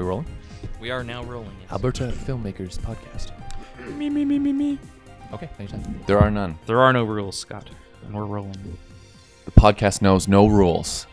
[0.00, 0.26] we rolling?
[0.80, 1.56] We are now rolling.
[1.62, 1.72] Yes.
[1.72, 3.32] Alberta Filmmakers Podcast.
[3.96, 4.78] Me, me, me, me, me.
[5.32, 6.00] Okay, anytime.
[6.06, 6.58] There are none.
[6.66, 7.68] There are no rules, Scott,
[8.04, 8.78] and we're rolling.
[9.44, 11.06] The podcast knows no rules,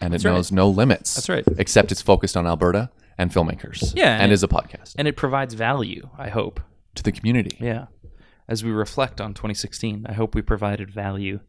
[0.00, 0.34] and That's it right.
[0.34, 1.14] knows no limits.
[1.14, 1.44] That's right.
[1.58, 3.92] Except it's focused on Alberta and filmmakers.
[3.94, 6.60] Yeah, and and- is a podcast And it provides value, I hope.
[6.94, 7.56] to the community.
[7.60, 7.86] Yeah.
[8.48, 11.40] As we reflect on 2016, I hope we provided value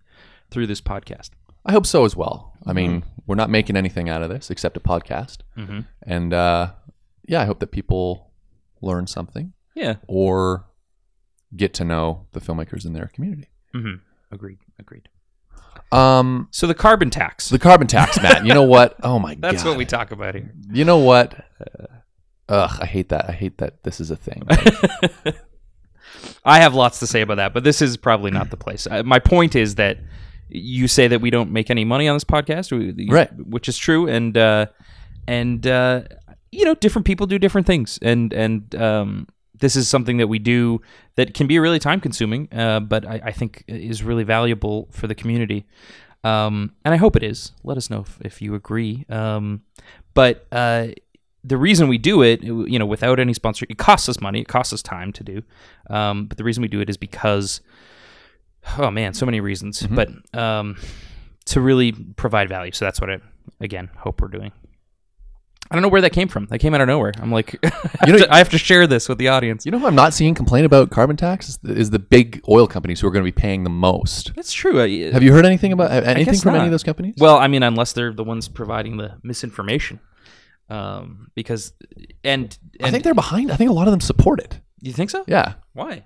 [0.52, 1.32] through this podcast.
[1.66, 2.54] I hope so as well.
[2.66, 2.76] I Mm-hmm.
[2.76, 5.80] mean, we're not making anything out of this except a podcast, Mm-hmm.
[6.06, 6.72] and uh,
[7.28, 8.32] yeah, I hope that people
[8.82, 9.96] learn something Yeah.
[10.08, 10.66] or
[11.56, 13.50] get to know the filmmakers in their community.
[13.76, 13.96] Mm-hmm.
[14.34, 14.60] Agreed.
[14.80, 15.08] Agreed.
[15.92, 17.50] Um, So the carbon tax.
[17.50, 18.46] the carbon tax, Matt.
[18.46, 18.96] You know what?
[19.04, 19.42] Oh my god.
[19.52, 20.52] That's what we talk about here.
[20.72, 21.34] You know what?
[22.50, 23.30] Ugh, I hate that.
[23.30, 24.44] I hate that this is a thing.
[26.46, 28.88] I have lots to say about that, but this is probably not the place.
[28.90, 29.98] Uh, my point is that
[30.54, 33.30] you say that we don't make any money on this podcast, we- Right.
[33.48, 34.68] Which is true, and uh,
[35.28, 36.04] and uh,
[36.52, 39.28] you know, different people do different things, and and um,
[39.60, 40.82] this is something that we do
[41.16, 45.08] that can be really time consuming, uh, but I, I think is really valuable for
[45.08, 45.66] the community.
[46.24, 47.52] Um, and I hope it is.
[47.64, 49.06] Let us know if, if you agree.
[49.10, 49.62] Um,
[50.14, 50.88] but uh,
[51.44, 54.48] the reason we do it, you know, without any sponsor, it costs us money, it
[54.48, 55.44] costs us time to do.
[55.90, 57.60] Um, but the reason we do it is because,
[58.78, 59.86] oh man, so many reasons.
[59.86, 60.78] But um,
[61.46, 62.72] to really provide value.
[62.72, 63.20] So that's what I,
[63.60, 64.52] again, hope we're doing.
[65.72, 66.46] I don't know where that came from.
[66.48, 67.14] That came out of nowhere.
[67.20, 67.70] I'm like, I,
[68.02, 69.66] have know- to, I have to share this with the audience.
[69.66, 72.42] you know who I'm not seeing complain about carbon tax is the, is the big
[72.48, 74.34] oil companies who are going to be paying the most.
[74.36, 74.82] That's true.
[74.82, 77.16] I- Have you heard anything about anything from any of those companies?
[77.18, 80.00] Well, I mean, unless they're the ones providing the misinformation,
[80.70, 81.74] um, because
[82.24, 83.52] and, and I think they're behind.
[83.52, 84.60] I think a lot of them support it.
[84.82, 85.24] you think so?
[85.28, 85.54] Yeah.
[85.74, 86.06] Why?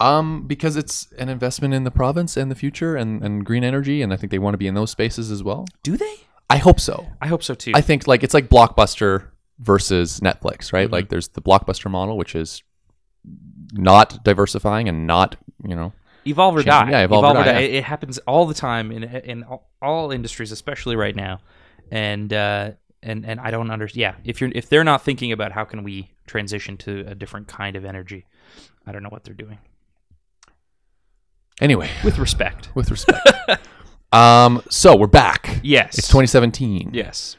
[0.00, 4.00] Um, because it's an investment in the province and the future and, and green energy,
[4.02, 5.66] and I think they want to be in those spaces as well.
[5.82, 6.14] Do they?
[6.48, 7.06] I hope so.
[7.20, 7.72] I hope so too.
[7.74, 10.86] I think like it's like Blockbuster versus Netflix, right?
[10.86, 10.92] Mm-hmm.
[10.92, 12.62] Like there's the Blockbuster model, which is
[13.72, 15.92] not diversifying and not, you know,
[16.26, 16.90] evolve or Change- die.
[16.90, 17.78] yeah, evolve or die, yeah.
[17.78, 21.40] It, happens all the time in in all, all industries, especially right now.
[21.92, 22.72] And uh,
[23.02, 24.00] and and I don't understand.
[24.00, 27.48] Yeah, if you're if they're not thinking about how can we transition to a different
[27.48, 28.26] kind of energy,
[28.86, 29.58] I don't know what they're doing.
[31.60, 32.68] Anyway, With respect.
[32.74, 33.26] with respect.
[34.12, 35.60] um, so we're back.
[35.62, 35.98] Yes.
[35.98, 36.90] It's 2017.
[36.92, 37.36] Yes.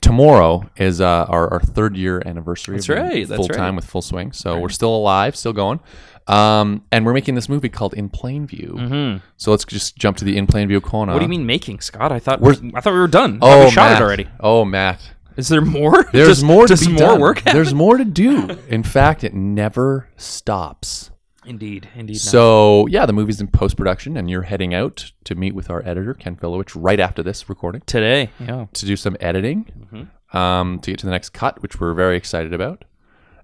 [0.00, 2.76] Tomorrow is uh, our, our third year anniversary.
[2.76, 3.74] That's right, that's Full time right.
[3.76, 4.32] with full swing.
[4.32, 5.78] So we're still alive, still going.
[6.26, 8.76] Um, and we're making this movie called In Plain View.
[8.78, 11.12] hmm So let's just jump to the In Plain View corner.
[11.12, 12.10] What do you mean making, Scott?
[12.10, 13.38] I thought We're- I thought we were done.
[13.42, 14.00] Oh, we shot Matt.
[14.00, 14.26] it already.
[14.40, 15.00] Oh, Matt.
[15.36, 16.04] Is there more?
[16.12, 17.20] There's Does- more to does more done.
[17.20, 17.54] work happen?
[17.54, 18.58] There's more to do.
[18.68, 21.10] In fact, it never stops.
[21.46, 22.14] Indeed, indeed.
[22.14, 22.20] not.
[22.20, 25.82] So yeah, the movie's in post production, and you're heading out to meet with our
[25.86, 28.66] editor Ken Filowich right after this recording today, yeah.
[28.72, 30.36] to do some editing, Mm-hmm.
[30.36, 32.84] um, to get to the next cut, which we're very excited about.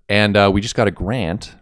[0.09, 1.55] And uh, we just got a grant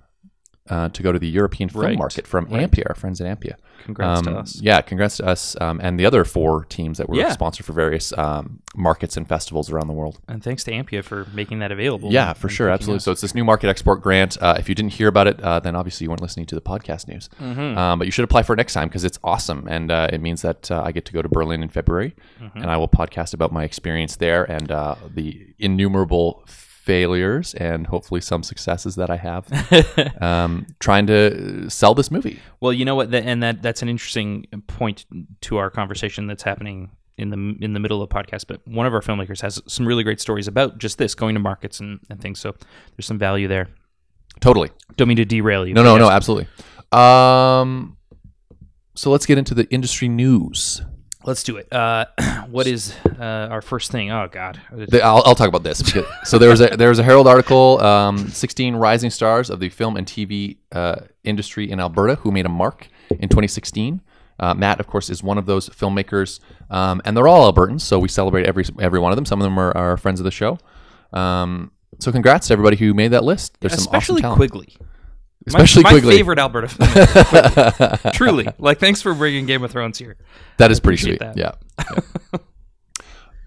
[0.70, 1.98] uh, to go to the European film Right.
[1.98, 3.54] market from Ampia, our friends at Ampia.
[3.84, 4.60] Congrats to Um, us.
[4.60, 7.30] Yeah, congrats to us um, and the other four teams that were Yeah.
[7.32, 10.18] sponsored for various um, markets and festivals around the world.
[10.28, 12.12] And thanks to Ampia for making that available.
[12.12, 12.96] Yeah, for sure, absolutely.
[12.98, 13.04] us.
[13.04, 14.36] So it's this new market export grant.
[14.42, 16.60] Uh, if you didn't hear about it, uh, then obviously you weren't listening to the
[16.60, 17.30] podcast news.
[17.40, 17.78] Mm-hmm.
[17.78, 20.20] Um, but you should apply for it next time because it's awesome, and uh, it
[20.20, 22.58] means that uh, I get to go to Berlin in February, Mm-hmm.
[22.58, 26.44] and I will podcast about my experience there and uh, the innumerable
[26.88, 29.46] failures and hopefully some successes that I have
[30.22, 32.40] um, trying to sell this movie.
[32.60, 35.04] Well, you know what, and that that's an interesting point
[35.42, 38.46] to our conversation that's happening in the in the middle of the podcast.
[38.48, 41.40] But one of our filmmakers has some really great stories about just this going to
[41.40, 42.40] markets and, and things.
[42.40, 42.54] So
[42.96, 43.68] there's some value there.
[44.40, 44.70] Totally.
[44.96, 45.74] Don't mean to derail you.
[45.74, 46.48] No, no, no, absolutely.
[46.90, 47.98] Um,
[48.94, 50.80] so let's get into the industry news.
[51.24, 51.72] Let's do it.
[51.72, 52.06] Uh,
[52.48, 54.10] what is uh, our first thing?
[54.10, 55.82] Oh God, I'll, I'll talk about this.
[55.82, 59.60] Because, so there was a there was a Herald article, um, 16 rising stars of
[59.60, 64.00] the film and TV uh, industry in Alberta who made a mark in 2016.
[64.40, 66.38] Uh, Matt, of course, is one of those filmmakers,
[66.70, 69.26] um, and they're all Albertans, so we celebrate every every one of them.
[69.26, 70.58] Some of them are, are friends of the show.
[71.12, 73.56] Um, so congrats to everybody who made that list.
[73.60, 74.36] There's especially some awesome talent.
[74.36, 74.76] Quigley.
[75.52, 76.16] My- Especially my, Quigley.
[76.16, 78.10] favorite Alberta.
[78.14, 80.16] Truly, like thanks for bringing Game of Thrones here.
[80.58, 81.20] That is pretty sweet.
[81.22, 81.52] appreciate Yeah.
[81.78, 82.38] Yeah.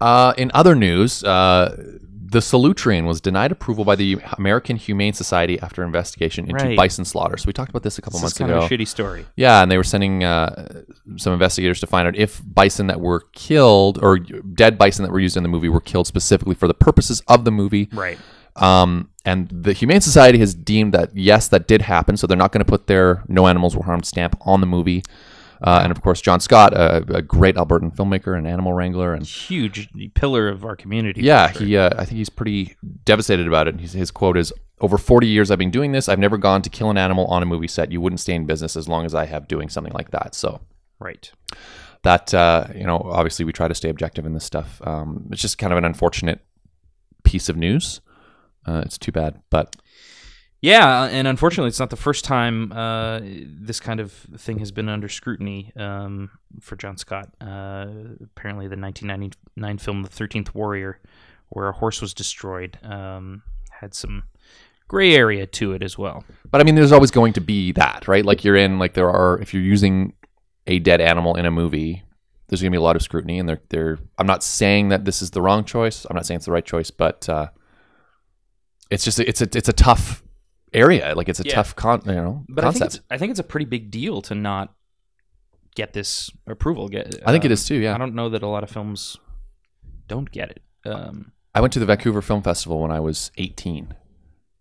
[0.00, 1.76] uh, in other news, uh,
[2.24, 6.76] the Solutrean was denied approval by the American Humane Society after investigation into Right.
[6.76, 7.36] bison slaughter.
[7.36, 8.60] So we talked about this a couple This is months kind ago.
[8.60, 9.26] of a shitty story.
[9.36, 10.82] Yeah, and they were sending uh,
[11.18, 15.20] some investigators to find out if bison that were killed or dead bison that were
[15.20, 17.90] used in the movie were killed specifically for the purposes of the movie.
[17.92, 18.18] Right.
[18.56, 22.16] Um, and the Humane Society has deemed that yes, that did happen.
[22.16, 25.02] So they're not going to put their "No animals were harmed" stamp on the movie.
[25.62, 29.24] Uh, and of course, John Scott, a, a great Albertan filmmaker and animal wrangler, and
[29.24, 31.22] Huge pillar of our community.
[31.22, 31.66] yeah, sure.
[31.66, 31.76] he.
[31.76, 33.78] Uh, I think he's pretty devastated about it.
[33.78, 36.08] His, his quote is, "Over 40 years I've been doing this.
[36.08, 37.92] I've never gone to kill an animal on a movie set.
[37.92, 40.60] You wouldn't stay in business as long as I have doing something like that." So
[40.98, 41.30] right.
[42.02, 44.82] that uh, you know, obviously we try to stay objective in this stuff.
[44.84, 46.40] Um, it's just kind of an unfortunate
[47.22, 48.00] piece of news.
[48.66, 49.76] Uh, it's too bad, but
[50.60, 54.88] Yeah, and unfortunately, it's not the first time uh, this kind of thing has been
[54.88, 56.30] under scrutiny um,
[56.60, 57.30] for John Scott.
[57.40, 57.86] Uh,
[58.22, 61.00] apparently, the 1999 film *The Thirteenth Warrior*,
[61.48, 64.22] where a horse was destroyed, um, had some
[64.92, 66.22] gray area to it as well.
[66.50, 68.24] But I mean, there's always going to be that, right?
[68.24, 70.12] Like you're in, like there are, if you're using
[70.66, 72.02] a dead animal in a movie,
[72.46, 73.38] there's going to be a lot of scrutiny.
[73.38, 76.04] And they're, they're, I'm not saying that this is the wrong choice.
[76.04, 77.48] I'm not saying it's the right choice, but uh,
[78.90, 80.22] it's just, it's a, it's a tough
[80.72, 81.14] area.
[81.14, 81.54] Like it's a Yeah.
[81.54, 82.94] tough con, you know, But I think, concept.
[82.96, 84.74] it's, I think it's a pretty big deal to not
[85.74, 86.88] get this approval.
[86.88, 87.76] Get, I think it um, is too.
[87.76, 87.94] Yeah.
[87.94, 89.16] I don't know that a lot of films
[90.08, 90.62] don't get it.
[90.84, 93.94] Um, I went to the Vancouver Film Festival when I was 18,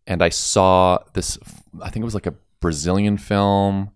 [0.07, 1.38] and I saw this.
[1.81, 3.91] I think it was like a Brazilian film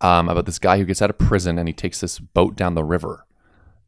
[0.00, 2.74] um, about this guy who gets out of prison and he takes this boat down
[2.74, 3.24] the river,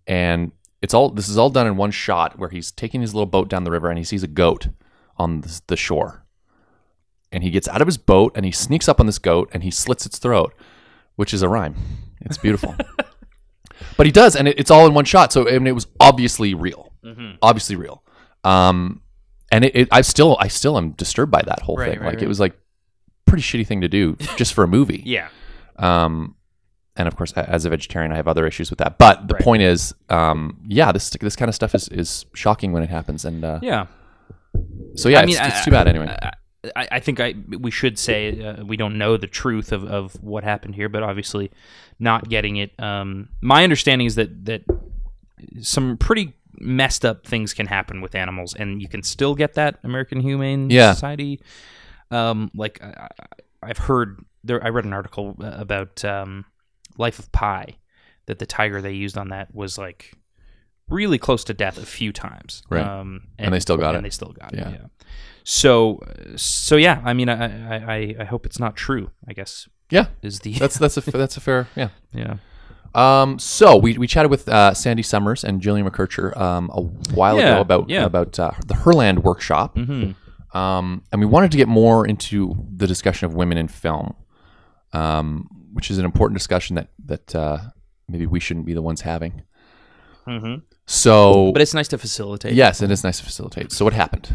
[0.06, 1.10] and it's all.
[1.10, 3.70] This is all done in one shot where he's taking his little boat down the
[3.70, 4.68] river and he sees a goat
[5.20, 6.24] on the, the shore,
[7.32, 9.62] and he gets out of his boat and he sneaks up on this goat and
[9.62, 10.52] he slits its throat,
[11.16, 11.74] which is a rhyme.
[12.22, 12.74] It's beautiful.
[13.96, 15.32] But he does, and it, it's all in one shot.
[15.32, 16.92] So I mean, it was obviously real,
[17.42, 18.02] obviously real.
[18.44, 19.02] Um,
[19.52, 22.00] and it, it, I still, I still am disturbed by that whole Right, thing.
[22.00, 22.22] right, like right.
[22.22, 22.54] it was like
[23.26, 25.02] pretty shitty thing to do just for a movie.
[25.06, 25.28] yeah.
[25.76, 26.34] Um,
[26.96, 28.96] and of course, as a vegetarian, I have other issues with that.
[28.98, 32.82] But the point is, um, yeah, this this kind of stuff is, is shocking when
[32.82, 33.86] it happens, and uh, Yeah.
[34.94, 36.16] So yeah, I mean, it's, it's too bad anyway.
[36.76, 40.12] I, I, think I we should say uh, we don't know the truth of, of
[40.22, 41.50] what happened here, but obviously,
[41.98, 42.78] not getting it.
[42.78, 44.62] Um, my understanding is that that
[45.60, 49.78] some pretty messed up things can happen with animals, and you can still get that
[49.84, 50.92] American Humane Yeah.
[50.92, 51.40] Society.
[52.10, 53.08] Um, like I,
[53.62, 56.44] I've heard there, I read an article uh, about um,
[56.98, 57.76] Life of Pi
[58.26, 60.14] that the tiger they used on that was like
[60.90, 62.62] really close to death a few times.
[62.68, 62.84] Right.
[62.86, 63.98] Um, And they still got and it.
[63.98, 64.68] And they still got Yeah.
[64.68, 64.80] it.
[64.80, 64.86] Yeah.
[65.44, 66.00] So,
[66.36, 67.00] so yeah.
[67.04, 69.10] I mean, I, I, I- hope it's not true.
[69.28, 71.88] I guess yeah, is the that's that's a that's a fair yeah.
[72.12, 72.36] yeah.
[72.94, 76.80] Um, so we, we chatted with uh, Sandy Summers and Jillian McKercher um, a
[77.14, 78.04] while Yeah, ago about yeah.
[78.04, 80.12] about uh, the Herland workshop, hmm
[80.52, 84.14] um, and we wanted to get more into the discussion of women in film,
[84.92, 87.58] um, which is an important discussion that that uh,
[88.08, 89.42] maybe we shouldn't be the ones having.
[90.26, 90.56] hmm
[90.86, 92.54] So, But it's nice to facilitate.
[92.54, 93.72] yes, it is nice to facilitate.
[93.72, 94.34] So, what happened?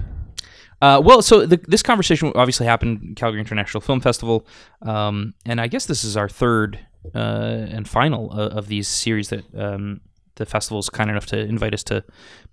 [0.81, 4.45] Uh, well, so the, this conversation obviously happened Calgary International Film Festival,
[4.81, 6.79] um, and I guess this is our third
[7.13, 10.01] uh, and final uh, of these series that um,
[10.35, 12.03] the festival is kind enough to invite us to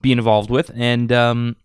[0.00, 0.71] be involved with.
[0.75, 1.56] And um,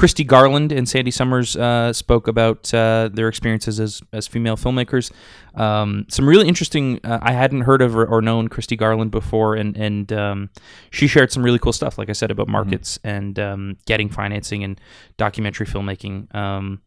[0.00, 5.12] Christy Garland and Sandy Summers uh, spoke about uh, their experiences as, as female filmmakers.
[5.54, 7.00] Um, some really interesting.
[7.04, 10.48] Uh, I hadn't heard of or, or known Christy Garland before, and and um,
[10.90, 11.98] she shared some really cool stuff.
[11.98, 14.80] Like I said about markets and um, getting financing and
[15.18, 16.34] documentary filmmaking.
[16.34, 16.80] Um,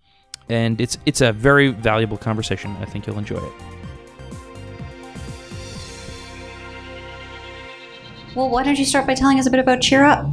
[0.50, 2.76] and it's it's a very valuable conversation.
[2.82, 3.54] I think you'll enjoy it.
[8.34, 10.26] Well, why don't you start by telling us a bit about Cheer Up?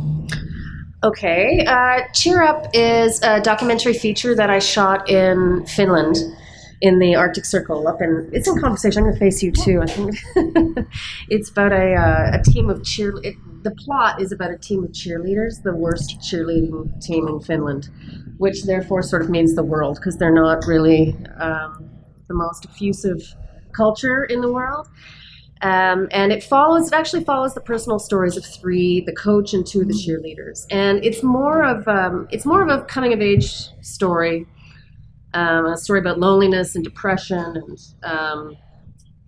[1.03, 1.65] Okay.
[1.67, 6.17] Uh, Cheer Up is a documentary feature that I shot in Finland
[6.83, 9.05] in the Arctic Circle up in it's in conversation.
[9.05, 9.81] I'm to face you too.
[9.83, 10.19] I think
[11.29, 13.15] it's about a, uh, a team of cheer.
[13.23, 17.89] It, the plot is about a team of cheerleaders, the worst cheerleading team in Finland,
[18.39, 21.91] which therefore sort of means the world because they're not really um,
[22.29, 23.35] the most effusive
[23.73, 24.89] culture in the world.
[25.63, 26.89] Um, and it follows.
[26.89, 30.65] It actually follows the personal stories of three: the coach and two of the cheerleaders.
[30.71, 34.47] And it's more of um, it's more of a coming of age story,
[35.35, 38.57] um, a story about loneliness and depression and um,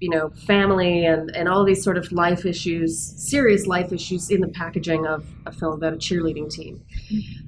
[0.00, 4.40] you know family and and all these sort of life issues, serious life issues in
[4.40, 6.82] the packaging of a film about a cheerleading team.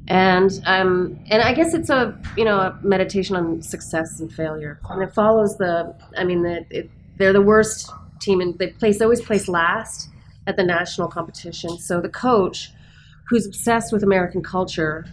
[0.09, 4.79] And um, and I guess it's a you know a meditation on success and failure,
[4.91, 5.97] and it follows the.
[6.19, 7.91] I mean, the, it, they're the worst
[8.25, 10.09] team, and they place always place last
[10.47, 11.79] at the national competition.
[11.79, 12.71] So the coach,
[13.29, 15.07] who's obsessed with American culture,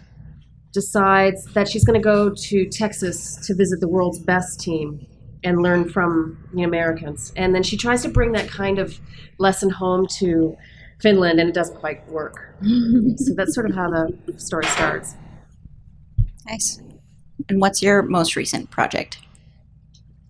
[0.72, 5.06] decides that she's going to go to Texas to visit the world's best team
[5.44, 7.32] and learn from the Americans.
[7.36, 8.98] And then she tries to bring that kind of
[9.38, 10.56] lesson home to
[11.00, 12.54] Finland, and it doesn't quite work.
[12.62, 15.16] so that's sort of how the story starts.
[16.46, 16.80] Nice.
[17.48, 19.18] And what's your most recent project?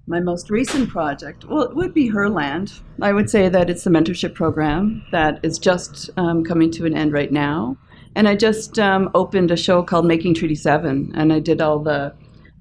[0.07, 2.81] My most recent project, well, it would be Herland.
[3.01, 6.97] I would say that it's the mentorship program that is just um, coming to an
[6.97, 7.77] end right now.
[8.17, 11.79] And I just um, opened a show called Making Treaty 7, and I did all
[11.79, 12.15] the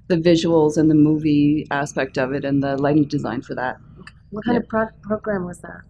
[0.08, 3.78] the visuals and the movie aspect of it and the lighting design for that.
[4.32, 5.82] What kind of pro- program was that?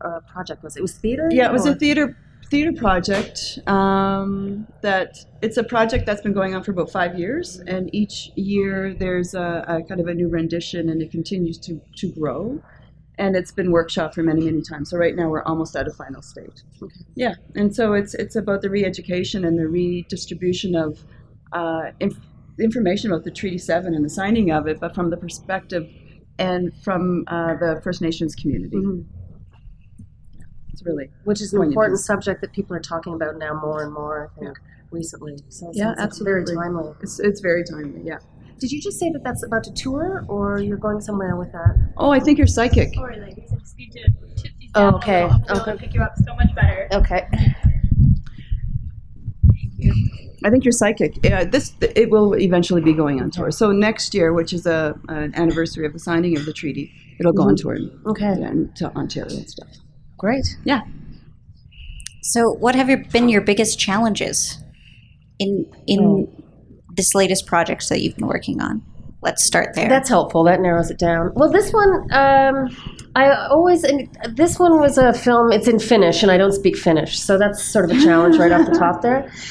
[0.00, 0.78] Or project was it?
[0.80, 1.28] It was theater?
[1.30, 2.16] Yeah, it was or- a theater
[2.50, 7.60] theater project um, that it's a project that's been going on for about five years,
[7.66, 11.80] and each year there's a, a kind of a new rendition, and it continues to
[11.96, 12.60] to grow.
[13.18, 14.88] And it's been workshop for many, many times.
[14.88, 16.62] So right now we're almost at a final stage.
[17.14, 21.04] Yeah, and so it's it's about the re-education and the redistribution of
[21.52, 22.16] uh, inf-
[22.58, 25.86] information about the Treaty Seven and the signing of it, but from the perspective
[26.38, 28.76] and from uh, the First Nations community.
[28.76, 29.04] Mhm.
[30.80, 32.02] It's really Which is an important view.
[32.04, 34.58] subject that people are talking about now more and more, I think,
[34.90, 35.36] recently.
[35.48, 36.54] So it's, Yeah, it's absolutely.
[36.54, 36.92] very timely.
[37.02, 38.00] it's it's very timely.
[38.04, 38.18] Yeah.
[38.58, 41.92] Did you just say that that's about to tour, or you're going somewhere with that?
[41.96, 42.94] Oh, I think you're psychic.
[42.94, 43.50] Sorry, ladies.
[43.52, 44.02] I just need to
[44.36, 45.84] tip these Oh, okay, I'll be able to okay.
[45.86, 46.88] pick you up so much better.
[46.92, 47.26] Okay.
[50.44, 51.18] I think you're psychic.
[51.22, 53.50] Yeah, this it will eventually be going on tour.
[53.50, 57.32] So next year, which is a an anniversary of the signing of the treaty, it'll
[57.32, 57.68] go on mm-hmm.
[58.02, 58.32] tour Okay.
[58.42, 59.68] and to Ontario and stuff.
[60.20, 60.58] Great.
[60.64, 60.82] Yeah.
[62.20, 64.62] So, what have your, been your biggest challenges
[65.38, 66.28] in in
[66.94, 68.82] this latest project that you've been working on?
[69.22, 69.88] Let's start there.
[69.88, 70.44] That's helpful.
[70.44, 71.32] That narrows it down.
[71.34, 72.68] Well, this one, um,
[73.14, 76.76] I always, and this one was a film, it's in Finnish, and I don't speak
[76.76, 77.18] Finnish.
[77.18, 79.30] So that's sort of a challenge right off the top there.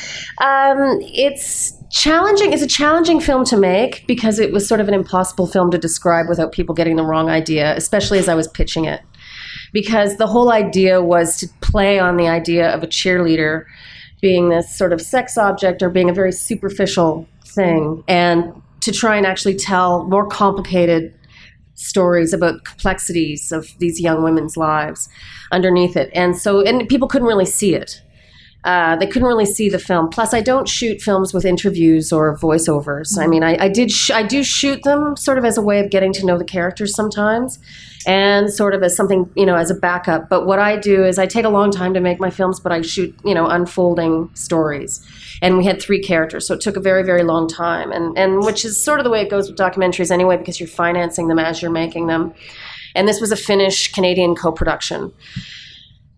[0.41, 4.93] Um, it's challenging, it's a challenging film to make because it was sort of an
[4.93, 8.85] impossible film to describe without people getting the wrong idea, especially as I was pitching
[8.85, 9.01] it.
[9.73, 13.65] Because the whole idea was to play on the idea of a cheerleader
[14.21, 19.15] being this sort of sex object or being a very superficial thing and to try
[19.15, 21.13] and actually tell more complicated
[21.75, 25.07] stories about complexities of these young women's lives
[25.51, 26.09] underneath it.
[26.13, 28.01] And so and people couldn't really see it
[28.65, 30.09] uh, they couldn't really see the film.
[30.09, 33.17] Plus, I don't shoot films with interviews or voiceovers.
[33.17, 35.79] I mean, I, I did sh- I do shoot them sort of as a way
[35.79, 37.57] of getting to know the characters sometimes,
[38.05, 40.27] and sort of as something you know as a backup.
[40.27, 42.73] But what I do is I take a long time to make my films, but
[42.73, 45.05] I shoot you know unfolding stories.
[45.41, 48.43] And we had three characters, so it took a very very long time, and and
[48.43, 51.39] which is sort of the way it goes with documentaries anyway, because you're financing them
[51.39, 52.33] as you're making them.
[52.93, 55.13] And this was a Finnish Canadian co-production.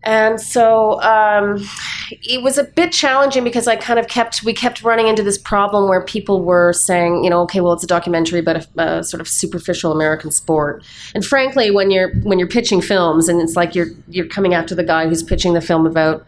[0.04, 1.64] And so um,
[2.10, 5.38] it was a bit challenging because I kind of kept we kept running into this
[5.38, 9.04] problem where people were saying, you know, okay, well, it's a documentary, but a, a
[9.04, 10.82] sort of superficial American sport.
[11.14, 14.74] And frankly, when you're when you're pitching films, and it's like you're you're coming after
[14.74, 16.26] the guy who's pitching the film about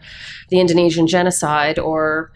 [0.49, 2.31] the Indonesian genocide or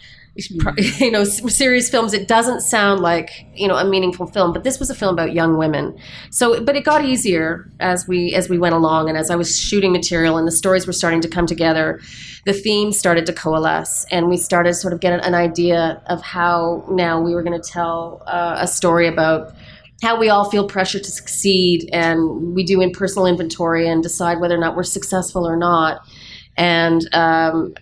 [1.00, 2.14] you know serious films.
[2.14, 5.34] It doesn't sound like you know a meaningful film but this was a film about
[5.34, 5.98] young women.
[6.32, 9.60] So but it got easier as we as we went along and as i was
[9.60, 12.00] shooting material and the stories were starting to come together
[12.46, 16.86] the themes started to coalesce and we started sort of getting an, idea of how
[16.90, 19.54] now we were going to tell uh, a story about
[20.02, 24.40] how we all feel pressure to succeed and we do in personal inventory and decide
[24.40, 26.02] whether or not we're successful or not.
[26.58, 27.74] And um,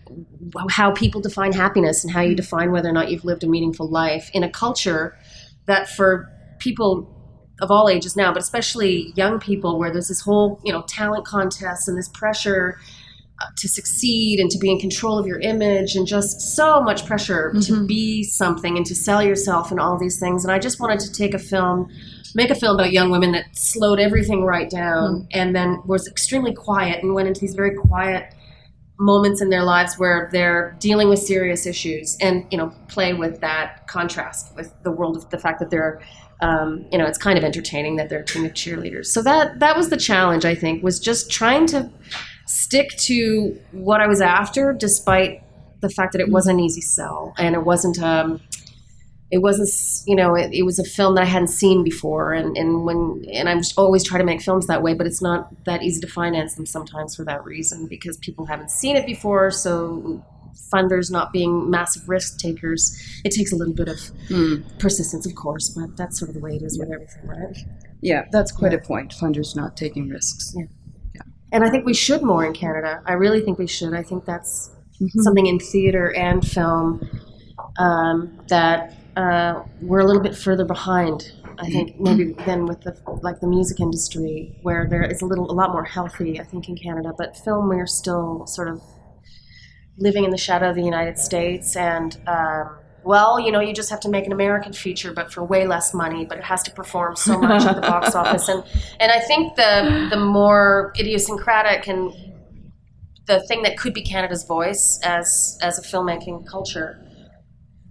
[0.70, 3.90] how people define happiness and how you define whether or not you've lived a meaningful
[3.90, 5.18] life in a culture
[5.66, 7.14] that for people
[7.62, 11.26] of all ages now but especially young people where there's this whole you know talent
[11.26, 12.80] contest and this pressure
[13.40, 17.06] uh, to succeed and to be in control of your image and just so much
[17.06, 20.44] pressure to be something and to sell yourself and all these things.
[20.44, 21.88] And i just wanted to take a film
[22.34, 26.54] make a film about young women that slowed everything right down and then was extremely
[26.54, 28.34] quiet and went into these very quiet
[29.00, 33.39] moments in their lives where they're dealing with serious issues and you know play with
[33.42, 36.01] that contrast with the world of the fact that they're
[36.42, 39.08] um, you know it's kind of entertaining that they're a team of cheerleaders.
[39.08, 41.89] So that that was the challenge i think was just trying to
[42.46, 45.44] stick to what i was after despite
[45.82, 48.42] the fact that it wasn't an easy sell and it wasn't um,
[49.29, 49.69] it wasn't
[50.07, 53.24] you know it, it was a film that i hadn't seen before and, and when
[53.34, 56.00] and i'm just always try to make films that way but it's not that easy
[56.00, 60.24] to finance them sometimes for that reason because people haven't seen it before so
[60.74, 64.00] funders not being massive risk takers it takes a little bit of
[64.79, 67.57] persistence of course but that's sort of the way it is with everything right
[68.01, 69.12] Yeah, that's quite a point.
[69.13, 70.53] Funders not taking risks.
[70.57, 70.65] yeah.
[71.15, 74.01] yeah and i think we should more in canada i really think we should i
[74.03, 74.72] think that's
[75.19, 77.07] something in theater and film
[77.77, 81.32] um, that uh, we're a little bit further behind.
[81.60, 85.50] I think maybe than with the like the music industry, where there is a little
[85.50, 86.40] a lot more healthy.
[86.40, 88.80] I think in Canada, but film we're still sort of
[89.98, 93.90] living in the shadow of the United States, and um, well, you know, you just
[93.90, 96.72] have to make an American feature, but for way less money, but it has to
[96.72, 98.48] perform so much at the box office.
[98.50, 98.64] And
[99.00, 102.14] and I think the the more idiosyncratic and
[103.26, 107.02] the thing that could be Canada's voice as as a filmmaking culture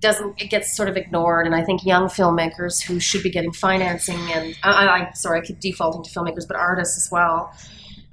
[0.06, 3.52] doesn't it gets sort of ignored and i think young filmmakers who should be getting
[3.52, 7.52] financing and i, I sorry i keep defaulting to filmmakers but artists as well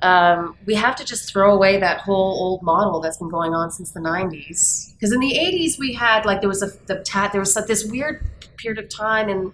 [0.02, 3.70] um, we have to just throw away that whole old model that's been going on
[3.70, 7.32] since the 90s because in the 80s we had like there was a the tat
[7.32, 8.26] there was this weird
[8.58, 9.54] period of time in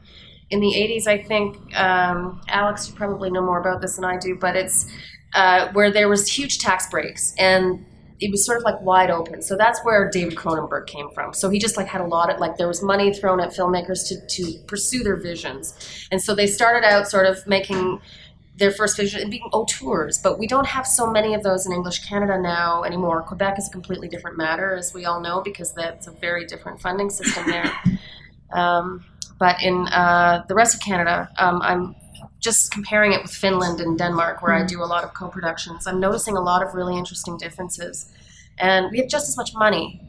[0.50, 4.18] in the 80s i think um, alex you probably know more about this than i
[4.18, 4.90] do but it's
[5.34, 7.86] uh, where there was huge tax breaks and
[8.20, 9.42] it was sort of like wide open.
[9.42, 11.34] So that's where David Cronenberg came from.
[11.34, 14.08] So he just like had a lot of like there was money thrown at filmmakers
[14.08, 15.74] to to pursue their visions,
[16.12, 18.02] and so they started out sort of making
[18.58, 20.20] their first vision and being auteurs.
[20.22, 23.24] But we don't have so many of those in English Canada now anymore.
[23.24, 26.82] Quebec is a completely different matter, as we all know, because that's a very different
[26.82, 27.72] funding system there.
[28.52, 29.06] Um,
[29.38, 31.96] but in uh, the rest of Canada, um, I'm
[32.40, 36.00] just comparing it with Finland and Denmark, where I do a lot of co-productions, I'm
[36.00, 38.12] noticing a lot of really interesting differences.
[38.58, 40.02] And we have just as much money,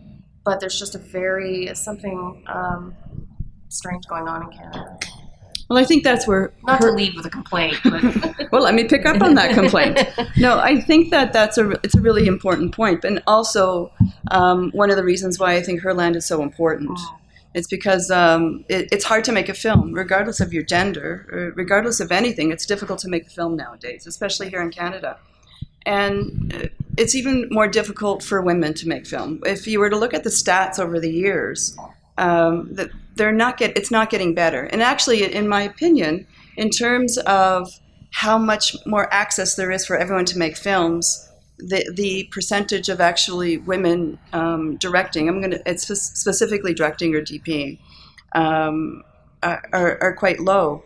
[0.45, 2.95] but there's just a very something um,
[3.69, 4.99] strange going on in Canada.
[5.69, 8.03] Well, I think that's where Not her- to lead with a complaint, but
[8.51, 9.99] well, let me pick up on that complaint.
[10.37, 13.93] No, I think that that's a it's a really important point, and also
[14.31, 16.99] um, one of the reasons why I think Herland is so important.
[17.55, 21.53] It's because um, it, it's hard to make a film, regardless of your gender, or
[21.57, 22.53] regardless of anything.
[22.53, 25.19] It's difficult to make a film nowadays, especially here in Canada.
[25.85, 29.41] And uh, it's even more difficult for women to make film.
[29.45, 31.77] If you were to look at the stats over the years,
[32.19, 32.77] um,
[33.17, 34.65] they're not get it's not getting better.
[34.65, 36.27] And actually, in my opinion,
[36.57, 37.81] in terms of
[38.13, 41.30] how much more access there is for everyone to make films,
[41.63, 47.79] the the percentage of actually women um, directing, I'm gonna it's specifically directing or DPing,
[48.33, 49.03] um,
[49.43, 50.83] are, are, are quite low.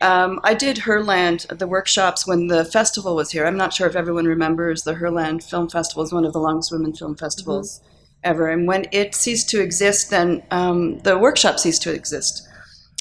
[0.00, 3.46] Um, I did Herland, the workshops, when the festival was here.
[3.46, 6.70] I'm not sure if everyone remembers the Herland Film Festival is one of the longest
[6.70, 7.80] women film festivals
[8.22, 8.48] ever.
[8.48, 12.46] And when it ceased to exist, then um, the workshop ceased to exist.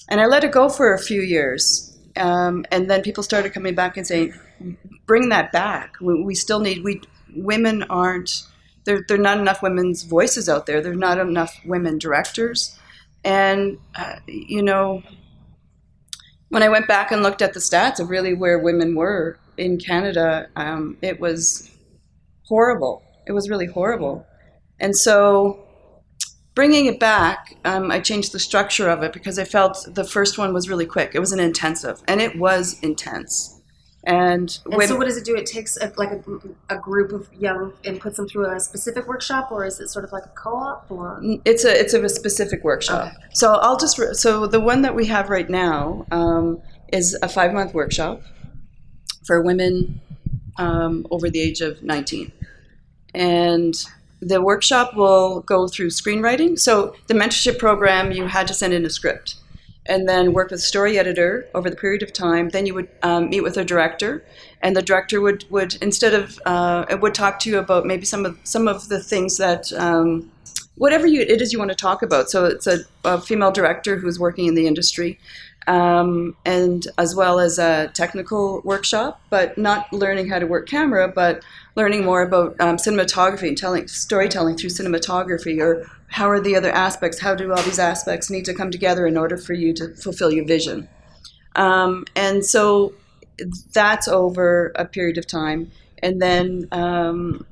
[0.09, 1.95] And I let it go for a few years.
[2.15, 4.33] Um, and then people started coming back and saying,
[5.05, 5.95] bring that back.
[6.01, 7.01] We, we still need, we
[7.43, 8.43] women aren't,
[8.85, 10.81] there, there are not enough women's voices out there.
[10.81, 12.77] There are not enough women directors.
[13.23, 15.03] And, uh, you know,
[16.49, 19.77] when I went back and looked at the stats of really where women were in
[19.77, 21.69] Canada, um, it was
[22.43, 23.03] horrible.
[23.25, 24.25] It was really horrible.
[24.79, 25.67] And so
[26.55, 30.37] bringing it back, um, I changed the structure of it because I felt the first
[30.37, 31.11] one was really quick.
[31.13, 33.56] It was an intensive, and it was intense.
[34.07, 35.35] And, and when, so what does it do?
[35.35, 36.23] It takes a, like a,
[36.69, 40.05] a group of young and puts them through a specific workshop, or is it sort
[40.05, 40.89] of like a co-op?
[40.89, 43.07] Or it's a it's a specific workshop.
[43.07, 43.15] Okay.
[43.33, 46.61] So I'll just re- so the one that we have right now um,
[46.93, 48.21] is a five month workshop
[49.25, 49.99] for women
[50.55, 52.31] um, over the age of nineteen,
[53.13, 53.75] and
[54.21, 56.57] the workshop will go through screenwriting.
[56.57, 59.35] So the mentorship program, you had to send in a script,
[59.87, 62.49] and then work with story editor over the period of time.
[62.49, 64.23] Then you would um, meet with a director,
[64.61, 68.25] and the director would would instead of uh, would talk to you about maybe some
[68.25, 69.71] of some of the things that.
[69.73, 70.31] Um,
[70.75, 72.29] whatever you, it is you want to talk about.
[72.29, 75.17] So it's a, a female director who's working in the industry,
[75.67, 81.07] um, and as well as a technical workshop, but not learning how to work camera,
[81.07, 81.43] but
[81.75, 86.71] learning more about um, cinematography and telling storytelling through cinematography, or how are the other
[86.71, 87.19] aspects?
[87.19, 90.31] How do all these aspects need to come together in order for you to fulfill
[90.31, 90.87] your vision?
[91.55, 92.93] Um, and so
[93.73, 95.69] that's over a period of time,
[96.01, 97.45] and then um,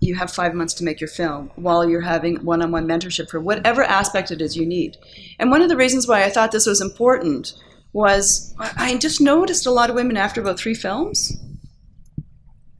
[0.00, 3.82] you have five months to make your film while you're having one-on-one mentorship for whatever
[3.82, 4.96] aspect it is you need.
[5.38, 7.52] And one of the reasons why I thought this was important
[7.92, 11.36] was I just noticed a lot of women after about three films,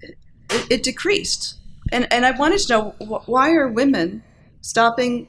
[0.00, 0.16] it,
[0.70, 1.56] it decreased.
[1.92, 2.90] And, and I wanted to know
[3.26, 4.22] why are women
[4.60, 5.28] stopping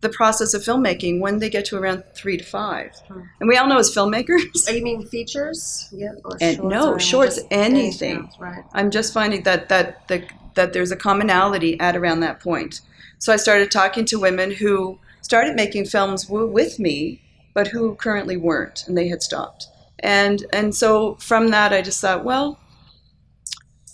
[0.00, 2.90] the process of filmmaking when they get to around three to five?
[3.08, 3.20] Hmm.
[3.40, 5.88] And we all know as filmmakers, are you mean features?
[5.92, 8.28] Yeah, or And shorts, no, shorts, anything.
[8.38, 8.64] right?
[8.72, 10.24] I'm just finding that that that
[10.54, 12.80] that there's a commonality at around that point.
[13.18, 17.22] So I started talking to women who started making films with me,
[17.54, 19.68] but who currently weren't, and they had stopped.
[20.00, 22.58] And and so from that, I just thought, well,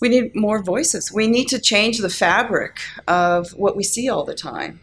[0.01, 1.11] we need more voices.
[1.11, 4.79] We need to change the fabric of what we see all the time.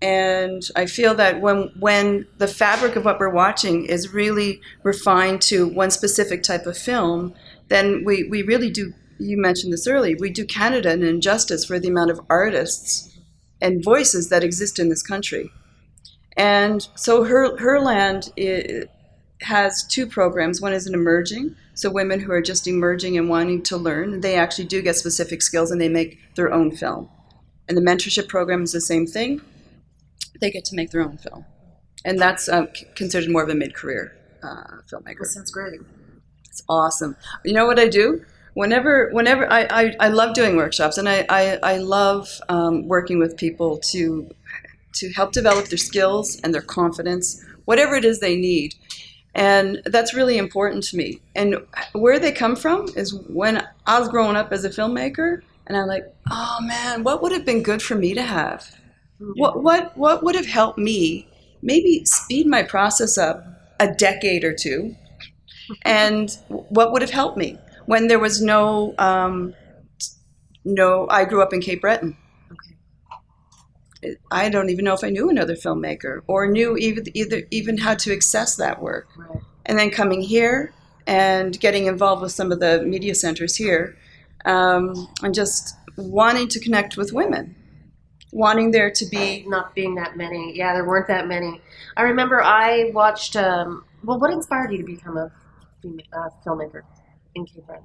[0.00, 5.42] And I feel that when when the fabric of what we're watching is really refined
[5.42, 7.34] to one specific type of film,
[7.68, 11.78] then we, we really do you mentioned this earlier, we do Canada an injustice for
[11.78, 13.16] the amount of artists
[13.60, 15.50] and voices that exist in this country.
[16.36, 18.88] And so her Herland i
[19.44, 20.60] has two programs.
[20.60, 24.34] One is an emerging, so women who are just emerging and wanting to learn, they
[24.34, 27.08] actually do get specific skills and they make their own film.
[27.68, 29.40] And the mentorship program is the same thing.
[30.40, 31.44] They get to make their own film,
[32.04, 35.20] and that's uh, considered more of a mid-career uh, filmmaker.
[35.20, 35.80] That sounds great.
[36.48, 37.16] It's awesome.
[37.44, 38.24] You know what I do?
[38.58, 43.20] Whenever, whenever I, I, I love doing workshops, and I, I, I love um, working
[43.20, 44.28] with people to
[44.94, 48.74] to help develop their skills and their confidence, whatever it is they need.
[49.32, 51.20] And that's really important to me.
[51.36, 51.58] And
[51.92, 55.86] where they come from is when I was growing up as a filmmaker, and I'm
[55.86, 58.76] like, oh man, what would have been good for me to have?
[59.36, 61.28] What, what, what would have helped me
[61.62, 63.44] maybe speed my process up
[63.78, 64.96] a decade or two?
[65.84, 69.54] And what would have helped me when there was no, um,
[70.62, 72.18] no, I grew up in Cape Breton.
[72.52, 74.16] Okay.
[74.30, 77.94] I don't even know if I knew another filmmaker or knew even either even how
[77.94, 79.08] to access that work.
[79.16, 79.40] Right.
[79.64, 80.74] And then coming here
[81.06, 83.96] and getting involved with some of the media centers here,
[84.44, 87.56] um, and just wanting to connect with women,
[88.32, 89.46] wanting there to be.
[89.48, 90.54] Not being that many.
[90.54, 91.62] Yeah, there weren't that many.
[91.96, 93.34] I remember I watched.
[93.34, 95.32] Um, well, what inspired you to become a
[96.12, 96.82] uh, filmmaker
[97.44, 97.84] Breton?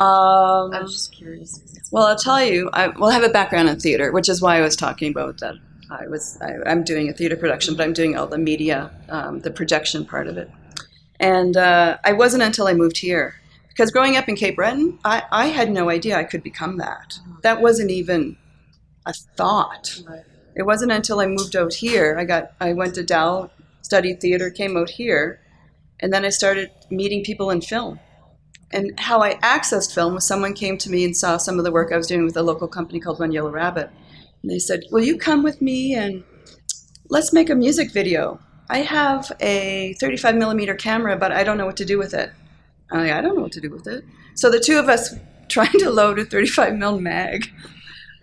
[0.00, 1.60] Um, I was just curious.
[1.92, 2.70] Well, I'll tell you.
[2.72, 5.38] I well I have a background in theater, which is why I was talking about
[5.40, 5.56] that.
[5.90, 9.40] I was I, I'm doing a theater production, but I'm doing all the media, um,
[9.40, 10.50] the projection part of it.
[11.18, 13.34] And uh, I wasn't until I moved here
[13.68, 17.18] because growing up in Cape Breton, I, I had no idea I could become that.
[17.42, 18.38] That wasn't even
[19.04, 20.00] a thought.
[20.54, 22.16] It wasn't until I moved out here.
[22.18, 23.50] I got I went to Dal,
[23.82, 25.40] studied theater, came out here,
[26.00, 28.00] and then I started meeting people in film.
[28.72, 31.72] And how I accessed film was someone came to me and saw some of the
[31.72, 33.90] work I was doing with a local company called One Yellow Rabbit.
[34.42, 36.22] And they said, Will you come with me and
[37.08, 38.38] let's make a music video?
[38.68, 42.30] I have a 35 millimeter camera, but I don't know what to do with it.
[42.92, 44.04] I'm like, I don't know what to do with it.
[44.34, 45.14] So the two of us
[45.48, 47.50] trying to load a 35 mil mag,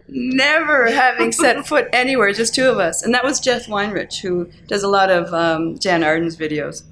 [0.07, 3.03] never having set foot anywhere, just two of us.
[3.03, 6.83] And that was Jeff Weinrich, who does a lot of um, Jann Arden's videos.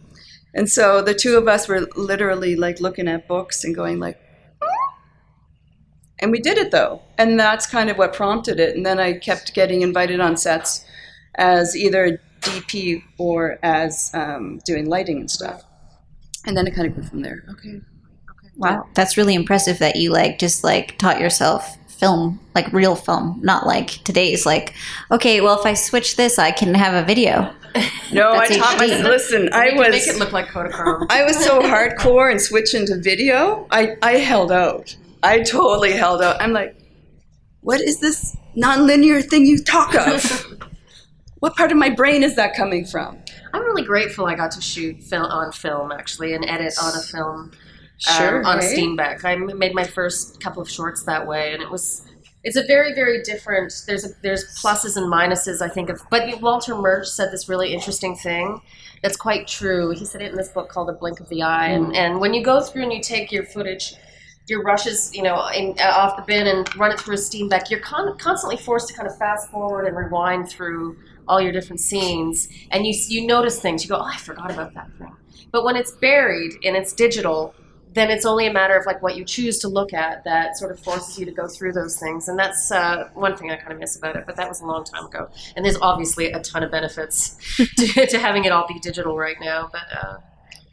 [0.56, 4.18] And so the two of us were literally like looking at books and going like,
[4.62, 4.94] "Hmm?"
[6.20, 8.76] and we did it though, and that's kind of what prompted it.
[8.76, 10.86] And then I kept getting invited on sets
[11.36, 15.64] as either DP or as um, doing lighting and stuff.
[16.46, 17.44] And then it kind of grew from there.
[17.50, 17.70] Okay.
[17.70, 18.50] Okay.
[18.56, 23.40] Wow, that's really impressive that you like just like taught yourself film, like real film,
[23.44, 24.74] not like today's like,
[25.12, 27.54] okay, well if I switch this, I can have a video.
[28.12, 29.04] No, I taught HD.
[29.04, 31.08] Listen, I was make it look like Kodachrome.
[31.10, 33.68] I was so hardcore and switching to video.
[33.72, 34.96] I I held out.
[35.24, 36.42] I totally held out.
[36.42, 36.78] I'm like,
[37.62, 40.46] what is this nonlinear thing you talk of?
[41.40, 43.18] what part of my brain is that coming from?
[43.54, 47.02] I'm really grateful I got to shoot film on film actually and edit on a
[47.02, 47.52] film
[48.08, 48.78] um, Sure, on a hey?
[48.78, 49.24] Steenbeck.
[49.24, 52.06] I made my first couple of shorts that way, and it was
[52.46, 53.74] it's a very very different.
[53.88, 56.02] There's a, there's pluses and minuses I think of.
[56.10, 58.62] But Walter Murch said this really interesting thing
[59.02, 59.92] that's quite true.
[59.92, 62.34] He said it in this book called A Blink of the Eye, and and when
[62.34, 63.94] you go through and you take your footage.
[64.48, 67.72] Your rushes, you know, in, uh, off the bin and run it through a Steenbeck.
[67.72, 71.80] You're con- constantly forced to kind of fast forward and rewind through all your different
[71.80, 73.84] scenes, and you you notice things.
[73.84, 75.12] You go, oh, I forgot about that thing.
[75.52, 77.56] But when it's buried and it's digital,
[77.96, 80.72] then it's only a matter of like what you choose to look at that sort
[80.72, 82.28] of forces you to go through those things.
[82.28, 84.26] And that's uh, one thing I kind of miss about it.
[84.26, 85.30] But that was a long time ago.
[85.56, 87.38] And there's obviously a ton of benefits
[87.78, 89.70] to, to having it all be digital right now.
[89.72, 90.18] But uh,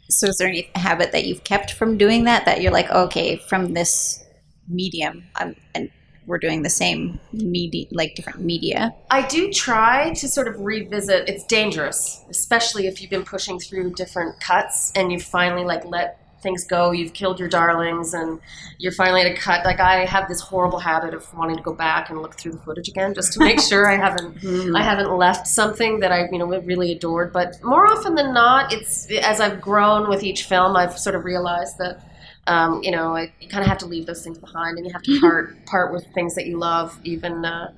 [0.08, 3.37] So is there any habit that you've kept from doing that that you're like, okay,
[3.37, 4.24] from this
[4.68, 5.90] medium, I'm, and
[6.26, 8.94] we're doing the same media, like different media.
[9.11, 11.28] I do try to sort of revisit.
[11.28, 16.21] It's dangerous, especially if you've been pushing through different cuts and you finally like let
[16.42, 16.90] things go.
[16.90, 18.40] You've killed your darlings, and
[18.78, 19.64] you're finally at a cut.
[19.64, 22.59] Like I have this horrible habit of wanting to go back and look through the
[22.59, 24.44] footage again just to make sure I haven't
[24.76, 27.33] I haven't left something that I you know really adored.
[27.33, 31.24] But more often than not, it's as I've grown with each film, I've sort of
[31.24, 32.00] realized that.
[32.48, 34.92] Um, you know, I, you kind of have to leave those things behind, and you
[34.92, 37.72] have to part part with things that you love, even uh,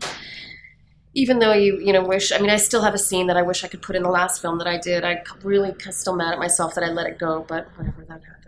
[1.14, 3.42] even though you you know wish i mean i still have a scene that i
[3.42, 6.32] wish i could put in the last film that i did i really still mad
[6.32, 8.43] at myself that i let it go but whatever that happens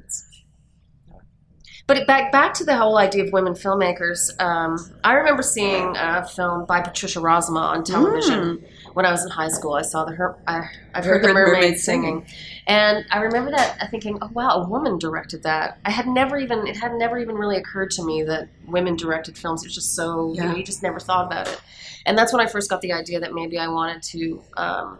[1.86, 6.26] but back back to the whole idea of women filmmakers um, i remember seeing a
[6.26, 9.74] film by patricia rozema on television when i was in high school.
[9.74, 12.26] I saw the her I, i've heard, the mermaid singing.
[12.66, 15.78] And i remember that thinking oh wow a woman directed that.
[15.84, 19.36] I had never even it had never even really occurred to me that women directed
[19.36, 19.62] films.
[19.62, 21.60] It was just so you know you just never thought about it.
[22.06, 24.98] And that's when I first got the idea that maybe I wanted to um,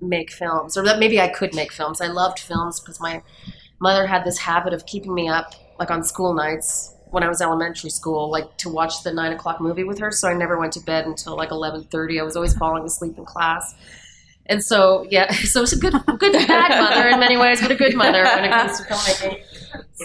[0.00, 2.00] make films, or that maybe I could make films.
[2.00, 3.22] I loved films because my
[3.80, 7.42] mother had this habit of keeping me up, like on school nights when I was
[7.42, 10.10] elementary school, like to watch the nine o'clock movie with her.
[10.10, 12.18] So I never went to bed until like eleven thirty.
[12.18, 13.74] I was always falling asleep in class.
[14.46, 17.76] And so, yeah, so it's a good, good bad mother in many ways, but a
[17.76, 19.42] good mother when it comes to filmmaking.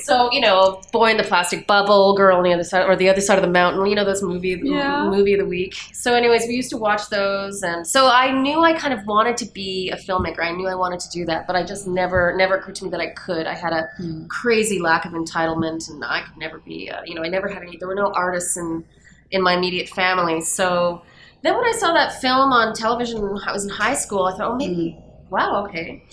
[0.03, 3.09] So, you know, boy in the plastic bubble, girl on the other side, or the
[3.09, 3.83] other side of the mountain.
[3.87, 5.09] You know those movie Yeah.
[5.09, 5.75] movie of the week.
[5.91, 9.37] So, anyways, we used to watch those, and so I knew I kind of wanted
[9.37, 10.39] to be a filmmaker.
[10.43, 12.91] I knew I wanted to do that, but I just never, never occurred to me
[12.91, 13.47] that I could.
[13.47, 13.89] I had a
[14.29, 16.89] crazy lack of entitlement, and I could never be.
[16.91, 17.77] Uh, you know, I never had any.
[17.77, 18.85] There were no artists in
[19.31, 21.01] in my immediate family, so.
[21.43, 24.25] Then when I saw that film on television, I was in high school.
[24.25, 24.97] I thought, oh, maybe,
[25.29, 26.03] wow, okay.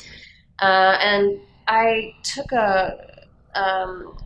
[0.60, 4.16] Uh, and I took a, um,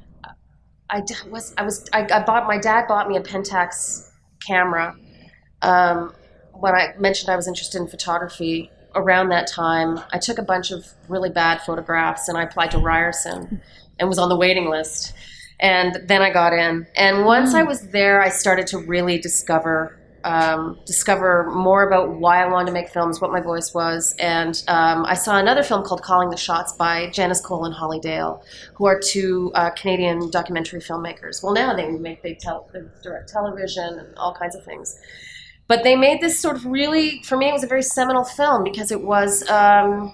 [0.91, 4.11] I was, I was, I, I bought, my dad bought me a Pentax
[4.45, 4.97] camera.
[5.63, 6.15] Um,
[6.53, 10.71] when I mentioned I was interested in photography around that time, I took a bunch
[10.71, 13.61] of really bad photographs and I applied to Ryerson
[13.99, 15.15] and was on the waiting list.
[15.61, 16.87] And then I got in.
[16.97, 22.43] And once I was there, I started to really discover um, discover more about why
[22.43, 25.85] I wanted to make films, what my voice was, and um, I saw another film
[25.85, 28.43] called Calling the Shots by Janice Cole and Holly Dale,
[28.75, 31.43] who are two uh, Canadian documentary filmmakers.
[31.43, 32.39] Well, now they make they
[33.03, 34.99] direct television and all kinds of things.
[35.69, 38.65] But they made this sort of really, for me, it was a very seminal film
[38.65, 40.13] because it was um,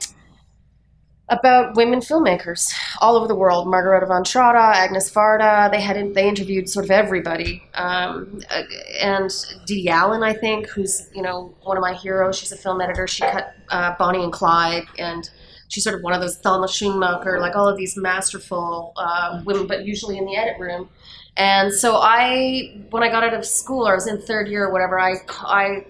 [1.28, 3.66] about women filmmakers all over the world.
[3.66, 5.70] Margarethe von Trotta, Agnes Varda.
[5.70, 8.62] They had they interviewed sort of everybody, um, uh,
[9.00, 9.30] and
[9.66, 12.36] Dee Allen, I think, who's you know one of my heroes.
[12.38, 13.06] She's a film editor.
[13.06, 15.28] She cut uh, Bonnie and Clyde, and
[15.68, 19.66] she's sort of one of those Thelma Schoonmaker, like all of these masterful uh, women,
[19.66, 20.90] but usually in the edit room.
[21.36, 24.66] And so I, when I got out of school, or I was in third year
[24.66, 25.86] or whatever, I I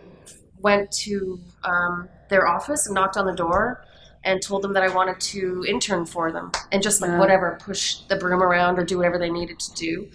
[0.61, 3.85] went to um, their office and knocked on the door
[4.25, 7.19] and told them that I wanted to intern for them and just like Yeah.
[7.19, 10.09] whatever, push the broom around or do whatever they needed to do.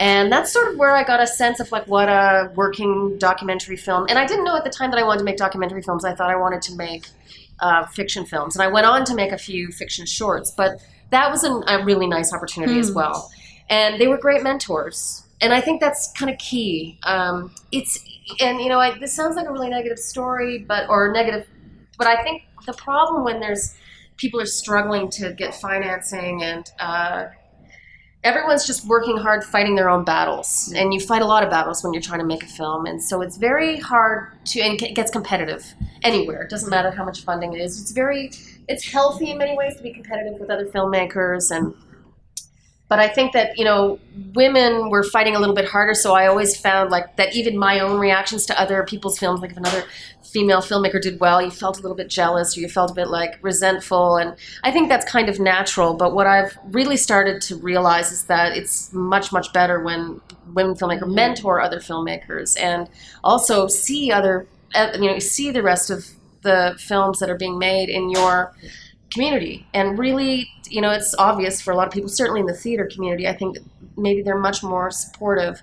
[0.00, 3.76] And that's sort of where I got a sense of like what a working documentary
[3.76, 4.06] film.
[4.08, 6.04] And I didn't know at the time that I wanted to make documentary films.
[6.04, 7.06] I thought I wanted to make
[7.60, 10.50] uh, fiction films, and I went on to make a few fiction shorts.
[10.50, 13.30] But that was an, a really nice opportunity as well.
[13.70, 15.22] And they were great mentors.
[15.40, 16.98] And I think that's kind of key.
[17.04, 17.98] Um, it's
[18.40, 21.46] and you know I, this sounds like a really negative story, but or negative,
[21.98, 23.74] but I think the problem when there's
[24.16, 27.26] people are struggling to get financing and uh,
[28.24, 30.72] everyone's just working hard fighting their own battles.
[30.76, 32.86] And you fight a lot of battles when you're trying to make a film.
[32.86, 36.42] And so it's very hard to and it gets competitive anywhere.
[36.42, 37.80] It doesn't matter how much funding it is.
[37.80, 38.30] It's very
[38.68, 41.74] it's healthy in many ways to be competitive with other filmmakers and
[42.92, 43.98] but I think that you know
[44.34, 45.94] women were fighting a little bit harder.
[45.94, 49.52] So I always found like that even my own reactions to other people's films, like
[49.52, 49.84] if another
[50.22, 53.08] female filmmaker did well, you felt a little bit jealous or you felt a bit
[53.08, 55.94] like resentful, and I think that's kind of natural.
[55.94, 60.20] But what I've really started to realize is that it's much much better when
[60.52, 62.90] women filmmakers mentor other filmmakers and
[63.24, 66.10] also see other uh, you know see the rest of
[66.42, 68.54] the films that are being made in your
[69.12, 69.66] community.
[69.74, 72.88] And really you know it's obvious for a lot of people certainly in the theater
[72.94, 73.58] community i think
[73.96, 75.60] maybe they're much more supportive.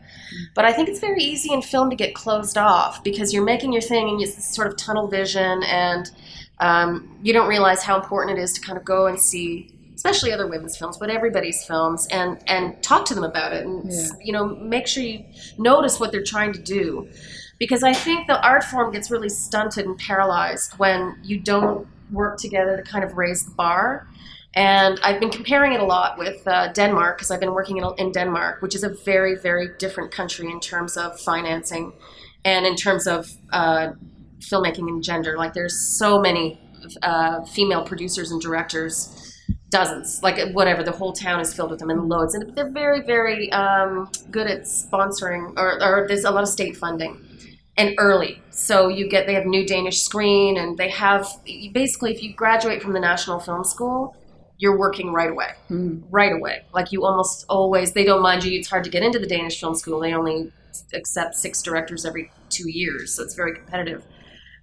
[0.55, 3.73] But i think it's very easy in film to get closed off because you're making
[3.73, 6.11] your thing and it's this sort of tunnel vision and
[6.59, 10.31] um, you don't realize how important it is to kind of go and see especially
[10.31, 14.09] other women's films but everybody's films and and talk to them about it and Yeah.
[14.23, 15.23] you know make sure you
[15.57, 17.07] notice what they're trying to do.
[17.57, 22.37] Because i think the art form gets really stunted and paralyzed when you don't work
[22.37, 24.07] together to kind of raise the bar
[24.55, 27.85] and I've been comparing it a lot with uh, Denmark because I've been working in,
[27.97, 31.93] in Denmark, which is a very, very different country in terms of financing
[32.43, 33.91] and in terms of uh,
[34.39, 35.37] filmmaking and gender.
[35.37, 36.59] Like, there's so many
[37.03, 39.37] uh, female producers and directors,
[39.69, 40.83] dozens, like whatever.
[40.83, 42.33] The whole town is filled with them and loads.
[42.33, 46.75] And they're very, very um, good at sponsoring, or, or there's a lot of state
[46.75, 47.23] funding
[47.79, 48.41] and early.
[48.51, 51.27] So you get they have new Danish screen, and they have
[51.73, 54.15] basically if you graduate from the National Film School,
[54.57, 55.51] you're working right away,
[56.11, 56.65] right away.
[56.73, 58.59] Like you almost always they don't mind you.
[58.59, 60.01] It's hard to get into the Danish Film School.
[60.01, 60.51] They only
[60.93, 64.03] accept six directors every two years, so it's very competitive.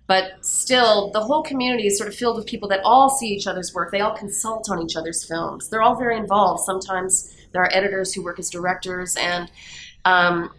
[0.06, 3.48] But still, the whole community is sort of filled with people that all see each
[3.48, 3.90] other's work.
[3.90, 5.68] They all consult on each other's films.
[5.68, 6.62] They're all very involved.
[6.64, 9.50] Sometimes there are editors who work as directors, and
[10.04, 10.50] um,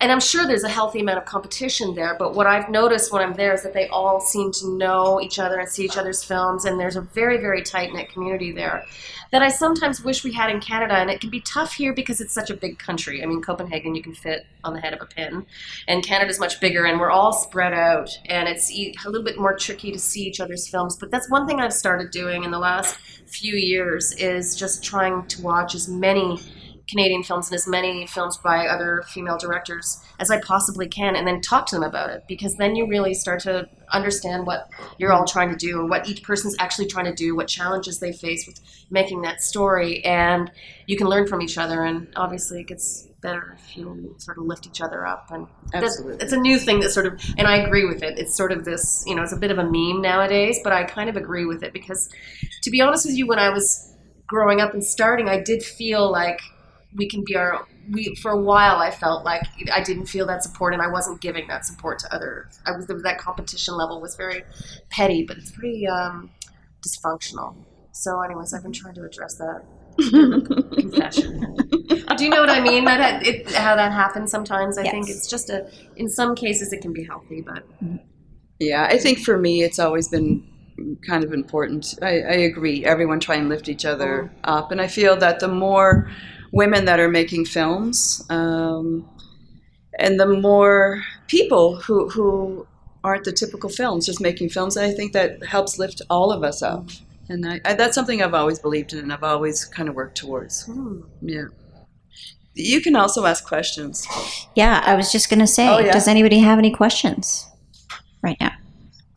[0.00, 3.20] and I'm sure there's a healthy amount of competition there, but what I've noticed when
[3.20, 6.24] I'm there is that they all seem to know each other and see each other's
[6.24, 8.84] films, and there's a very, very tight knit community there
[9.30, 10.94] that I sometimes wish we had in Canada.
[10.94, 13.22] And it can be tough here because it's such a big country.
[13.22, 15.44] I mean, Copenhagen, you can fit on the head of a pin,
[15.86, 19.54] and Canada's much bigger, and we're all spread out, and it's a little bit more
[19.54, 20.96] tricky to see each other's films.
[20.96, 25.26] But that's one thing I've started doing in the last few years is just trying
[25.26, 26.40] to watch as many
[26.90, 31.26] Canadian films and as many films by other female directors as I possibly can, and
[31.26, 35.12] then talk to them about it because then you really start to understand what you're
[35.12, 38.12] all trying to do or what each person's actually trying to do, what challenges they
[38.12, 40.50] face with making that story, and
[40.86, 41.84] you can learn from each other.
[41.84, 45.30] And obviously, it gets better if you sort of lift each other up.
[45.30, 46.24] And Absolutely.
[46.24, 48.18] it's a new thing that sort of, and I agree with it.
[48.18, 50.84] It's sort of this, you know, it's a bit of a meme nowadays, but I
[50.84, 52.08] kind of agree with it because,
[52.62, 53.94] to be honest with you, when I was
[54.26, 56.40] growing up and starting, I did feel like
[56.94, 60.42] we can be our we for a while I felt like I didn't feel that
[60.42, 64.16] support and I wasn't giving that support to other I was that competition level was
[64.16, 64.44] very
[64.90, 66.30] petty but it's pretty um,
[66.86, 67.54] dysfunctional.
[67.92, 69.62] So anyways I've been trying to address that.
[70.76, 71.56] Confession.
[72.16, 72.84] Do you know what I mean?
[72.84, 75.08] That it, how that happens sometimes I think.
[75.08, 77.64] It's just a in some cases it can be healthy but
[78.58, 80.46] Yeah, I think for me, it's always been
[81.06, 81.94] kind of important.
[82.02, 82.84] I, I agree.
[82.84, 86.10] Everyone try and lift each other up, and I feel that the more
[86.52, 89.08] women that are making films, um,
[89.98, 92.66] and the more people who who
[93.02, 96.62] aren't the typical films, just making films, I think that helps lift all of us
[96.62, 96.88] up.
[97.28, 100.18] And I, I, that's something I've always believed in, and I've always kind of worked
[100.18, 100.64] towards.
[100.64, 101.00] hmm.
[101.22, 101.44] Yeah.
[102.54, 104.06] You can also ask questions.
[104.56, 105.92] Yeah, I was just going to say, Oh, yeah.
[105.92, 107.46] does anybody have any questions
[108.22, 108.50] right now?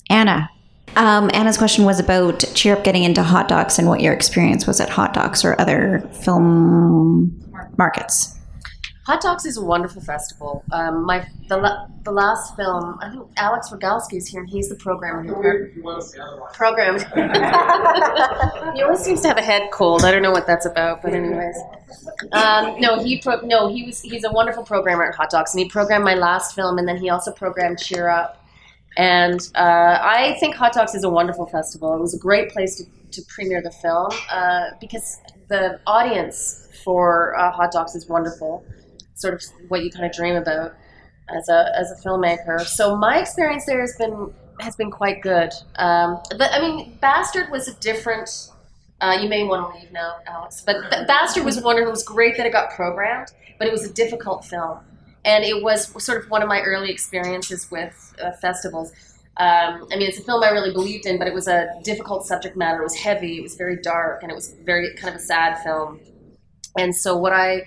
[0.10, 0.50] Anna.
[0.96, 4.68] Um, Anna's question was about Cheer Up getting into hot docs and what your experience
[4.68, 7.40] was at hot docs or other film
[7.78, 8.38] markets.
[9.06, 10.64] Hot Docs is a wonderful festival.
[10.72, 14.76] Um, my the, the last film, I think Alex Rogalski is here, and he's the
[14.76, 15.34] programmer who
[18.76, 20.06] he always seems to have a head cold.
[20.06, 21.58] I don't know what that's about, but anyways,
[22.32, 25.60] um, no, he pro- no, he was he's a wonderful programmer at Hot Docs, and
[25.60, 28.40] he programmed my last film, and then he also programmed Cheer Up.
[28.98, 31.96] And uh, I think Hot Docs is a wonderful festival.
[31.96, 37.38] It was a great place to, to premiere the film uh, because the audience for
[37.38, 38.64] uh, Hot Docs is wonderful.
[39.16, 40.74] Sort of what you kind of dream about
[41.30, 42.60] as a as a filmmaker.
[42.62, 45.52] So my experience there has been has been quite good.
[45.78, 48.50] Um, but I mean, Bastard was a different.
[49.02, 50.64] Uh, you may want to leave now, Alex.
[50.66, 51.90] But B- Bastard was wonderful.
[51.90, 54.80] It was great that it got programmed, but it was a difficult film,
[55.26, 58.92] and it was sort of one of my early experiences with uh, festivals.
[59.38, 62.26] Um, I mean, it's a film I really believed in, but it was a difficult
[62.26, 62.82] subject matter.
[62.82, 63.38] It was heavy.
[63.38, 66.00] It was very dark, and it was very kind of a sad film.
[66.78, 67.66] And so, what I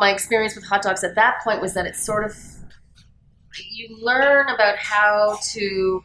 [0.00, 2.36] my experience with hot docs at that point was that it's sort of
[3.70, 6.02] you learn about how to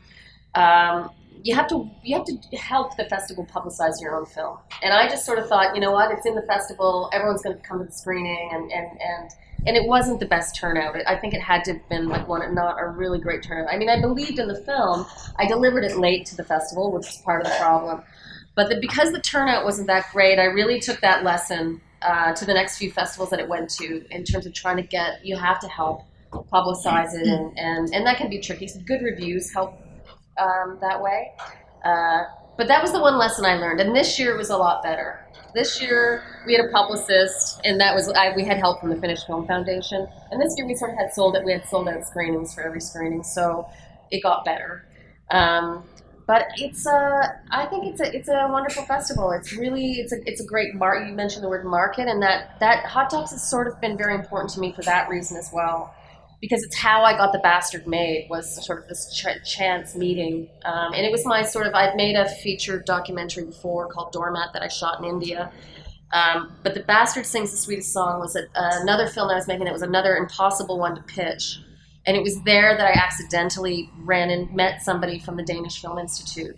[0.55, 1.09] um,
[1.43, 5.07] you have to you have to help the festival publicize your own film and i
[5.09, 7.79] just sort of thought you know what it's in the festival everyone's going to come
[7.79, 9.31] to the screening and and and
[9.65, 10.95] and it wasn't the best turnout.
[11.07, 13.73] I think it had to have been like one not a really great turnout.
[13.73, 15.05] I mean i believed in the film.
[15.37, 18.03] I delivered it late to the festival which was part of the problem.
[18.55, 22.45] But the, because the turnout wasn't that great i really took that lesson uh, to
[22.45, 25.37] the next few festivals that it went to in terms of trying to get you
[25.37, 26.03] have to help
[26.51, 28.67] publicize it and, and, and that can be tricky.
[28.67, 29.79] So good reviews help
[30.37, 31.31] um, that way.
[31.85, 32.23] Uh,
[32.57, 33.79] but that was the one lesson i learned.
[33.79, 35.22] And this year was a lot better
[35.53, 38.95] this year we had a publicist and that was I, we had help from the
[38.95, 41.87] finnish film foundation and this year we sort of had sold it we had sold
[41.87, 43.67] out screenings for every screening so
[44.11, 44.85] it got better
[45.31, 45.83] um,
[46.25, 49.31] but it's a, I think it's a, it's a wonderful festival.
[49.31, 51.09] It's really, it's a, it's a great market.
[51.09, 54.15] You mentioned the word market, and that that hot docs has sort of been very
[54.15, 55.93] important to me for that reason as well,
[56.43, 60.49] because it's how I got the bastard made was sort of this ch- chance meeting,
[60.65, 64.51] um, and it was my sort of I'd made a feature documentary before called Doormat
[64.51, 65.53] that I shot in India.
[66.11, 69.63] Um, but the bastard sings the sweetest song was a, another film I was making
[69.63, 71.59] that was another impossible one to pitch.
[72.05, 75.97] And it was there that I accidentally ran and met somebody from the Danish Film
[75.97, 76.57] Institute.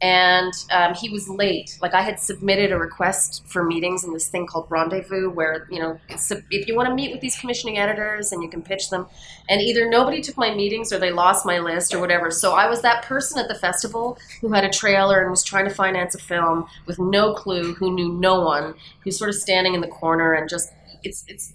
[0.00, 1.78] And um, he was late.
[1.80, 5.78] Like I had submitted a request for meetings in this thing called Rendezvous, where you
[5.78, 9.06] know, if you want to meet with these commissioning editors and you can pitch them,
[9.48, 12.30] and either nobody took my meetings or they lost my list or whatever.
[12.30, 15.66] So I was that person at the festival who had a trailer and was trying
[15.66, 19.74] to finance a film with no clue, who knew no one, who's sort of standing
[19.74, 20.70] in the corner and just
[21.02, 21.54] it's it's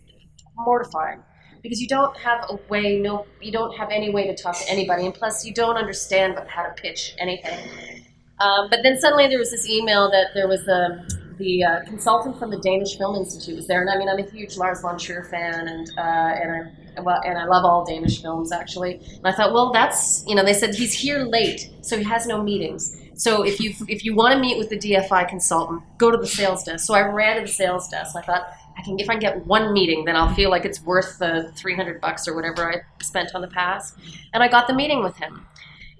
[0.56, 1.22] mortifying
[1.62, 4.70] because you don't have a way no you don't have any way to talk to
[4.70, 8.06] anybody and plus you don't understand how to pitch anything
[8.40, 12.38] um, but then suddenly there was this email that there was the the uh, consultant
[12.38, 14.98] from the Danish Film Institute was there, and I mean, I'm a huge Lars von
[14.98, 18.96] Trier fan, and uh, and I well, and I love all Danish films actually.
[18.96, 22.28] And I thought, well, that's you know, they said he's here late, so he has
[22.28, 22.96] no meetings.
[23.16, 26.28] So if you if you want to meet with the DFI consultant, go to the
[26.28, 26.86] sales desk.
[26.86, 28.16] So I ran to the sales desk.
[28.16, 31.20] I thought I can if I get one meeting, then I'll feel like it's worth
[31.20, 33.94] the 300 bucks or whatever I spent on the pass.
[34.34, 35.46] And I got the meeting with him.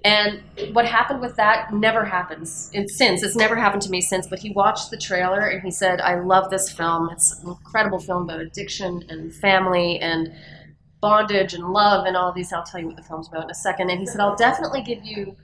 [0.02, 0.42] And
[0.72, 3.22] what happened with that never happens since.
[3.22, 4.26] It's never happened to me since.
[4.26, 7.10] But he watched the trailer and he said, I love this film.
[7.12, 10.32] It's an incredible film about addiction and family and
[11.00, 12.52] bondage and love and all these.
[12.52, 13.90] I'll tell you what the film's about in a second.
[13.90, 15.36] And he said, I'll definitely give you,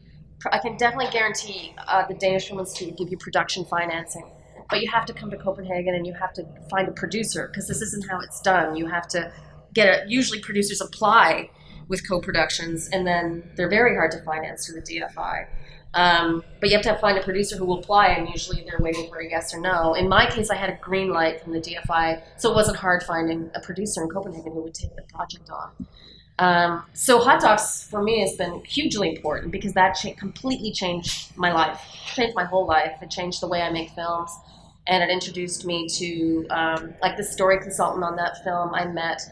[0.51, 4.31] I can definitely guarantee uh, the Danish Film will give you production financing.
[4.71, 7.69] But you have to come to Copenhagen and you have to find a producer because
[7.69, 8.75] this isn't how it's done.
[8.75, 9.33] You have to
[9.75, 11.51] get a, usually producers apply
[11.89, 15.47] with co-productions, and then they're very hard to finance through the DFI.
[15.95, 19.09] Um, but you have to find a producer who will apply, and usually they're waiting
[19.09, 19.95] for a yes or no.
[19.95, 23.03] In my case, I had a green light from the DFI, so it wasn't hard
[23.03, 25.87] finding a producer in Copenhagen who would take the project on.
[26.39, 31.35] Um, so hot docs for me has been hugely important because that cha- completely changed
[31.37, 31.81] my life,
[32.15, 32.93] changed my whole life.
[33.01, 34.31] It changed the way I make films,
[34.87, 39.23] and it introduced me to um, like the story consultant on that film I met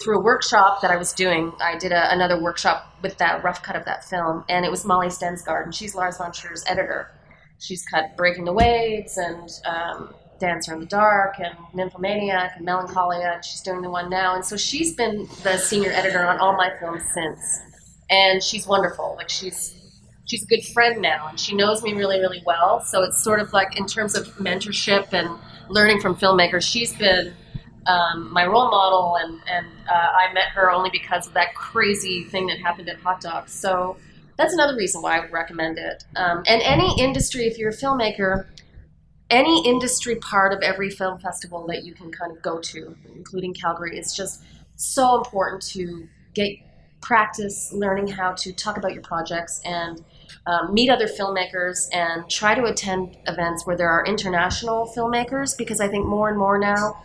[0.00, 1.52] through a workshop that I was doing.
[1.60, 4.84] I did a, another workshop with that rough cut of that film, and it was
[4.84, 7.10] Molly Stensgaard, and she's Lars von Trier's editor.
[7.58, 13.32] She's cut Breaking the Waves and um, Dancer in the Dark and Nymphomaniac and Melancholia,
[13.34, 14.34] and she's doing the one now.
[14.34, 17.60] And so she's been the senior editor on all my films since,
[18.10, 19.14] and she's wonderful.
[19.16, 19.76] Like she's
[20.26, 22.80] she's a good friend now, and she knows me really really well.
[22.80, 25.38] So it's sort of like in terms of mentorship and
[25.68, 27.34] learning from filmmakers, she's been
[27.86, 32.24] um, my role model, and and uh, I met her only because of that crazy
[32.24, 33.52] thing that happened at Hot Docs.
[33.52, 33.96] So
[34.36, 36.04] that's another reason why I would recommend it.
[36.16, 38.46] Um, and any industry, if you're a filmmaker,
[39.30, 43.54] any industry part of every film festival that you can kind of go to, including
[43.54, 44.42] Calgary, is just
[44.76, 46.56] so important to get
[47.00, 50.04] practice learning how to talk about your projects and
[50.46, 55.80] um, meet other filmmakers and try to attend events where there are international filmmakers because
[55.80, 57.02] I think more and more now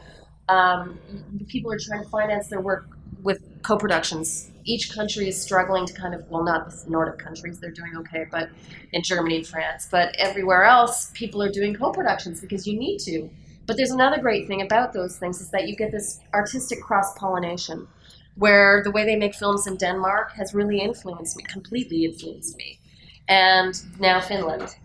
[0.49, 0.99] um,
[1.47, 2.87] people are trying to finance their work
[3.23, 4.51] with co-productions.
[4.63, 8.25] Each country is struggling to kind of well, not the Nordic countries; they're doing okay,
[8.31, 8.49] but
[8.91, 9.87] in Germany and France.
[9.89, 13.29] But everywhere else, people are doing co-productions because you need to.
[13.65, 17.87] But there's another great thing about those things is that you get this artistic cross-pollination,
[18.35, 22.79] where the way they make films in Denmark has really influenced me, completely influenced me,
[23.27, 24.75] and now Finland,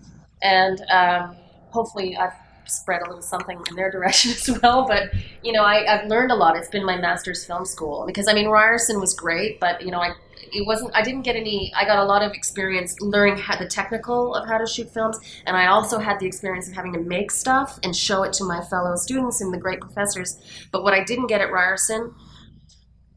[0.42, 1.36] and um,
[1.70, 2.34] hopefully I've
[2.66, 4.86] spread a little something in their direction as well.
[4.86, 6.56] But you know, I, have learned a lot.
[6.56, 10.00] It's been my master's film school because I mean Ryerson was great, but you know,
[10.00, 10.14] I
[10.52, 10.94] it wasn't.
[10.94, 11.72] I didn't get any.
[11.74, 15.18] I got a lot of experience learning how the technical of how to shoot films,
[15.46, 18.44] and I also had the experience of having to make stuff and show it to
[18.44, 20.38] my fellow students and the great professors.
[20.70, 22.14] But what I didn't get at Ryerson.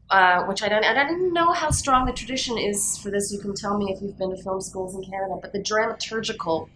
[0.08, 3.32] Uh, which I don't, and I didn't know how strong the tradition is for this.
[3.32, 6.68] You can tell me if you've been to film schools in Canada, but the dramaturgical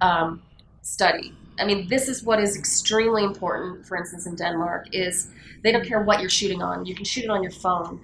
[0.00, 0.40] um,
[0.80, 5.28] study I mean, this is what is extremely important, for instance, in Denmark, is
[5.62, 6.84] they don't care what you're shooting on.
[6.84, 8.00] You can shoot it on your phone.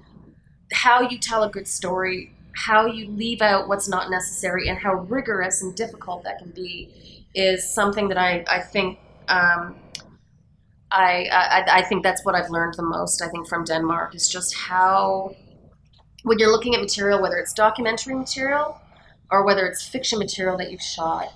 [0.72, 4.94] How you tell a good story, how you leave out what's not necessary, and how
[4.94, 8.98] rigorous and difficult that can be is something that I, I think
[9.28, 9.74] um,
[10.92, 13.22] I, I, I think that's what I've learned the most.
[13.22, 15.34] I think from Denmark is just how
[16.22, 18.80] when you're looking at material, whether it's documentary material
[19.30, 21.32] or whether it's fiction material that you've shot,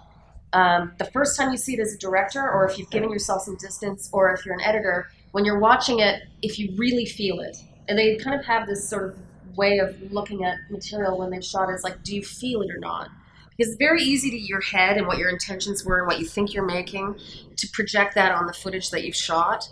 [0.52, 3.42] um, the first time you see it as a director, or if you've given yourself
[3.42, 7.40] some distance, or if you're an editor, when you're watching it, if you really feel
[7.40, 7.56] it,
[7.88, 9.18] and they kind of have this sort of
[9.56, 12.70] way of looking at material when they've shot it, is like, do you feel it
[12.70, 13.08] or not?
[13.56, 16.24] Because it's very easy to your head and what your intentions were and what you
[16.24, 17.16] think you're making
[17.56, 19.68] to project that on the footage that you've shot.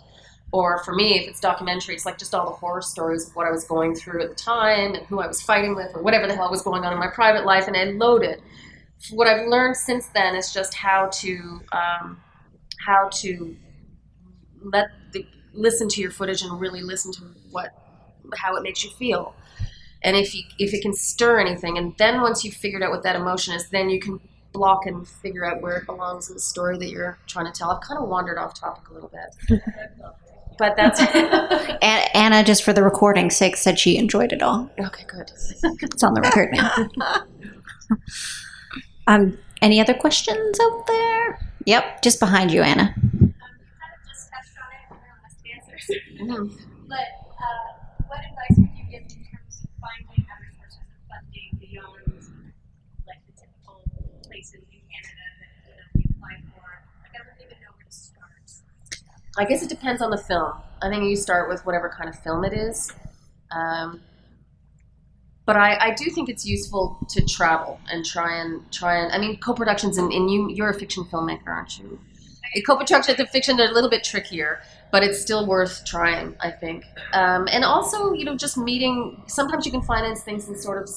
[0.51, 3.47] Or for me, if it's documentary, it's like just all the horror stories of what
[3.47, 6.27] I was going through at the time and who I was fighting with or whatever
[6.27, 8.41] the hell was going on in my private life, and I load it
[9.09, 12.21] what I've learned since then is just how to um,
[12.85, 13.55] how to
[14.63, 17.21] let the, listen to your footage and really listen to
[17.51, 17.69] what
[18.35, 19.35] how it makes you feel,
[20.03, 23.03] and if you if it can stir anything, and then once you've figured out what
[23.03, 24.19] that emotion is, then you can
[24.53, 27.71] block and figure out where it belongs in the story that you're trying to tell.
[27.71, 29.59] I've kind of wandered off topic a little bit.
[30.57, 30.99] But that's
[32.13, 34.69] Anna, just for the recording's sake, said she enjoyed it all.
[34.79, 35.05] okay.
[35.07, 35.31] Good.
[35.81, 36.89] It's on the record now.
[39.07, 41.39] Um, any other questions out there?
[41.65, 42.93] Yep, just behind you, Anna.
[42.95, 43.33] You kind
[43.93, 46.65] of just touched on it in your last answers.
[46.87, 47.07] But
[48.07, 52.07] what advice would you give in terms of finding other sources of funding beyond
[53.07, 53.83] like the typical
[54.27, 56.67] places in Canada that you know we apply for?
[57.03, 58.41] Like I wouldn't even know where to start.
[59.37, 60.53] I guess it depends on the film.
[60.81, 62.91] I think you start with whatever kind of film it is.
[63.51, 64.01] Um,
[65.45, 69.17] but I, I do think it's useful to travel and try and try and I
[69.17, 71.99] mean co-productions and, and you you're a fiction filmmaker, aren't you?
[72.65, 74.61] Co-productions and fiction are a little bit trickier,
[74.91, 76.83] but it's still worth trying, I think.
[77.13, 79.23] Um, and also, you know, just meeting.
[79.27, 80.89] Sometimes you can finance things in sort of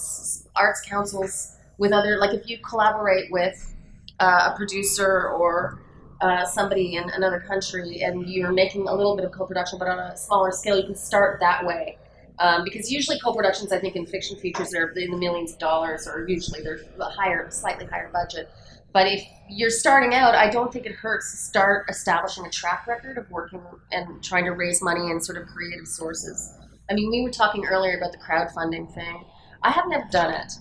[0.57, 3.74] arts councils with other, like if you collaborate with
[4.18, 5.80] uh, a producer or
[6.20, 9.99] uh, somebody in another country and you're making a little bit of co-production, but on
[9.99, 11.99] a smaller scale, you can start that way.
[12.41, 16.09] Um, because usually co-productions, I think, in fiction features are in the millions of dollars,
[16.09, 18.51] or usually they're a higher, slightly higher budget.
[18.93, 22.87] But if you're starting out, I don't think it hurts to start establishing a track
[22.87, 23.61] record of working
[23.93, 26.55] and trying to raise money in sort of creative sources.
[26.91, 29.24] I mean, we were talking earlier about the crowdfunding thing.
[29.62, 30.53] I have never done it,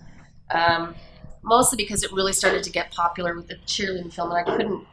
[0.56, 0.96] um,
[1.44, 4.86] mostly because it really started to get popular with the cheerleading film, and I couldn't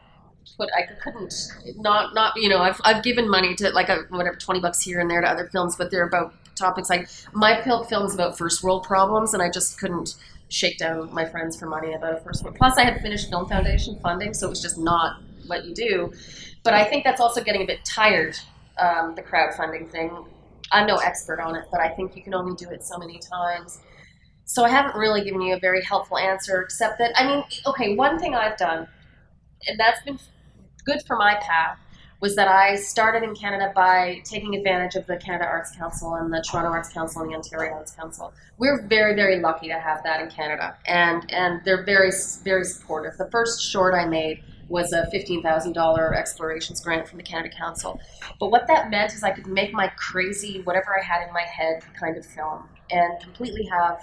[0.57, 1.33] put, I couldn't
[1.77, 4.99] not not you know, I've I've given money to like a, whatever twenty bucks here
[4.99, 8.83] and there to other films, but they're about topics like my film's about first world
[8.83, 10.15] problems, and I just couldn't
[10.49, 12.57] shake down my friends for money about a first world.
[12.57, 16.13] Plus, I had Finnish Film Foundation funding, so it was just not what you do.
[16.63, 18.37] But I think that's also getting a bit tired.
[18.77, 20.11] Um, the crowdfunding thing.
[20.71, 23.19] I'm no expert on it, but I think you can only do it so many
[23.19, 23.79] times.
[24.45, 27.95] So I haven't really given you a very helpful answer, except that I mean, okay,
[27.95, 28.87] one thing I've done,
[29.67, 30.19] and that's been
[30.85, 31.77] good for my path,
[32.21, 36.31] was that I started in Canada by taking advantage of the Canada Arts Council and
[36.31, 38.31] the Toronto Arts Council and the Ontario Arts Council.
[38.59, 42.11] We're very, very lucky to have that in Canada, and and they're very,
[42.43, 43.17] very supportive.
[43.17, 47.53] The first short I made was a fifteen thousand dollar explorations grant from the Canada
[47.55, 47.99] Council,
[48.39, 51.41] but what that meant is I could make my crazy, whatever I had in my
[51.41, 53.99] head, kind of film, and completely have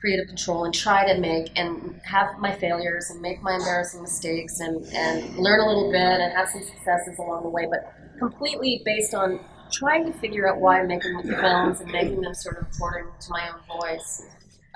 [0.00, 4.60] creative control and try to make and have my failures and make my embarrassing mistakes
[4.60, 8.80] and, and learn a little bit and have some successes along the way, but completely
[8.84, 9.38] based on
[9.70, 13.06] trying to figure out why I'm making the films and making them sort of according
[13.20, 14.22] to my own voice.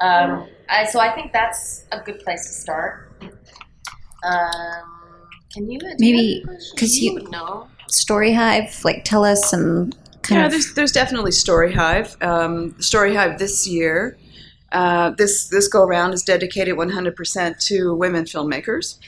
[0.01, 3.11] Um, I, so I think that's a good place to start.
[4.25, 6.75] Um, can you Maybe- because any questions?
[6.79, 7.69] 'cause you- would know.
[7.89, 12.17] Story Hive, like tell us some kind yeah, of there's there's definitely Story Hive.
[12.23, 14.17] Um, Story Hive this year,
[14.75, 18.99] uh, this this go around is dedicated 100% to women filmmakers.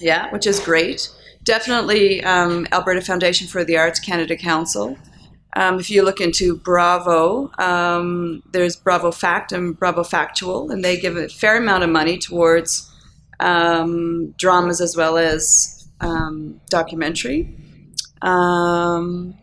[0.00, 1.10] Yeah, which is great.
[1.42, 4.96] Definitely um, Alberta Foundation for the Arts Canada Council.
[5.56, 10.96] Um, if you look into Bravo, um, there's Bravo Fact and Bravo Factual, and they
[10.96, 12.90] give a fair amount of money towards
[13.40, 17.56] um, dramas as well as um, documentary.
[18.22, 19.36] Um,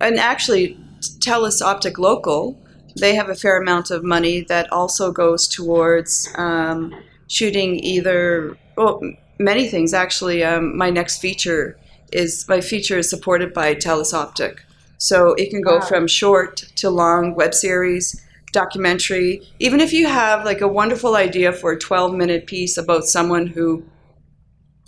[0.00, 0.78] and actually,
[1.20, 2.60] Telus Optik Local,
[3.00, 6.94] they have a fair amount of money that also goes towards um,
[7.28, 9.00] shooting either, well,
[9.38, 10.42] many things actually.
[10.44, 11.78] Um, my next feature
[12.12, 14.58] is, my feature is supported by Telus Optik.
[14.98, 15.86] So it can go Wow.
[15.86, 18.20] from short to long web series,
[18.52, 19.42] documentary.
[19.58, 23.46] Even if you have like a wonderful idea for a 12 minute piece about someone
[23.48, 23.82] who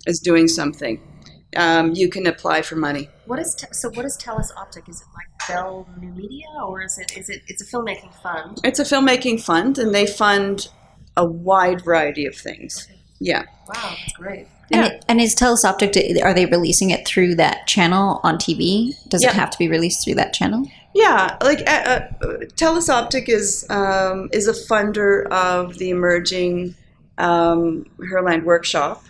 [0.06, 1.00] is doing something,
[1.56, 3.08] um, you can apply for money.
[3.26, 3.90] What is te- so?
[3.90, 4.88] What is Telus Optik?
[4.88, 8.60] Is it like Bell New Media, or is it is it it's a filmmaking fund?
[8.64, 10.68] It's a filmmaking fund, and they fund
[11.16, 12.88] a wide variety of things.
[13.20, 13.44] Yeah.
[13.68, 14.46] Wow, that's great.
[14.72, 18.92] and, it, and is Telus Optik are they releasing it through that channel on TV?
[19.08, 19.30] Does Yeah.
[19.30, 20.66] it have to be released through that channel?
[20.94, 22.08] Yeah, like uh, uh,
[22.56, 26.74] Telus Optik is um, is a funder of the emerging
[27.18, 29.02] um, Herland Workshop,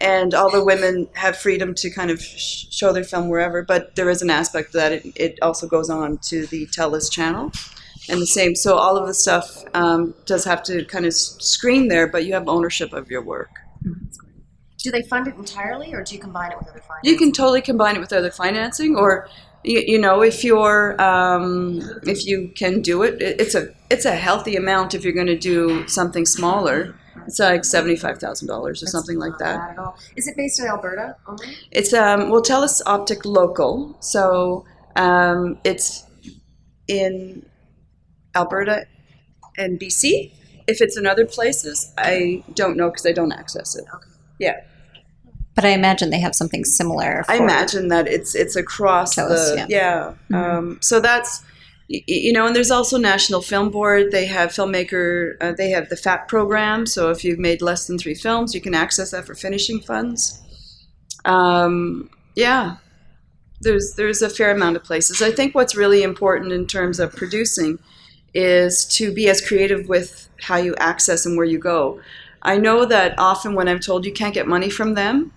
[0.00, 3.62] and all the women have freedom to kind of sh- show their film wherever.
[3.62, 7.52] But there is an aspect that it, it also goes on to the Telus channel,
[8.08, 8.54] and the same.
[8.54, 12.34] So all of the stuff um, does have to kind of screen there, but you
[12.34, 13.50] have ownership of your work.
[14.78, 17.10] Do they fund it entirely, or do you combine it with other financing?
[17.10, 19.28] You can totally combine it with other financing, or
[19.64, 24.04] you, you know, if you're um, if you can do it, it, it's a it's
[24.04, 24.94] a healthy amount.
[24.94, 26.94] If you're going to do something smaller,
[27.28, 29.56] it's like seventy five thousand dollars or That's something like not that.
[29.58, 29.96] bad at all.
[30.16, 31.56] Is it based in Alberta only?
[31.70, 34.64] It's um, well, Telus Optik Local, so
[34.96, 36.04] um, it's
[36.88, 37.44] in
[38.34, 38.86] Alberta
[39.56, 40.32] and BC.
[40.66, 43.84] If it's in other places, I don't know because I don't access it.
[43.94, 44.08] Okay.
[44.38, 44.60] Yeah.
[45.54, 47.24] But I imagine they have something similar.
[47.28, 50.14] I imagine that it's it's across Telus, the yeah.
[50.30, 50.56] yeah.
[50.58, 51.47] Um, so that's y- y-
[51.88, 54.10] you know, and there's also National Film Board.
[54.10, 55.36] They have filmmaker.
[55.40, 56.84] Uh, they have the FAT program.
[56.84, 60.42] So if you've made less than three films, you can access that for finishing funds.
[61.24, 62.76] Um, yeah,
[63.62, 65.22] there's there's a fair amount of places.
[65.22, 67.78] I think what's really important in terms of producing
[68.34, 72.00] is to be as creative with how you access and where you go.
[72.42, 75.32] I know that often when I'm told you can't get money from them,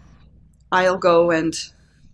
[0.71, 1.55] I'll go and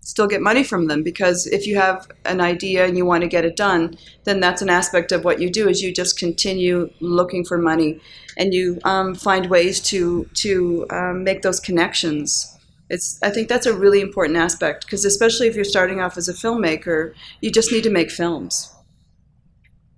[0.08, 3.28] still get money from them because if you have an idea and you want to
[3.28, 3.93] get it done,
[4.24, 7.99] then that's an aspect of what you do is you just continue looking for money
[8.38, 12.58] and you um, find ways to to um, make those connections.
[12.89, 16.30] It's I think that's a really important aspect because especially if you're starting off as
[16.30, 18.74] a filmmaker, you just need to make films.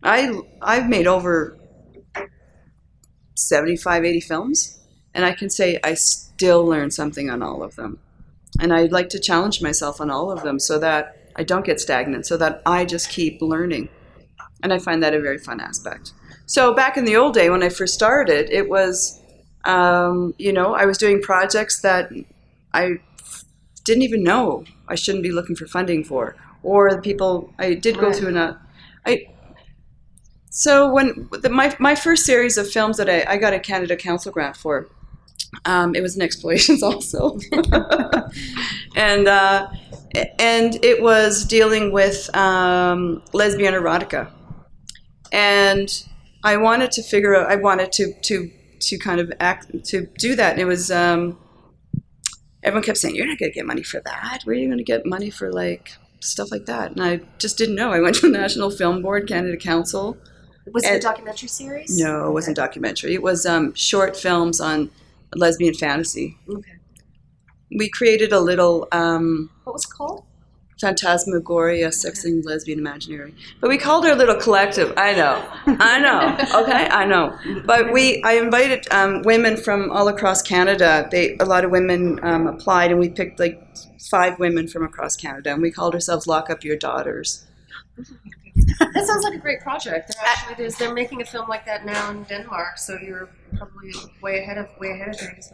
[0.02, 1.56] I I've made over
[3.36, 4.80] 75, 80 films,
[5.14, 8.00] and I can say I still learn something on all of them.
[8.60, 11.80] And I'd like to challenge myself on all of them so that I don't get
[11.80, 13.90] stagnant, so that I just keep learning.
[14.64, 16.12] And I find that a very fun aspect.
[16.46, 19.22] So back in the old day when I first started, it was,
[19.66, 22.12] um, you know, I was doing projects that
[22.74, 23.00] I
[23.86, 27.98] didn't even know I shouldn't be looking for funding for, or the people I did
[28.00, 28.16] go Right.
[28.16, 28.58] through an,
[29.06, 29.28] I.
[30.50, 33.96] So when the, my my first series of films that I, I got a Canada
[33.96, 34.88] Council grant for,
[35.66, 37.40] um, it was an explosions also,
[38.96, 39.68] and uh,
[40.40, 44.32] and it was dealing with um, lesbian erotica,
[45.32, 46.04] and
[46.44, 47.52] I wanted to figure out.
[47.52, 50.54] I wanted to to to kind of act to do that.
[50.54, 51.38] And it was um,
[52.64, 54.42] everyone kept saying, "You're not going to get money for that.
[54.44, 57.58] Where are you going to get money for like stuff like that?" And I just
[57.58, 57.92] didn't know.
[57.92, 60.18] I went to the National Film Board, Canada Council.
[60.72, 61.98] Was it a documentary series?
[61.98, 63.14] No, it wasn't documentary.
[63.16, 64.92] It was um, short films on
[65.36, 66.38] lesbian fantasy.
[66.50, 66.72] Okay.
[67.78, 70.24] We created a little um, What was it called?
[70.80, 73.36] phantasmagoria, sexing lesbian imaginary.
[73.60, 74.94] But we called our little collective.
[74.96, 76.62] I know, I know.
[76.62, 77.38] Okay, I know.
[77.66, 81.08] But we, I invited um, women from all across Canada.
[81.12, 83.62] They, a lot of women um, applied, and we picked like
[84.10, 87.46] five women from across Canada, and we called ourselves "Lock Up Your Daughters."
[88.94, 90.12] That sounds like a great project.
[90.14, 93.92] They're actually there's, they're making a film like that now in Denmark, so you're probably
[94.22, 95.54] way ahead of way ahead of things.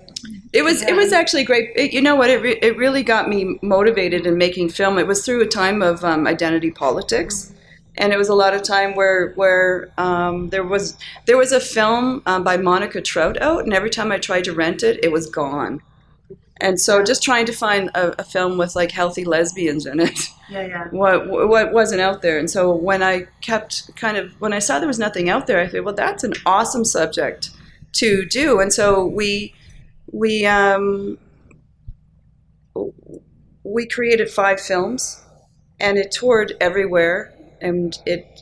[0.54, 1.72] It was it was actually great.
[1.76, 2.30] It, you know what?
[2.30, 4.98] It, re- it really got me motivated in making film.
[4.98, 7.54] It was through a time of um, identity politics,
[7.98, 11.60] and it was a lot of time where where um, there was there was a
[11.60, 15.12] film um, by Monika Treut out, and every time I tried to rent it, it
[15.12, 15.82] was gone.
[16.62, 20.30] And so, just trying to find a, a film with like healthy lesbians in it,
[20.50, 20.88] Yeah, yeah.
[20.92, 22.40] what what wasn't out there.
[22.40, 25.60] And so, when I kept kind of when I saw there was nothing out there,
[25.60, 27.50] I thought, well, that's an awesome subject
[27.96, 28.60] to do.
[28.60, 29.54] And so we
[30.12, 31.18] we um,
[33.64, 35.22] we created five films,
[35.80, 38.42] and it toured everywhere, and it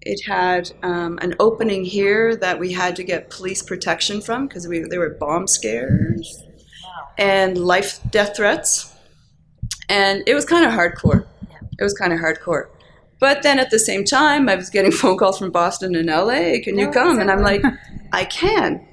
[0.00, 4.66] it had um, an opening here that we had to get police protection from because
[4.66, 6.44] we there were bomb scares
[7.18, 8.92] and life death threats,
[9.88, 11.26] and it was kind of hardcore.
[11.78, 12.68] It was kind of hardcore.
[13.18, 16.60] But then at the same time, I was getting phone calls from Boston and LA.
[16.62, 17.20] Can you Yeah, come?
[17.20, 17.62] And I'm like.
[18.12, 18.86] I can,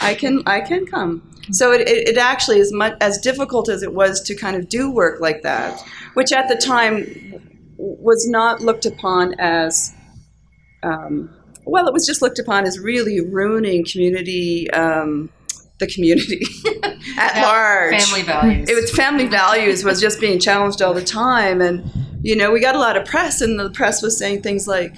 [0.00, 1.22] I can, I can come.
[1.52, 4.68] So it, it, it actually is much as difficult as it was to kind of
[4.68, 5.80] do work like that,
[6.14, 7.40] which at the time
[7.78, 9.94] was not looked upon as,
[10.82, 11.30] um,
[11.64, 15.30] well, it was just looked upon as really ruining community, um,
[15.78, 16.40] the community
[17.18, 18.02] at large.
[18.02, 18.68] Family values.
[18.68, 21.84] It was family values was just being challenged all the time, and
[22.22, 24.94] you know we got a lot of press, and the press was saying things like,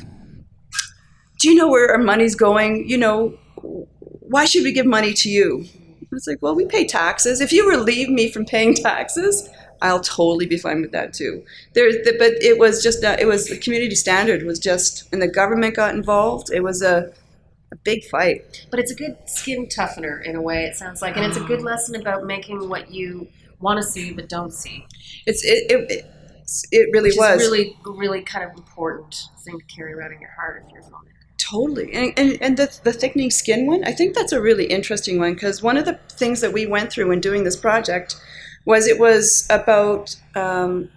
[1.40, 2.88] "Do you know where our money's going?
[2.88, 5.66] You know, why should we give money to you?"
[6.12, 7.40] It's like, well, we pay taxes.
[7.40, 9.48] If you relieve me from paying taxes,
[9.82, 11.44] I'll totally be fine with that too.
[11.74, 15.22] There's, the, but it was just, uh, it was the community standard was just, and
[15.22, 16.50] the government got involved.
[16.52, 17.12] It was a,
[17.72, 18.66] a big fight.
[18.70, 20.64] But it's a good skin toughener in a way.
[20.64, 23.28] It sounds like, and it's a good lesson about making what you
[23.60, 24.86] want to see but don't see.
[25.26, 26.06] It's it it,
[26.70, 30.30] it, really Which was really, really kind of important thing to carry around in your
[30.30, 31.18] heart if you're a filmmaker.
[31.36, 31.92] Totally.
[31.92, 35.34] And, and, and the, the thickening skin one, I think that's a really interesting one
[35.34, 38.16] because one of the things that we went through in doing this project
[38.64, 40.90] was it was about um,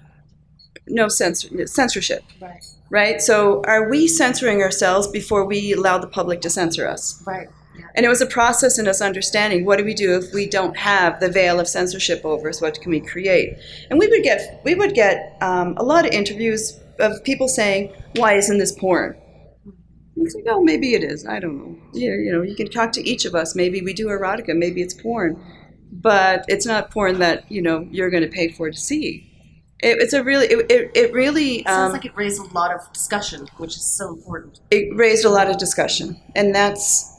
[0.87, 2.63] no censor, censorship, Right.
[2.91, 3.21] Right?
[3.21, 7.23] So are we censoring ourselves before we allow the public to censor us?
[7.25, 7.47] Right.
[7.75, 7.85] Yeah.
[7.95, 10.77] And it was a process in us understanding what do we do if we don't
[10.77, 12.61] have the veil of censorship over us?
[12.61, 13.57] What can we create?
[13.89, 17.93] And we would get we would get um, a lot of interviews of people saying,
[18.17, 19.15] "Why isn't this porn?"
[20.15, 21.25] And It's like, oh, maybe it is.
[21.25, 21.77] I don't know.
[21.93, 23.55] You, you know, you can talk to each of us.
[23.55, 24.55] Maybe we do erotica.
[24.55, 25.41] Maybe it's porn,
[25.93, 29.30] but it's not porn that you know you're going to pay for to see.
[29.83, 31.59] It, it's a really, it, it, it really.
[31.59, 34.59] It sounds um, like it raised a lot of discussion, which is so important.
[34.69, 37.09] it raised a lot of discussion and that's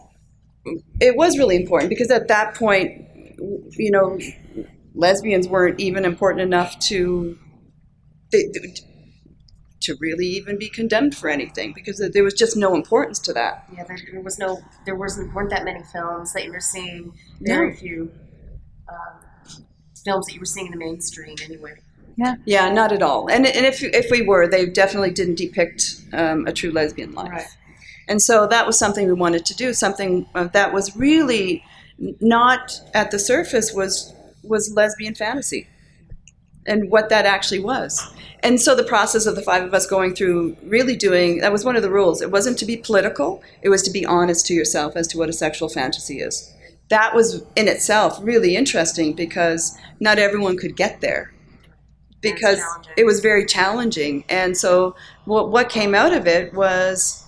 [1.01, 3.05] it was really important because at that point
[3.73, 4.17] you know
[4.95, 7.37] lesbians weren't even important enough to
[9.81, 13.65] to really even be condemned for anything because there was just no importance to that
[13.77, 17.13] Yeah, there, there was no, there wasn't, weren't that many films that you were seeing.
[17.41, 17.77] Very No.
[17.77, 18.13] few
[18.89, 19.65] um,
[20.05, 21.75] films that you were seeing in the mainstream, anyway.
[22.17, 23.29] Yeah, Yeah, not at all.
[23.29, 27.31] And, and if, if we were, they definitely didn't depict um, a true lesbian life.
[27.31, 27.47] Right.
[28.09, 31.65] And so that was something we wanted to do, something uh, that was really
[32.21, 35.69] not at the surface was was lesbian fantasy
[36.67, 38.13] and what that actually was.
[38.43, 41.65] And so the process of the five of us going through really doing that was
[41.65, 42.21] one of the rules.
[42.21, 45.29] It wasn't to be political, it was to be honest to yourself as to what
[45.29, 46.53] a sexual fantasy is.
[46.89, 51.32] That was in itself really interesting because not everyone could get there.
[52.23, 52.61] Because
[52.97, 54.25] it was very challenging.
[54.29, 54.95] And so
[55.25, 57.23] what what came out of it was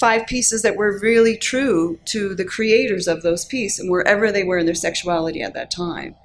[0.00, 4.42] five pieces that were really true to the creators of those pieces and wherever they
[4.42, 6.16] were in their sexuality at that time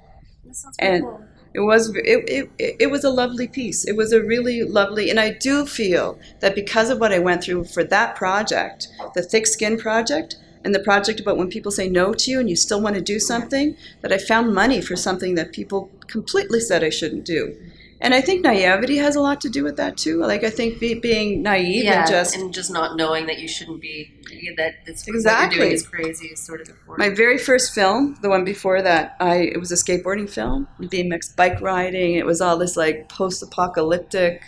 [0.44, 1.24] That and cool.
[1.52, 5.20] it was it, it, it was a lovely piece it was a really lovely and
[5.20, 9.46] i do feel that because of what i went through for that project the thick
[9.46, 12.80] skin project and the project about when people say no to you and you still
[12.80, 16.90] want to do something that i found money for something that people completely said i
[16.90, 17.54] shouldn't do
[18.00, 20.78] and i think naivety has a lot to do with that too like i think
[20.78, 24.12] be, being naive yeah, and just and just not knowing that you shouldn't be
[24.56, 25.58] that it's what you're Exactly.
[25.58, 26.98] doing is crazy is sort of important.
[26.98, 31.34] My very first film, the one before that, I it was a skateboarding film, BMX
[31.34, 32.14] bike riding.
[32.14, 34.42] It was all this like post-apocalyptic,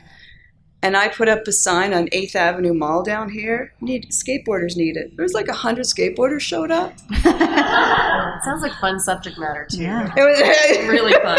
[0.82, 3.72] and I put up a sign on Eighth Avenue Mall down here.
[3.80, 5.16] Need skateboarders need it.
[5.16, 6.92] There was like a hundred skateboarders showed up.
[8.44, 9.82] sounds like fun subject matter too.
[9.82, 10.12] Yeah.
[10.16, 11.38] It was Really fun.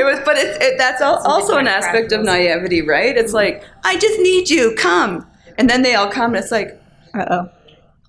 [0.00, 3.16] it was, but it, it, that's al- also an like aspect of naivety, right?
[3.16, 5.26] It's like I just need you, come,
[5.58, 6.80] and then they all come, and it's like,
[7.14, 7.50] Uh oh.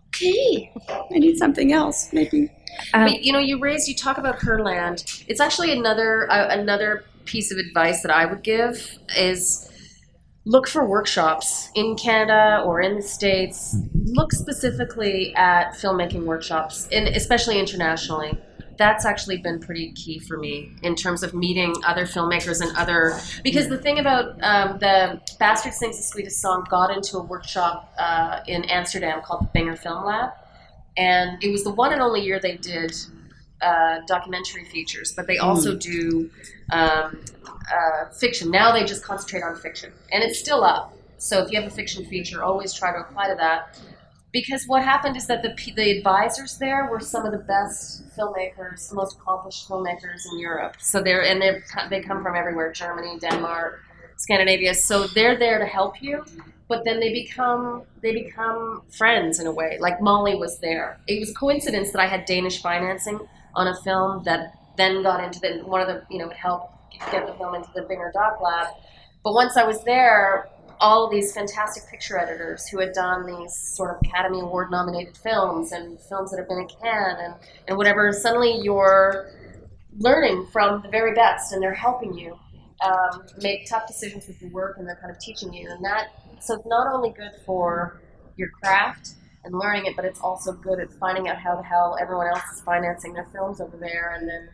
[0.07, 0.71] okay,
[1.13, 2.51] I need something else, maybe.
[2.93, 5.23] Um, But, you know, you raised, you talk about Herland.
[5.27, 9.68] It's actually another uh, another piece of advice that I would give is
[10.45, 13.75] look for workshops in Canada or in the States.
[14.05, 18.37] Look specifically at filmmaking workshops, and especially internationally.
[18.77, 23.19] That's actually been pretty key for me in terms of meeting other filmmakers and other.
[23.43, 27.93] Because the thing about um, the Bastard Sings the Sweetest Song got into a workshop
[27.99, 30.31] uh, in Amsterdam called the Binger Film Lab
[30.99, 32.93] and it was the one and only year they did
[33.61, 36.29] uh, documentary features, but they also do
[36.71, 37.19] um,
[37.71, 38.51] uh, fiction.
[38.51, 40.93] Now they just concentrate on fiction, and it's still up.
[41.17, 43.79] So if you have a fiction feature, always try to apply to that.
[44.31, 48.89] Because what happened is that the the advisors there were some of the best filmmakers,
[48.89, 50.75] the most accomplished filmmakers in Europe.
[50.79, 53.81] So they're and they they come from everywhere: Germany, Denmark,
[54.17, 54.73] Scandinavia.
[54.75, 56.23] So they're there to help you
[56.69, 59.77] but then they become they become friends in a way.
[59.81, 60.99] Like Molly was there.
[61.07, 63.19] It was a coincidence that I had Danish financing
[63.55, 66.73] on a film that then got into the one of the you know it helped
[67.11, 68.67] get the film into the Binger Doc Lab.
[69.23, 73.53] But once I was there, all of these fantastic picture editors who had done these
[73.75, 77.33] sort of Academy Award nominated films and films that have been in Cannes and,
[77.67, 79.29] and whatever, suddenly you're
[79.97, 82.37] learning from the very best and they're helping you
[82.81, 85.69] um, make tough decisions with your work and they're kind of teaching you.
[85.69, 86.07] And that,
[86.39, 87.99] so it's not only good for
[88.37, 89.15] your craft
[89.49, 92.43] and learning it, but it's also good at finding out how the hell everyone else
[92.53, 94.49] is financing their films over there and then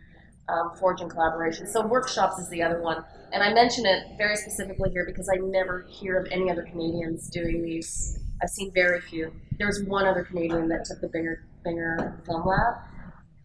[0.47, 1.67] um, forging collaboration.
[1.67, 3.03] So workshops is the other one.
[3.33, 7.29] And I mention it very specifically here because I never hear of any other Canadians
[7.29, 8.19] doing these.
[8.41, 9.33] I've seen very few.
[9.57, 12.75] There was one other Canadian that took the Binger, Binger Film Lab.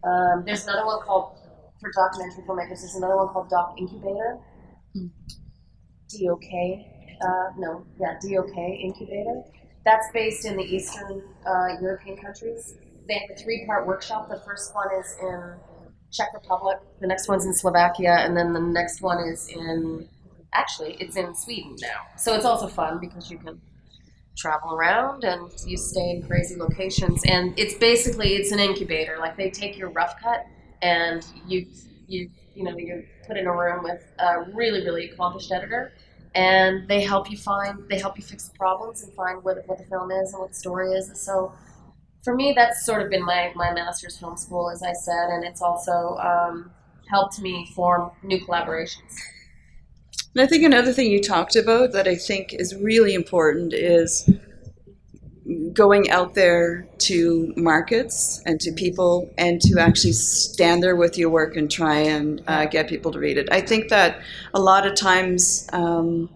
[0.03, 1.37] Um, there's another one called,
[1.81, 4.39] for documentary filmmakers, there's another one called Doc Incubator.
[4.95, 6.51] DOK,
[7.21, 9.43] uh, no, yeah, DOK Incubator.
[9.83, 12.75] That's based in the Eastern uh, European countries.
[13.07, 14.29] They have a three part workshop.
[14.29, 15.55] The first one is in
[16.11, 20.07] Czech Republic, the next one's in Slovakia, and then the next one is in,
[20.53, 22.01] actually, it's in Sweden now.
[22.17, 23.61] So it's also fun because you can
[24.37, 27.23] travel around and you stay in crazy locations.
[27.25, 29.17] And it's basically, it's an incubator.
[29.19, 30.45] Like they take your rough cut
[30.81, 31.65] and you,
[32.07, 35.93] you, you know, you're put in a room with a really, really accomplished editor
[36.33, 39.77] and they help you find they help you fix the problems and find what, what
[39.77, 41.09] the film is and what the story is.
[41.09, 41.53] And so
[42.23, 45.43] for me that's sort of been my, my master's film school as i said and
[45.43, 46.71] it's also um,
[47.09, 49.17] helped me form new collaborations.
[50.33, 54.29] And I think another thing you talked about that I think is really important is
[55.73, 61.29] going out there to markets and to people and to actually stand there with your
[61.29, 63.47] work and try and uh, get people to read it.
[63.51, 64.21] I think that
[64.53, 66.29] a lot of times um,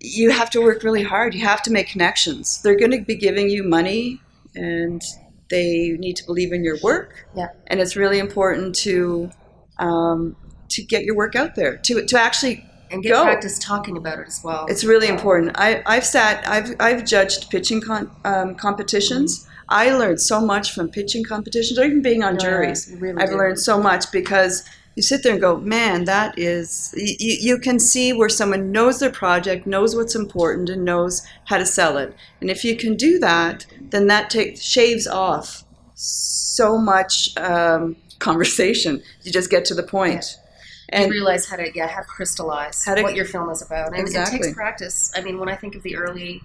[0.00, 1.34] you have to work really hard.
[1.34, 2.60] You have to make connections.
[2.62, 4.20] They're going to be giving you money
[4.54, 5.02] and
[5.50, 7.26] they need to believe in your work.
[7.36, 7.48] Yeah.
[7.66, 9.30] And it's really important to
[9.78, 10.36] um,
[10.68, 12.64] to get your work out there, to, to actually
[12.94, 13.22] and get Go.
[13.24, 15.52] practice talking about it as well it's really important.
[15.56, 19.46] I, I've sat, I've, I've judged pitching con, um, competitions.
[19.68, 22.94] I learned so much from pitching competitions, or even being on Yeah, juries.
[22.98, 24.64] really I've learned so much because
[24.94, 29.00] you sit there and go, man, that is, you, you can see where someone knows
[29.00, 32.14] their project, knows what's important, and knows how to sell it.
[32.40, 35.64] And if you can do that, then that takes shaves off
[35.94, 39.02] so much um, conversation.
[39.22, 40.38] You just get to the point.
[40.92, 43.62] You And realize how to yeah how to crystallize How to- what your film is
[43.62, 43.96] about.
[43.96, 45.12] And it takes practice.
[45.16, 46.42] I mean, when I think of the early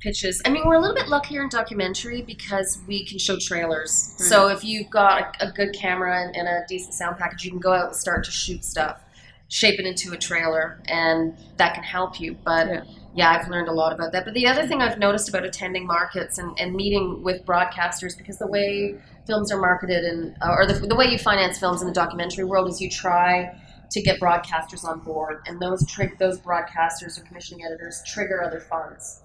[0.00, 3.92] pitches, I mean, we're a little bit luckier in documentary because we can show trailers.
[4.18, 7.50] So if you've got a, a good camera and, and a decent sound package, you
[7.50, 9.00] can go out and start to shoot stuff,
[9.48, 12.36] shape it into a trailer, and that can help you.
[12.44, 12.82] But Yeah.
[13.14, 14.24] yeah, I've learned a lot about that.
[14.24, 18.38] But the other thing I've noticed about attending markets and, and meeting with broadcasters, because
[18.38, 18.96] the way
[19.26, 22.44] films are marketed and uh, or the, the way you finance films in the documentary
[22.44, 23.52] world is you try
[23.90, 28.60] to get broadcasters on board, and those trig- those broadcasters or commissioning editors trigger other
[28.60, 29.20] funds.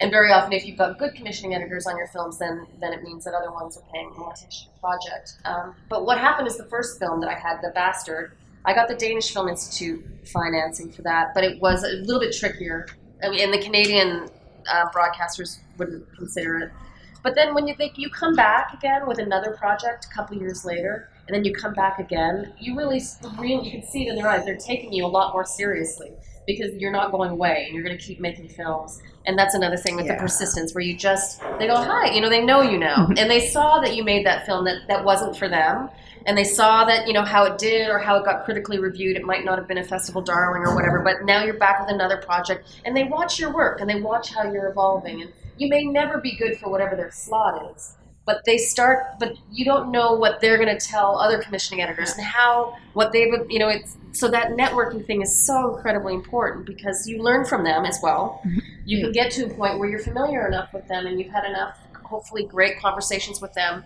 [0.00, 3.02] And very often, if you've got good commissioning editors on your films, then then it
[3.02, 5.34] means that other ones are paying more attention to the project.
[5.44, 8.32] Um, but what happened is the first film that I had, The Bastard,
[8.64, 12.34] I got the Danish Film Institute financing for that, but it was a little bit
[12.34, 12.86] trickier.
[13.22, 14.28] I mean, and the Canadian
[14.70, 16.72] uh, broadcasters wouldn't consider it.
[17.22, 20.64] But then when you think you come back again with another project a couple years
[20.64, 23.00] later, and then you come back again, you really,
[23.38, 24.44] really you can see it in their eyes.
[24.44, 26.12] They're taking you a lot more seriously
[26.46, 29.00] because you're not going away and you're going to keep making films.
[29.26, 32.30] And that's another thing with the persistence, where you just they go hi, you know,
[32.30, 35.36] they know you now, and they saw that you made that film that that wasn't
[35.36, 35.90] for them,
[36.26, 39.16] and they saw that you know how it did or how it got critically reviewed.
[39.16, 41.90] It might not have been a festival darling or whatever, but now you're back with
[41.90, 45.20] another project, and they watch your work and they watch how you're evolving.
[45.22, 47.94] And you may never be good for whatever their slot is,
[48.24, 49.18] but they start.
[49.20, 53.12] But you don't know what they're going to tell other commissioning editors and how what
[53.12, 53.68] they would you know.
[53.68, 58.00] It's so that networking thing is so incredibly important because you learn from them as
[58.02, 58.40] well.
[58.44, 58.58] Mm-hmm.
[58.86, 61.44] You can get to a point where you're familiar enough with them and you've had
[61.44, 63.84] enough, hopefully, great conversations with them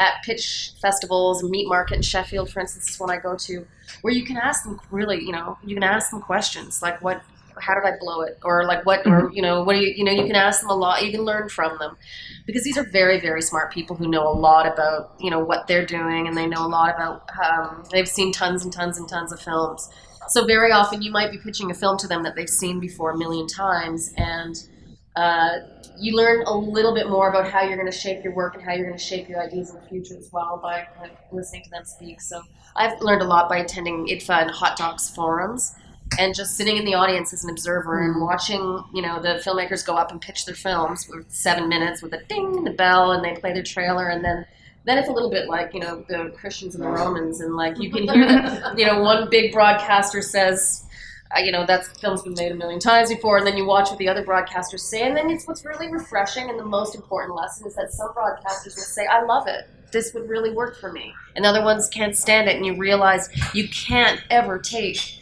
[0.00, 3.66] at pitch festivals, MeetMarket in Sheffield, for instance, is one I go to,
[4.00, 7.22] where you can ask them really, you know, you can ask them questions like what,
[7.60, 10.04] how did I blow it, or like what, or you know, what do you, you
[10.04, 11.04] know, you can ask them a lot.
[11.04, 11.96] You can learn from them
[12.46, 15.66] because these are very, very smart people who know a lot about, you know, what
[15.66, 17.28] they're doing, and they know a lot about.
[17.42, 19.88] Um, they've seen tons and tons and tons of films.
[20.28, 23.10] So very often you might be pitching a film to them that they've seen before
[23.10, 24.56] a million times, and
[25.16, 25.58] uh,
[25.98, 28.64] you learn a little bit more about how you're going to shape your work and
[28.64, 31.62] how you're going to shape your ideas in the future as well by of listening
[31.64, 32.20] to them speak.
[32.20, 32.42] So
[32.76, 35.74] I've learned a lot by attending IDFA and Hot Docs forums
[36.18, 39.86] and just sitting in the audience as an observer and watching, you know, the filmmakers
[39.86, 43.12] go up and pitch their films with seven minutes with a ding and the bell
[43.12, 44.46] and they play their trailer and then
[44.84, 47.78] then it's a little bit like, you know, the Christians and the Romans and like
[47.78, 50.86] you can hear that, you know, one big broadcaster says,
[51.36, 53.88] uh, you know, that film's been made a million times before, and then you watch
[53.88, 57.36] what the other broadcasters say, and then it's what's really refreshing and the most important
[57.36, 59.68] lesson is that some broadcasters will say, I love it.
[59.92, 61.14] This would really work for me.
[61.36, 65.19] And other ones can't stand it, and you realize you can't ever take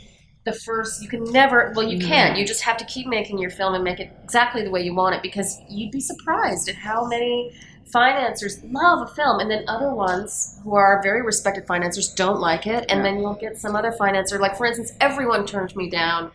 [0.49, 2.37] the first, you can never, well, you can.
[2.37, 4.95] You just have to keep making your film and make it exactly the way you
[4.95, 7.53] want it because you'd be surprised at how many
[7.93, 12.67] financiers love a film and then other ones who are very respected financiers don't like
[12.67, 12.85] it.
[12.89, 16.31] And then you'll get some other financier like for instance everyone turned me down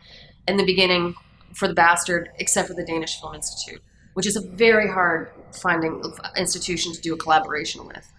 [0.48, 1.16] in the beginning
[1.54, 3.82] for the bastard except for the danish film institute
[4.14, 6.02] which is a very hard finding
[6.36, 8.12] institution to do a collaboration with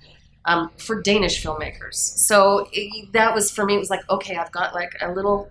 [0.44, 1.94] um, for danish filmmakers.
[1.94, 5.50] So it, that was for me it was like okay i've got like a little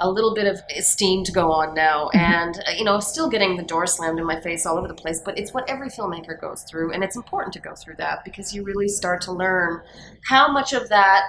[0.00, 2.08] a little bit of esteem to go on now.
[2.14, 4.94] And uh, you know still getting the door slammed in my face all over the
[4.94, 8.24] place but it's what every filmmaker goes through and it's important to go through that
[8.24, 9.82] because you really start to learn
[10.28, 11.24] how much of that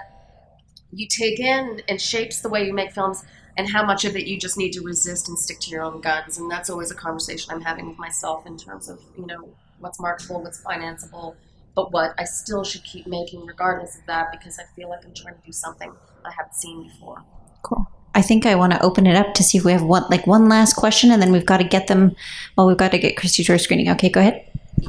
[0.91, 3.23] you take in and shapes the way you make films
[3.57, 5.99] and how much of it you just need to resist and stick to your own
[6.01, 6.37] guns.
[6.37, 9.49] And that's always a conversation i'm having with myself in terms of you know
[9.79, 11.35] what's marketable what's financeable
[11.75, 15.13] but what i still should keep making regardless of that because i feel like i'm
[15.13, 15.91] trying to do something
[16.23, 17.23] i haven't seen before.
[17.63, 17.87] Cool.
[18.13, 20.27] I think I want to open it up to see if we have one like
[20.27, 22.15] one last question, and then we've got to get them.
[22.57, 23.89] Well, we've got to get Christy to our screening.
[23.89, 24.45] Okay, go ahead.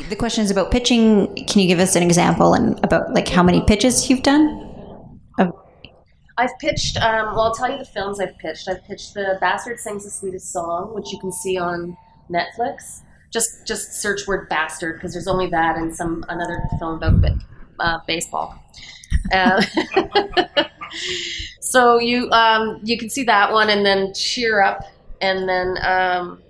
[0.08, 1.34] The question is about pitching.
[1.46, 4.68] Can you give us an example and about like how many pitches you've done?
[6.38, 6.96] I've pitched.
[6.96, 8.68] Um, well, I'll tell you the films I've pitched.
[8.68, 11.96] I've pitched the Bastard Sings the Sweetest Song, which you can see on
[12.30, 13.02] Netflix.
[13.30, 17.32] Just just search word bastard because there's only that and some another film about
[17.80, 18.58] uh, baseball.
[19.32, 19.62] Uh,
[21.60, 24.82] so you um, you can see that one and then Cheer Up
[25.20, 26.42] and then um,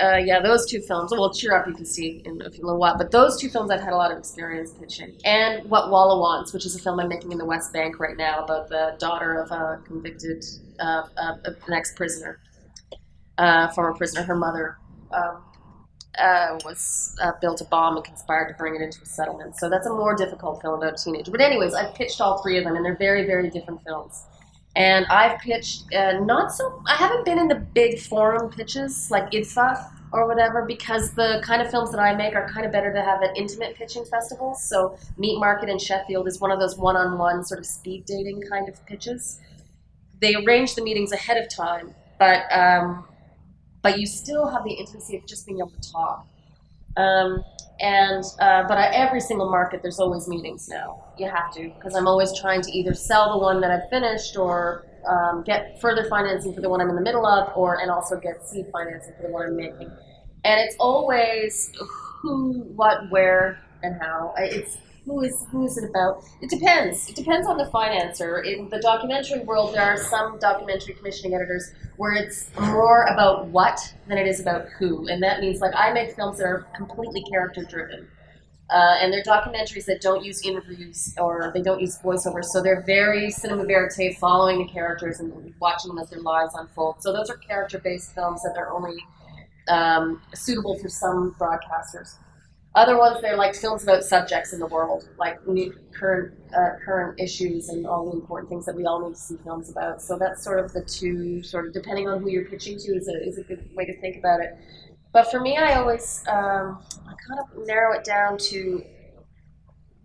[0.00, 1.12] uh, yeah those two films.
[1.12, 3.80] Well, Cheer Up you can see in a little while, but those two films I've
[3.80, 5.16] had a lot of experience pitching.
[5.24, 8.16] And What Walaa Wants, which is a film I'm making in the West Bank right
[8.16, 10.44] now about the daughter of a convicted
[10.80, 12.40] uh, uh, an ex prisoner,
[13.74, 14.22] former prisoner.
[14.22, 14.78] Her mother.
[15.12, 15.42] Um,
[16.18, 19.56] uh, was uh, built a bomb and conspired to bring it into a settlement.
[19.56, 21.30] So that's a more difficult film about a teenager.
[21.30, 24.24] But anyways, I've pitched all three of them, and they're very, very different films.
[24.76, 26.82] And I've pitched uh, not so.
[26.86, 31.62] I haven't been in the big forum pitches like IDFA or whatever because the kind
[31.62, 34.62] of films that I make are kind of better to have at intimate pitching festivals.
[34.62, 38.84] So MeetMarket in Sheffield is one of those one-on-one sort of speed dating kind of
[38.86, 39.40] pitches.
[40.20, 43.04] They arrange the meetings ahead of time, but um,
[43.84, 46.26] but you still have the intimacy of just being able to talk.
[46.96, 47.44] Um,
[47.80, 51.04] and uh, but at every single market, there's always meetings now.
[51.18, 54.38] You have to because I'm always trying to either sell the one that I've finished
[54.38, 57.90] or um, get further financing for the one I'm in the middle of, or and
[57.90, 59.90] also get seed financing for the one I'm making.
[60.44, 61.70] And it's always
[62.22, 64.34] who, what, where, and how.
[64.38, 66.24] It's who is who is it about?
[66.40, 67.08] It depends.
[67.08, 68.44] It depends on the financer.
[68.44, 73.94] In the documentary world, there are some documentary commissioning editors where it's more about what
[74.08, 77.22] than it is about who, and that means like I make films that are completely
[77.24, 78.08] character driven.
[78.70, 82.82] Uh, and they're documentaries that don't use interviews or they don't use voiceovers, so they're
[82.86, 86.96] very cinema verite, following the characters and watching them as their lives unfold.
[87.00, 88.96] So those are character-based films that are only
[89.68, 92.16] um, suitable for some broadcasters.
[92.74, 97.20] Other ones, they're like films about subjects in the world, like new, current uh, current
[97.20, 100.02] issues and all the important things that we all need to see films about.
[100.02, 103.08] So that's sort of the two, sort of depending on who you're pitching to, is
[103.08, 104.58] a, is a good way to think about it.
[105.12, 108.84] But for me, I always um, I kind of narrow it down to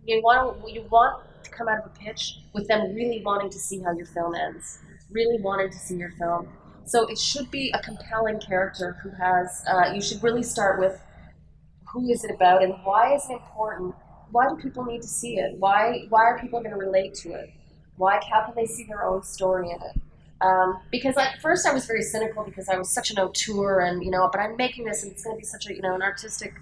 [0.04, 3.58] you want you want to come out of a pitch with them really wanting to
[3.58, 4.78] see how your film ends,
[5.10, 6.48] really wanting to see your film.
[6.84, 9.64] So it should be a compelling character who has.
[9.68, 11.00] Uh, you should really start with
[11.92, 13.94] who is it about and why is it important?
[14.30, 15.56] Why do people need to see it?
[15.58, 17.50] Why why are people going to relate to it?
[17.96, 20.00] Why how can they see their own story in it?
[20.40, 24.02] Um, because at first I was very cynical because I was such an auteur and
[24.02, 25.94] you know, but I'm making this and it's going to be such a you know
[25.94, 26.54] an artistic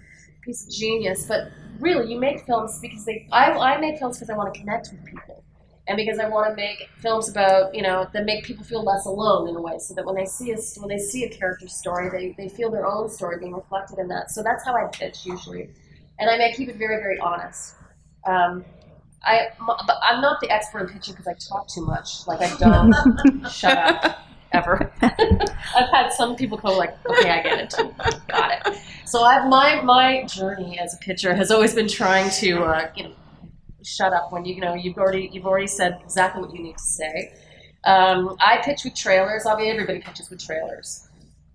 [0.43, 1.27] piece of genius.
[1.27, 3.29] But really, you make films because they.
[3.31, 5.45] I, I make films because I want to connect with people,
[5.89, 9.07] and because I want to make films about you know that make people feel less
[9.07, 11.73] alone in a way, so that when they see us when they see a character's
[11.73, 14.31] story, they, they feel their own story being reflected in that.
[14.31, 15.71] So that's how I pitch usually,
[16.19, 17.75] and I may keep it very very honest.
[18.27, 18.65] Um,
[19.25, 22.27] I, but I'm not the expert in pitching because I talk too much.
[22.27, 24.19] Like I don't shut up
[24.53, 24.93] ever.
[25.03, 29.81] I've had some people go like, "Okay, I get it, got it." So I've my
[29.81, 33.13] my journey as a pitcher has always been trying to uh, you know
[33.85, 36.77] shut up when you you know you've already you've already said exactly what you need
[36.77, 37.33] to say.
[37.85, 39.47] Um, I pitch with trailers.
[39.47, 41.09] Obviously, everybody pitches with trailers,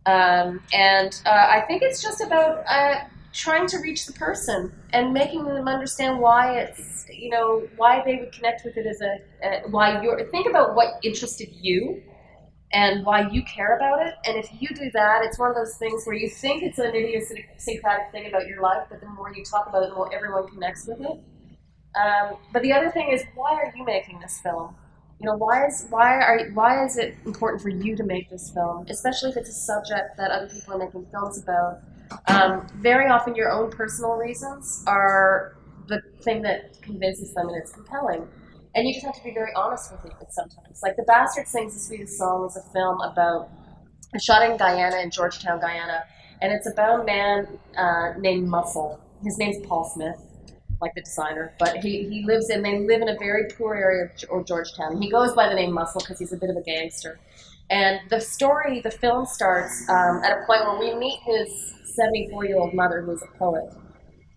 [0.06, 5.14] um, and uh, I think it's just about uh, trying to reach the person and
[5.14, 9.70] making them understand why it's you know why they would connect with it as a,
[9.70, 12.02] why you're think about what interested you
[12.74, 14.16] and why you care about it.
[14.26, 16.96] And if you do that, it's one of those things where you think it's an
[16.96, 20.48] idiosyncratic thing about your life, but the more you talk about it, the more everyone
[20.48, 21.20] connects with it.
[21.96, 24.76] Um, but the other thing is, why are you making this film?
[25.20, 28.52] You know, why is why are why is it important for you to make this
[28.52, 31.80] film, especially if it's a subject that other people are making films about?
[32.28, 35.56] Um, very often, your own personal reasons are
[35.88, 38.28] the thing that convinces them, and it's compelling.
[38.76, 40.82] And you just have to be very honest with it sometimes.
[40.82, 43.50] Like The Bastard Sings the Sweetest Song is a film about,
[44.20, 46.04] shot in Guyana, in Georgetown, Guyana,
[46.42, 49.00] and it's about a man uh, named Muscle.
[49.24, 50.20] His name's Paul Smith,
[50.82, 54.06] like the designer, but he, he lives in, they live in a very poor area
[54.06, 55.02] of or Georgetown.
[55.02, 57.20] He goes by the name Muscle because he's a bit of a gangster.
[57.70, 62.46] And the story, the film starts um, at a point where we meet his 74
[62.46, 63.74] year old mother, who's a poet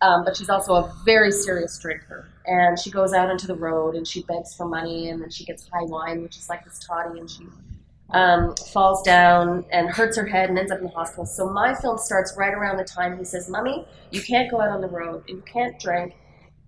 [0.02, 2.28] um, but she's also a very serious drinker.
[2.46, 5.44] And she goes out into the road and she begs for money, and then she
[5.44, 7.46] gets high wine, which is like this toddy, and she
[8.10, 11.26] um, falls down and hurts her head and ends up in the hospital.
[11.26, 14.68] So my film starts right around the time he says, "Mummy, you can't go out
[14.68, 16.14] on the road, and you can't drink,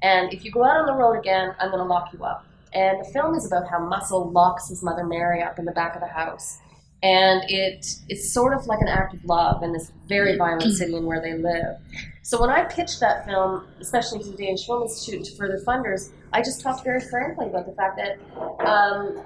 [0.02, 2.44] and if you go out on the road again, I'm going to lock you up."
[2.72, 5.94] And the film is about how Muscle locks his mother Mary up in the back
[5.94, 6.58] of the house,
[7.02, 10.94] and it it's sort of like an act of love in this very violent city
[10.94, 11.76] in where they live.
[12.22, 16.10] So when I pitched that film, especially to the Danish Film Institute to further funders,
[16.30, 18.18] I just talked very frankly about the fact that
[18.66, 19.22] um,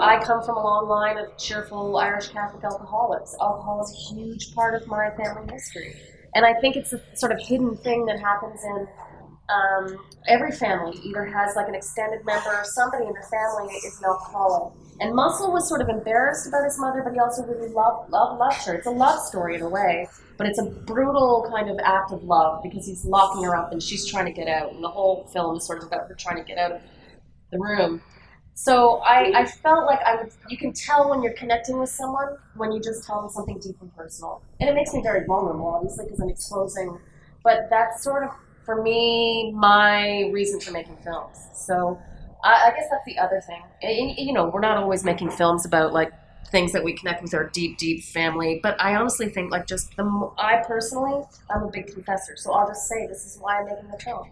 [0.00, 3.36] I come from a long line of cheerful Irish Catholic alcoholics.
[3.38, 5.94] Alcohol is a huge part of my family history,
[6.34, 8.88] and I think it's a sort of hidden thing that happens in
[9.48, 10.98] um, every family.
[11.04, 14.72] Either has like an extended member or somebody in the family is an alcoholic.
[15.00, 18.38] And Muscle was sort of embarrassed about his mother, but he also really loved, loved,
[18.38, 18.74] loved her.
[18.74, 22.24] It's a love story in a way, but it's a brutal kind of act of
[22.24, 24.72] love because he's locking her up and she's trying to get out.
[24.72, 26.80] And the whole film is sort of about her trying to get out of
[27.52, 28.00] the room.
[28.54, 30.32] So I, I felt like I would.
[30.48, 33.76] You can tell when you're connecting with someone when you just tell them something deep
[33.82, 36.98] and personal, and it makes me very vulnerable, obviously, because I'm exposing.
[37.44, 38.30] But that's sort of
[38.66, 41.38] for me my reason for making films.
[41.54, 41.98] So
[42.44, 43.62] I, I guess that's the other thing.
[43.80, 46.12] And, you know, we're not always making films about like
[46.50, 48.60] things that we connect with our deep, deep family.
[48.62, 50.04] But I honestly think like just the
[50.36, 53.90] I personally I'm a big confessor, so I'll just say this is why I'm making
[53.90, 54.28] the film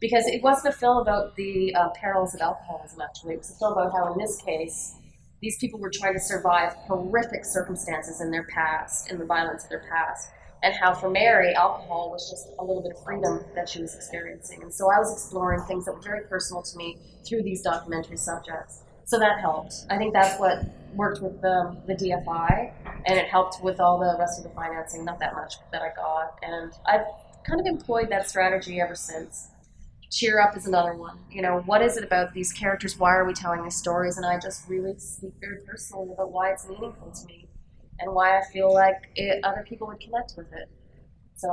[0.00, 3.00] because it wasn't a film about the uh, perils of alcoholism.
[3.00, 4.94] Actually, it was a film about how in this case
[5.40, 9.70] these people were trying to survive horrific circumstances in their past, in the violence of
[9.70, 10.30] their past.
[10.62, 13.94] And how for Mary, alcohol was just a little bit of freedom that she was
[13.94, 14.62] experiencing.
[14.62, 18.16] And so I was exploring things that were very personal to me through these documentary
[18.16, 18.82] subjects.
[19.04, 19.86] So that helped.
[19.88, 22.72] I think that's what worked with the, the DFI,
[23.06, 25.94] and it helped with all the rest of the financing, not that much that I
[25.94, 26.38] got.
[26.42, 27.06] And I've
[27.46, 29.50] kind of employed that strategy ever since.
[30.10, 31.18] Cheer Up is another one.
[31.30, 32.98] You know, what is it about these characters?
[32.98, 34.16] Why are we telling these stories?
[34.16, 37.46] And I just really speak very personally about why it's meaningful to me
[38.00, 40.68] and why I feel like it, other people would connect with it.
[41.36, 41.48] So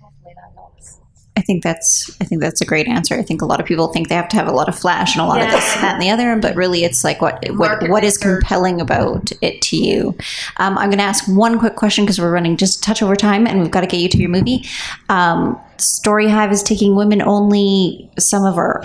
[0.00, 1.00] hopefully that helps.
[1.38, 3.14] I think that's I think that's a great answer.
[3.14, 5.14] I think a lot of people think they have to have a lot of flash
[5.14, 7.38] and a lot of this and that, and the other, but really it's like what
[7.50, 10.16] what, what is compelling about it to you.
[10.56, 13.14] Um, I'm going to ask one quick question because we're running just a touch over
[13.14, 14.64] time, and we've got to get you to your movie.
[15.08, 18.10] Um, Story Hive is taking women only.
[18.18, 18.82] Some of our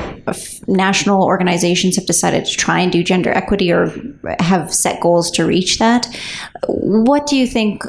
[0.68, 3.92] national organizations have decided to try and do gender equity or
[4.40, 6.06] have set goals to reach that.
[6.68, 7.84] What do you think?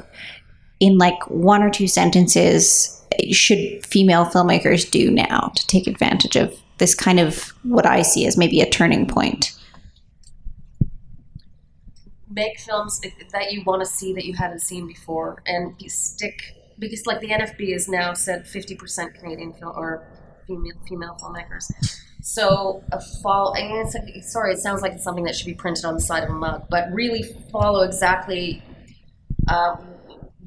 [0.80, 2.93] in like one or two sentences
[3.32, 8.26] should female filmmakers do now to take advantage of this kind of what I see
[8.26, 9.54] as maybe a turning point?
[12.34, 13.00] make films
[13.32, 17.28] that you want to see that you haven't seen before and stick because like the
[17.28, 20.06] NFB has now said 50% Canadian film or
[20.46, 21.70] female female filmmakers.
[22.22, 23.54] So a fall.
[24.22, 26.32] Sorry, it sounds like it's something that should be printed on the side of a
[26.32, 28.62] mug, but really follow exactly
[29.46, 29.76] uh,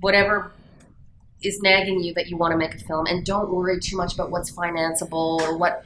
[0.01, 0.51] whatever
[1.43, 4.13] is nagging you that you want to make a film, and don't worry too much
[4.13, 5.85] about what's financeable or what.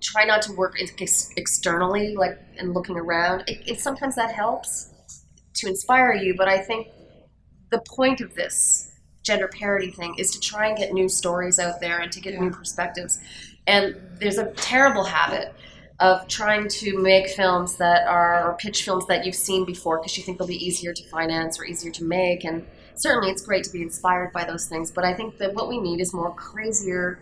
[0.00, 3.42] Try not to work ex- externally, like and looking around.
[3.48, 4.90] It, it sometimes that helps
[5.54, 6.86] to inspire you, but I think
[7.70, 8.92] the point of this
[9.22, 12.40] gender parity thing is to try and get new stories out there and to get
[12.40, 13.18] new perspectives.
[13.66, 15.54] And there's a terrible habit
[16.00, 20.16] of trying to make films that are or pitch films that you've seen before because
[20.16, 22.64] you think they'll be easier to finance or easier to make and
[23.00, 25.78] certainly it's great to be inspired by those things but i think that what we
[25.80, 27.20] need is more crazier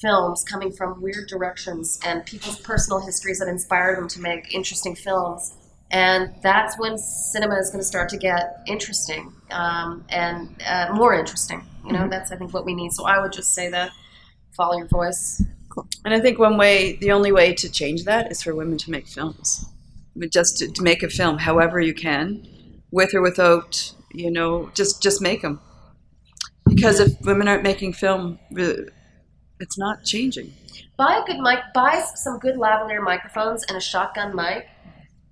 [0.00, 4.94] films coming from weird directions and people's personal histories that inspire them to make interesting
[4.94, 5.54] films.
[5.90, 11.14] And that's when cinema is going to start to get interesting um, and uh, more
[11.14, 12.08] interesting you know?
[12.08, 12.92] That's i think what we need.
[12.92, 13.92] So i would just say that.
[14.56, 15.42] Follow your voice.
[15.68, 15.86] Cool.
[16.04, 18.90] And I think one way, the only way to change that is for women to
[18.90, 19.66] make films.
[20.14, 22.46] But Just to, to make a film, however you can,
[22.90, 25.60] with or without, you know, just just make them.
[26.64, 28.38] Because if women aren't making film,
[29.60, 30.52] it's not changing.
[30.96, 34.66] buy a good mic buy some good lavalier microphones and a shotgun mic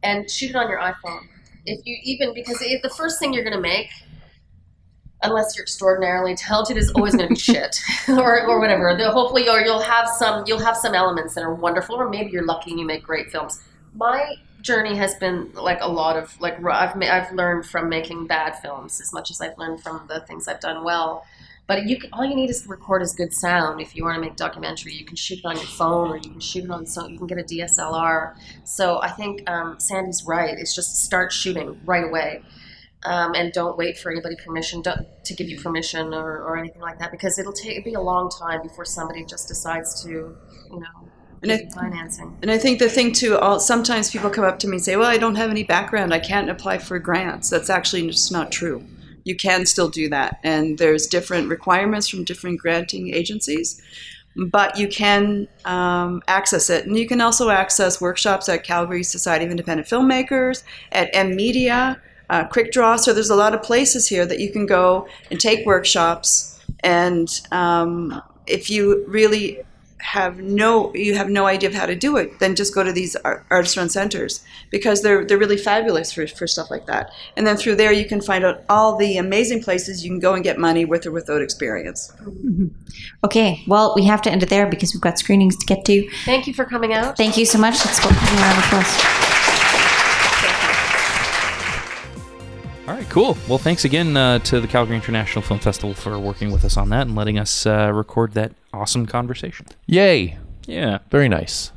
[0.03, 1.21] and shoot it on your iphone
[1.67, 3.89] if you even because it, the first thing you're going to make
[5.23, 7.77] unless you're extraordinarily talented is always going to be shit
[8.09, 11.97] or, or whatever hopefully or you'll have some you'll have some elements that are wonderful
[11.97, 13.61] or maybe you're lucky and you make great films
[13.95, 14.35] my
[14.65, 19.01] journey has been like a lot of like I've, I've learned from making bad films
[19.01, 21.25] as much as I've learned from the things I've done well
[21.67, 23.81] but you can, all you need is to record is good sound.
[23.81, 26.31] If you want to make documentary, you can shoot it on your phone, or you
[26.31, 28.35] can shoot it on so you can get a DSLR.
[28.65, 30.55] So I think um, Sandy's right.
[30.59, 32.43] It's just start shooting right away,
[33.05, 36.99] um, and don't wait for anybody permission to give you permission or, or anything like
[36.99, 40.81] that because it'll take it'll be a long time before somebody just decides to you
[40.81, 41.04] know
[41.43, 42.37] And I- financing.
[42.43, 44.97] And I think the thing too, all, sometimes people come up to me and say,
[44.97, 46.15] "Well, I don't have any background.
[46.15, 48.85] I can't apply for grants." That's actually just not true.
[49.25, 53.81] You can still do that, and there's different requirements from different granting agencies,
[54.37, 56.87] but you can um, access it.
[56.87, 60.63] And you can also access workshops at Calgary Society of Independent Filmmakers,
[60.93, 61.99] at EMMEDIA,
[62.31, 62.97] uh, Quick Draw.
[62.97, 66.61] So there's a lot of places here that you can go and take workshops.
[66.81, 69.61] And um, if you really
[70.05, 72.93] have no you have no idea of how to do it, then just go to
[72.93, 77.11] these art- artist run centers because they're they're really fabulous for, for stuff like that.
[77.39, 80.35] And then through there you can find out all the amazing places you can go
[80.35, 82.13] and get money with or without experience.
[82.23, 82.67] Mm-hmm.
[83.25, 86.09] Okay, well, we have to end it there because we've got screenings to get to.
[86.27, 87.17] Thank you for coming out.
[87.17, 87.85] Thank you so much.
[87.85, 89.34] Let's go give a round of applause.
[93.15, 93.39] Cool.
[93.49, 96.89] Well, thanks again uh, to the Calgary International Film Festival for working with us on
[96.89, 99.67] that and letting us uh, record that awesome conversation.
[99.87, 100.37] Yay!
[100.67, 100.99] Yeah.
[101.13, 101.71] Very nice.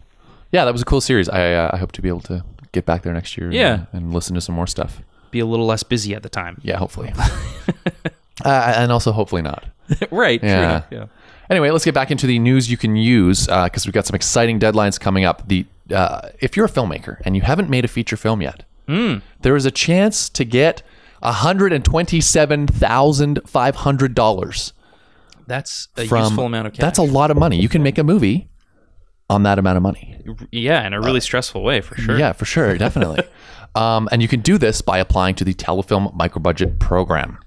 [0.51, 1.29] yeah, that was a cool series.
[1.29, 3.51] I uh, I hope to be able to get back there next year.
[3.51, 3.85] Yeah.
[3.93, 4.99] and, and listen to some more stuff.
[5.29, 6.59] Be a little less busy at the time.
[6.63, 7.13] Yeah, hopefully.
[8.43, 9.63] uh, and also hopefully not.
[10.09, 10.41] right.
[10.41, 10.85] Yeah.
[10.89, 11.05] yeah.
[11.51, 14.59] Anyway, let's get back into the news you can use because we've got some exciting
[14.59, 15.47] deadlines coming up.
[15.47, 18.63] The uh, if you're a filmmaker and you haven't made a feature film yet,
[19.41, 20.81] there is a chance to get
[21.31, 24.73] hundred and twenty-seven thousand five hundred dollars
[25.47, 26.23] That's a from.
[26.23, 26.81] useful amount of cash.
[26.81, 27.59] That's a lot of money.
[27.59, 28.49] You can make a movie
[29.29, 30.19] on that amount of money.
[30.51, 32.17] yeah, in a really stressful way for sure.
[32.17, 33.23] Yeah, for sure, definitely.
[33.75, 37.37] um, and you can do this by applying to the Telefilm Microbudget Program.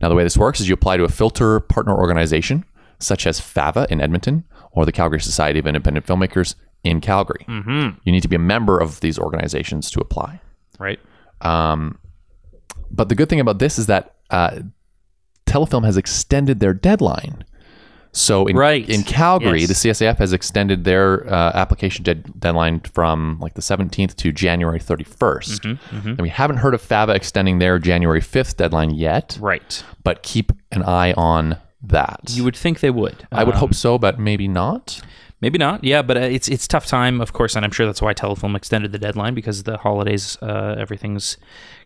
[0.00, 2.64] Now, the way this works is you apply to a filter partner organization,
[2.98, 7.44] such as FAVA in Edmonton or the Calgary Society of Independent Filmmakers in Calgary.
[7.48, 7.98] Mm-hmm.
[8.04, 10.40] You need to be a member of these organizations to apply.
[10.78, 10.98] Right.
[12.90, 14.60] But the good thing about this is that uh,
[15.46, 17.44] Telefilm has extended their deadline.
[18.12, 18.88] So in, Right.
[18.88, 19.68] in Calgary, Yes.
[19.68, 24.80] the CSIF has extended their uh, application dead- deadline from like the 17th to January
[24.80, 25.60] 31st.
[25.60, 29.84] Mm-hmm, And we haven't heard of FAVA extending their January 5th deadline yet, Right.
[30.02, 32.20] but keep an eye on that.
[32.30, 33.28] You would think they would.
[33.30, 35.00] I would Um, hope so, but maybe not.
[35.40, 35.82] Maybe not.
[35.82, 38.54] Yeah, but uh, it's it's tough time, of course, and I'm sure that's why Telefilm
[38.54, 41.38] extended the deadline because the holidays, uh, everything's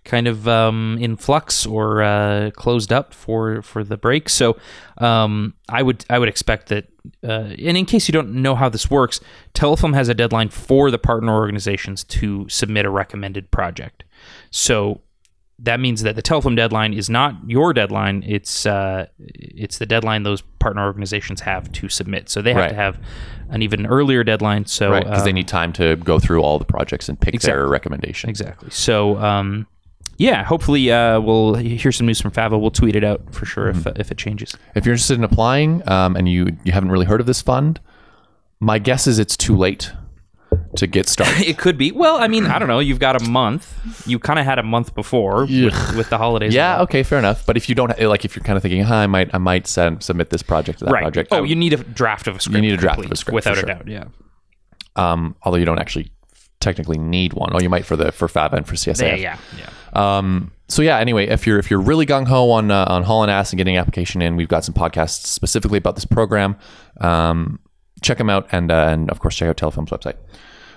[0.04, 4.28] kind of um, in flux or uh, closed up for for the break.
[4.28, 4.56] So
[4.98, 6.88] um, I would I would expect that.
[7.22, 9.20] Uh, and in case you don't know how this works,
[9.52, 14.04] Telefilm has a deadline for the partner organizations to submit a recommended project.
[14.50, 15.00] So
[15.60, 18.24] that means that the Telefilm deadline is not your deadline.
[18.26, 22.28] It's uh, it's the deadline those partner organizations have to submit.
[22.28, 22.68] So they have Right.
[22.70, 22.98] to have
[23.50, 24.66] an even earlier deadline.
[24.66, 27.40] So Right, because they um, need time to go through all the projects and pick
[27.40, 28.30] their recommendation.
[28.30, 28.70] exactly.
[28.70, 29.66] So um,
[30.16, 32.58] yeah, hopefully uh, we'll hear some news from Fava.
[32.58, 33.88] We'll tweet it out for sure Mm-hmm.
[33.90, 34.56] if if it changes.
[34.74, 37.80] If you're interested in applying um, and you you haven't really heard of this fund,
[38.60, 39.92] my guess is it's too late
[40.76, 41.42] to get started.
[41.46, 41.92] It could be.
[41.92, 42.78] Well, I mean, I don't know.
[42.80, 43.72] You've got a month.
[44.06, 46.54] You kind of had a month before with, with the holidays.
[46.54, 47.46] yeah, okay, fair enough.
[47.46, 49.66] But if you don't like, if you're kind of thinking, "Huh, I might I might
[49.66, 51.02] send, submit this project to that Right.
[51.02, 52.56] project," Oh, would- you need a draft of a script.
[52.56, 53.86] You need a draft of a script, without for a doubt.
[53.88, 54.04] Yeah.
[54.96, 56.10] um, although you don't actually
[56.60, 57.50] technically need one.
[57.52, 59.00] Oh, you might for the for FAVA and for CSIF.
[59.02, 59.14] Yeah.
[59.16, 59.36] Yeah.
[59.58, 60.18] Yeah.
[60.18, 60.98] Um, so yeah.
[60.98, 63.76] Anyway, if you're if you're really gung ho on uh, on hauling ass and getting
[63.76, 66.56] an application in, we've got some podcasts specifically about this program.
[67.00, 67.60] Um,
[68.02, 70.16] check them out, and uh, and of course check out Telefilm's website.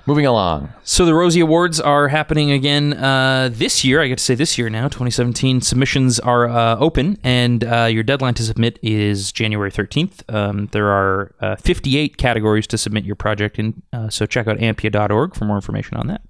[0.07, 0.71] Moving along.
[0.84, 4.01] So the Rosie Awards are happening again uh, this year.
[4.01, 5.59] I get to say this year now, 2017.
[5.59, 10.23] Submissions are uh, open, and uh, your deadline to submit is January 13th.
[10.34, 14.57] Um, there are uh, 58 categories to submit your project in, uh, so check out
[14.59, 16.21] ampia.org for more information on that.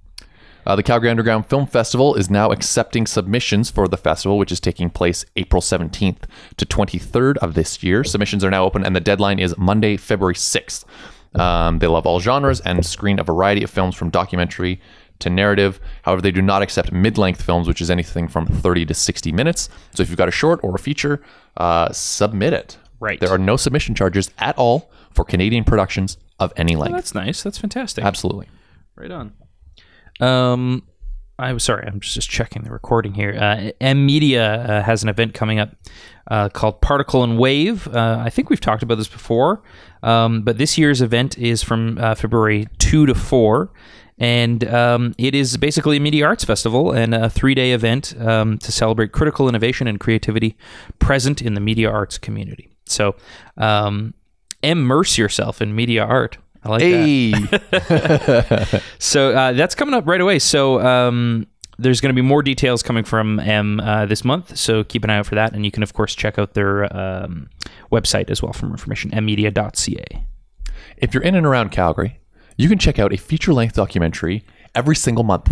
[0.66, 4.58] Uh, the Calgary Underground Film Festival is now accepting submissions for the festival, which is
[4.58, 6.24] taking place April 17th
[6.56, 8.02] to 23rd of this year.
[8.02, 10.84] Submissions are now open, and the deadline is Monday, February 6th.
[11.34, 14.80] Um, they love all genres and screen a variety of films from documentary
[15.20, 15.80] to narrative.
[16.02, 19.32] However, they do not accept mid length films, which is anything from 30 to 60
[19.32, 19.68] minutes.
[19.94, 21.22] So if you've got a short or a feature,
[21.56, 22.78] uh, submit it.
[23.00, 23.20] Right.
[23.20, 26.94] There are no submission charges at all for Canadian productions of any length.
[26.94, 27.42] That's nice.
[27.42, 28.04] That's fantastic.
[28.04, 28.48] Absolutely.
[28.96, 29.32] Right on.
[30.20, 30.82] Um,
[31.38, 33.30] I'm sorry, I'm just checking the recording here.
[33.30, 35.70] Uh, EMMEDIA uh, has an event coming up
[36.26, 37.86] uh, called Particle and Wave.
[37.86, 39.62] Uh, I think we've talked about this before,
[40.02, 43.70] um, but this year's event is from uh, February 2 to 4.
[44.20, 48.58] And um, it is basically a media arts festival and a three day event um,
[48.58, 50.56] to celebrate critical innovation and creativity
[50.98, 52.68] present in the media arts community.
[52.86, 53.14] So,
[53.56, 54.14] um,
[54.60, 56.38] immerse yourself in media art.
[56.64, 58.70] I like that.
[58.70, 58.80] Hey.
[58.98, 60.38] So uh, that's coming up right away.
[60.38, 61.46] So um,
[61.78, 64.56] there's going to be more details coming from M uh, this month.
[64.56, 65.52] So keep an eye out for that.
[65.54, 67.48] And you can, of course, check out their um,
[67.92, 70.26] website as well for more information, emmedia.ca.
[70.96, 72.20] If you're in and around Calgary,
[72.56, 74.44] you can check out a feature length documentary
[74.74, 75.50] every single month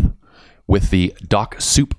[0.67, 1.95] with the Doc Soup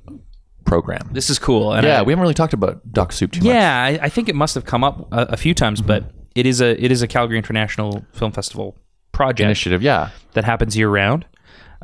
[0.66, 1.10] program.
[1.14, 1.72] This is cool.
[1.74, 3.48] And yeah, I- we haven't really talked about Doc Soup too much.
[3.48, 6.46] yeah, I, I think it must have come up a, a few times, but it
[6.46, 8.78] is a it is a Calgary International Film Festival
[9.18, 11.26] project Initiative, yeah, that happens year round.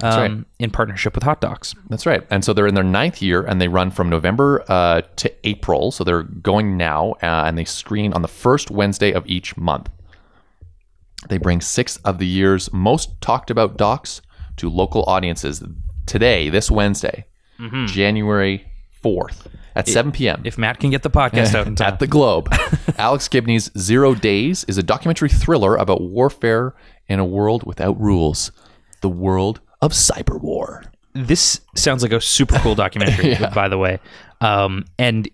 [0.02, 0.46] Um, right.
[0.60, 1.76] In partnership with Hot Docs.
[1.90, 2.24] that's right.
[2.32, 5.92] And so they're in their ninth year, and they run from November uh, to April.
[5.92, 9.90] So they're going now, uh, and they screen on the first Wednesday of each month.
[11.30, 14.22] They bring six of the year's most talked about docs
[14.58, 15.64] to local audiences
[16.06, 17.26] today, this Wednesday,
[17.86, 18.66] January
[19.04, 19.46] 4th
[19.76, 20.42] at 7 p.m.
[20.44, 21.94] If Matt can get the podcast out in time.
[21.94, 22.54] at the Globe.
[22.98, 26.74] Alex Gibney's Zero Days is a documentary thriller about warfare
[27.08, 28.52] in a world without rules,
[29.02, 30.84] the world of cyber war.
[31.14, 34.00] this sounds like a super cool documentary by the way
[34.42, 35.30] um, and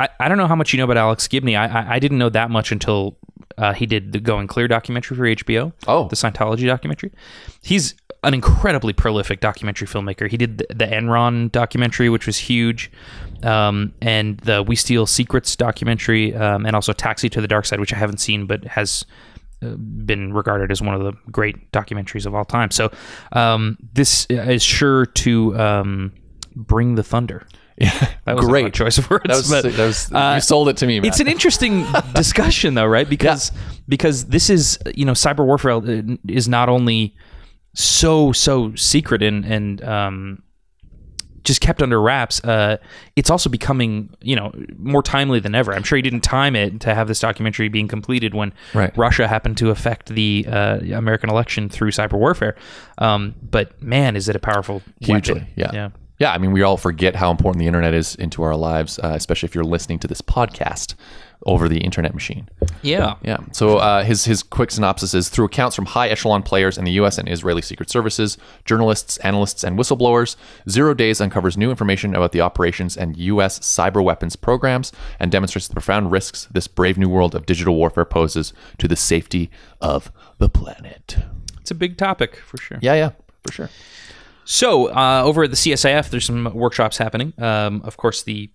[0.00, 1.54] I, I don't know how much you know about Alex Gibney.
[1.56, 3.16] I I, I didn't know that much until
[3.56, 5.72] uh, he did the Going Clear documentary for HBO.
[5.86, 6.08] Oh.
[6.08, 7.12] the Scientology documentary.
[7.62, 7.94] He's
[8.24, 10.28] an incredibly prolific documentary filmmaker.
[10.28, 12.90] He did the, the Enron documentary, which was huge,
[13.44, 17.78] um, and the We Steal Secrets documentary, um, and also Taxi to the Dark Side,
[17.78, 19.04] which I haven't seen, but has
[19.76, 22.70] been regarded as one of the great documentaries of all time.
[22.70, 22.90] So
[23.32, 26.12] um, this is sure to um,
[26.54, 27.46] bring the thunder.
[27.76, 27.90] Yeah,
[28.24, 29.24] That was a great choice of words.
[29.26, 31.00] That was, but, that was uh, you sold it to me.
[31.00, 31.08] Matt.
[31.08, 31.84] it's an interesting
[32.14, 33.50] discussion though right because
[33.88, 37.16] because this is you know cyber warfare uh, is not only
[37.74, 40.42] so so secret and and um
[41.44, 42.76] just kept under wraps uh
[43.16, 46.80] it's also becoming you know more timely than ever i'm sure he didn't time it
[46.80, 48.96] to have this documentary being completed when Right.
[48.96, 52.56] russia happened to affect the uh, american election through cyber warfare
[52.98, 55.34] um but man is it a powerful hugely.
[55.34, 55.48] weapon.
[55.56, 55.70] Yeah.
[55.72, 55.88] yeah
[56.18, 59.14] Yeah, I mean, we all forget how important the internet is into our lives, uh,
[59.16, 60.94] especially if you're listening to this podcast
[61.46, 62.48] over the internet machine.
[62.82, 63.38] yeah Yeah.
[63.52, 66.92] So uh, his his quick synopsis is through accounts from high echelon players in the
[66.92, 67.18] U.S.
[67.18, 70.36] and Israeli secret services, journalists, analysts, and whistleblowers.
[70.68, 73.58] Zero Days uncovers new information about the operations and U.S.
[73.60, 78.04] cyber weapons programs and demonstrates the profound risks this brave new world of digital warfare
[78.04, 79.50] poses to the safety
[79.80, 81.16] of the planet.
[81.60, 83.10] it's a big topic for sure Yeah, yeah,
[83.44, 83.70] for sure.
[84.44, 87.32] So uh, over at the CSIF, there's some workshops happening.
[87.38, 88.50] Um, of course, the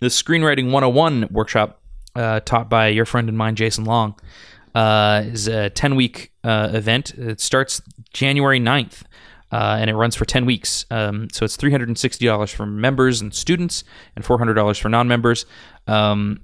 [0.00, 1.81] the screenwriting 101 workshop
[2.14, 4.14] uh, taught by your friend and mine, Jason Long,
[4.74, 7.14] uh, is a 10 week uh, event.
[7.14, 7.82] It starts
[8.12, 9.02] January 9th.
[9.50, 10.86] Uh, and it runs for 10 weeks.
[10.90, 13.84] Um, so it's $360 for members and students
[14.16, 15.44] and $400 for non members.
[15.86, 16.40] Um,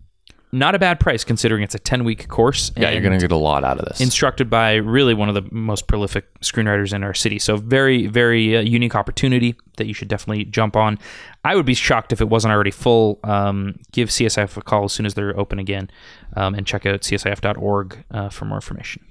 [0.53, 2.73] not a bad price considering it's a 10 week course.
[2.77, 4.01] Yeah, you're gonna get a lot out of this.
[4.01, 7.39] instructed by really one of the most prolific screenwriters in our city.
[7.39, 10.99] So very, very uh, unique opportunity that you should definitely jump on.
[11.45, 13.21] I would be shocked if it wasn't already full.
[13.25, 15.91] Um, give CSIF a call as soon as they're open again,
[16.37, 19.05] um, and check out csif.org uh, for more information.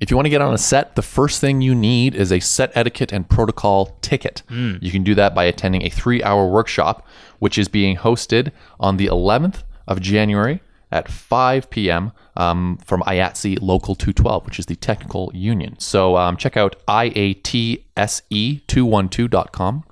[0.00, 2.40] If you want to get on a set, the first thing you need is a
[2.40, 4.42] set etiquette and protocol ticket.
[4.50, 7.06] You can do that by attending a three hour workshop,
[7.38, 8.50] which is being hosted
[8.80, 12.12] on the 11th of January at 5 p.m.
[12.36, 15.78] Um, from IATSE Local 212, which is the technical union.
[15.78, 19.84] So um, check out E IATSE212.com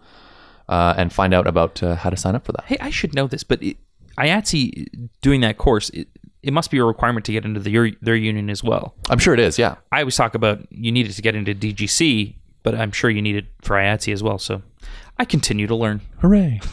[0.68, 2.64] uh, and find out about uh, how to sign up for that.
[2.66, 3.76] Hey, I should know this, but it,
[4.18, 6.08] IATSE doing that course, it,
[6.42, 8.94] it must be a requirement to get into the, your, their union as well.
[9.10, 9.76] I'm sure it is, yeah.
[9.90, 13.36] I always talk about you needed to get into DGC, but I'm sure you need
[13.36, 14.38] it for IATSE as well.
[14.38, 14.62] So
[15.18, 16.00] I continue to learn.
[16.20, 16.60] Hooray.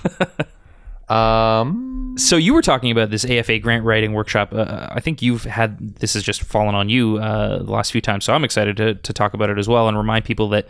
[1.10, 4.54] um, So you were talking about this AFA grant writing workshop.
[4.54, 8.02] Uh, I think you've had this has just fallen on you uh, the last few
[8.02, 8.26] times.
[8.26, 10.68] So I'm excited to, to talk about it as well and remind people that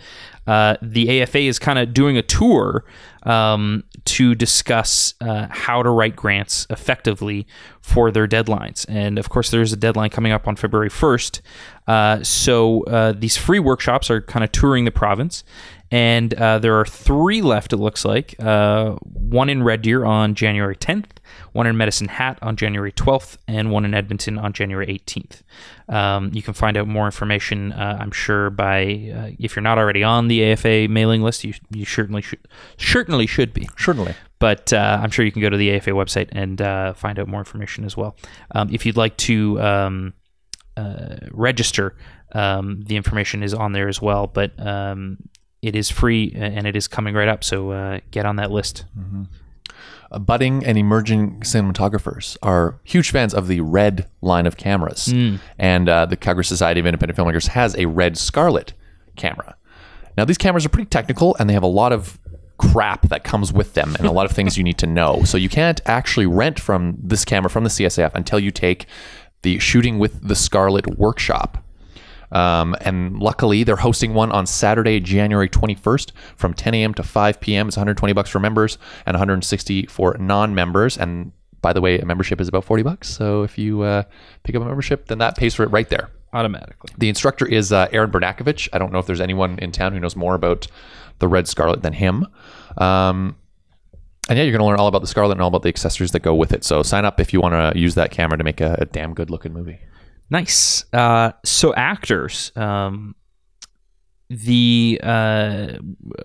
[0.48, 2.86] uh, the AFA is kind of doing a tour
[3.24, 7.46] um, to discuss uh, how to write grants effectively
[7.82, 8.86] for their deadlines.
[8.88, 11.42] And of course, there's a deadline coming up on February 1st.
[11.88, 15.44] Uh, so uh, these free workshops are kind of touring the province.
[15.92, 18.36] And uh, there are three left, it looks like.
[18.40, 21.18] Uh, one in Red Deer on January 10th,
[21.54, 25.42] one in Medicine Hat on January 12th, and one in Edmonton on January 18th.
[25.92, 29.80] Um, you can find out more information, uh, I'm sure, by uh, if you're not
[29.80, 32.40] already on the AFA mailing list, you, you certainly should,
[32.78, 33.68] certainly should be.
[33.78, 34.14] certainly.
[34.38, 37.28] But uh, I'm sure you can go to the AFA website and uh, find out
[37.28, 38.16] more information as well.
[38.52, 40.14] Um, if you'd like to um,
[40.78, 41.96] uh, register,
[42.34, 44.28] um, the information is on there as well.
[44.28, 45.18] But um,
[45.62, 47.44] it is free and it is coming right up.
[47.44, 48.86] So uh, get on that list.
[50.12, 55.08] Uh, budding and emerging cinematographers are huge fans of the red line of cameras.
[55.60, 58.74] And uh, the Calgary Society of Independent Filmmakers has a red scarlet
[59.16, 59.56] camera.
[60.18, 62.20] Now, these cameras are pretty technical and they have a lot of
[62.58, 65.24] crap that comes with them and a lot of things you need to know.
[65.24, 68.86] So you can't actually rent from this camera from the CSIF until you take
[69.44, 71.64] the shooting with the Scarlet workshop.
[72.32, 76.94] Um, and luckily, they're hosting one on Saturday, January 21st from 10 a.m.
[76.96, 77.68] to 5 p.m.
[77.68, 80.98] It's 120 bucks for members and 160 for non-members.
[80.98, 81.32] And
[81.62, 83.10] by the way, a membership is about 40 bucks.
[83.10, 84.04] So if you uh,
[84.44, 86.10] pick up a membership, then that pays for it right there.
[86.32, 86.94] Automatically.
[86.98, 88.70] The instructor is uh, Aaron Bernakovich.
[88.72, 90.68] I don't know if there's anyone in town who knows more about
[91.18, 92.28] the Red Scarlet than him.
[92.78, 93.36] Um,
[94.30, 96.12] and yeah, you're going to learn all about the Scarlet and all about the accessories
[96.12, 96.64] that go with it.
[96.64, 99.16] So sign up if you want to use that camera to make a, a damn
[99.16, 99.80] good looking movie.
[100.30, 100.86] Nice.
[100.94, 103.16] Uh, so actors, um,
[104.30, 105.74] the uh,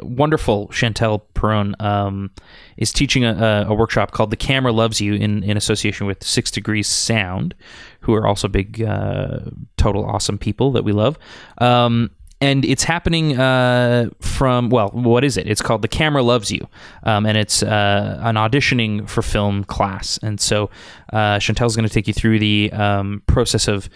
[0.02, 2.30] wonderful Chantal Perron um,
[2.76, 6.50] is teaching a, a workshop called "The Camera Loves You" in, in association with Six
[6.50, 7.54] Degrees Sound,
[8.00, 9.40] who are also big, uh,
[9.78, 11.18] total awesome people that we love.
[11.58, 12.10] Um,
[12.44, 15.48] and it's happening uh, from well, what is it?
[15.48, 16.68] It's called The Camera Loves You,
[17.04, 20.18] um, and it's uh, an auditioning for film class.
[20.22, 20.68] And so
[21.12, 23.88] uh, Chantal's going to take you through the um, process of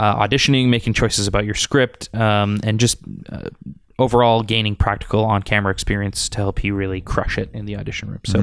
[0.00, 2.98] uh, auditioning, making choices about your script, um, and just
[3.30, 3.50] uh,
[3.98, 8.20] overall gaining practical on-camera experience to help you really crush it in the audition room.
[8.24, 8.38] So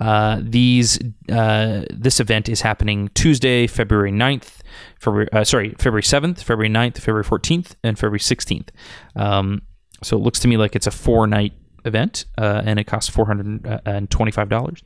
[0.00, 0.98] uh, these
[1.30, 4.60] uh, this event is happening Tuesday, February 9th,
[5.00, 8.68] February uh, sorry, February 7th, February 9th, February 14th, and February 16th.
[9.16, 9.62] Um,
[10.02, 11.52] so it looks to me like it's a four-night
[11.88, 14.82] event, uh, and it costs four hundred and twenty-five dollars,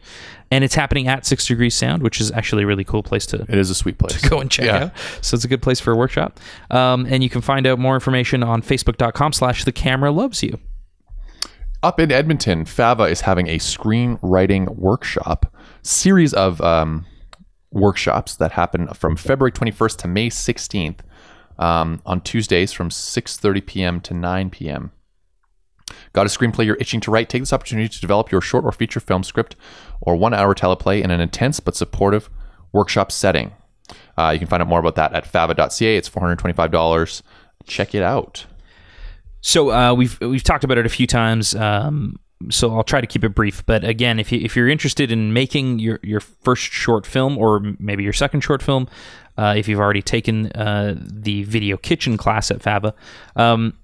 [0.51, 3.43] and it's happening at Six Degrees Sound, which is actually a really cool place to
[3.43, 4.19] It is a sweet place.
[4.23, 4.85] to go and check Yeah.
[4.85, 4.93] out.
[5.21, 6.41] So it's a good place for a workshop.
[6.71, 10.59] Um, and you can find out more information on facebook.com slash the camera loves you.
[11.83, 15.53] Up in Edmonton, Fava is having a screenwriting workshop
[15.83, 17.07] series of um,
[17.73, 20.99] workshops that happen from February 21st to May 16th
[21.59, 24.01] um, on Tuesdays from 6:30 p.m.
[24.01, 24.93] to 9 p.m.
[26.13, 27.29] Got a screenplay you're itching to write?
[27.29, 29.57] Take this opportunity to develop your short or feature film script
[30.01, 32.29] or one-hour teleplay in an intense but supportive
[32.73, 33.53] workshop setting.
[34.17, 35.97] Uh, you can find out more about that at fava.ca.
[35.97, 37.23] It's $425.
[37.67, 38.47] Check it out.
[39.41, 41.55] So uh, we've we've talked about it a few times.
[41.55, 42.19] Um,
[42.51, 43.65] so I'll try to keep it brief.
[43.67, 47.61] But again, if you if you're interested in making your your first short film or
[47.79, 48.89] maybe your second short film,
[49.37, 52.95] uh, if you've already taken uh, the video kitchen class at Fava,
[53.37, 53.77] um,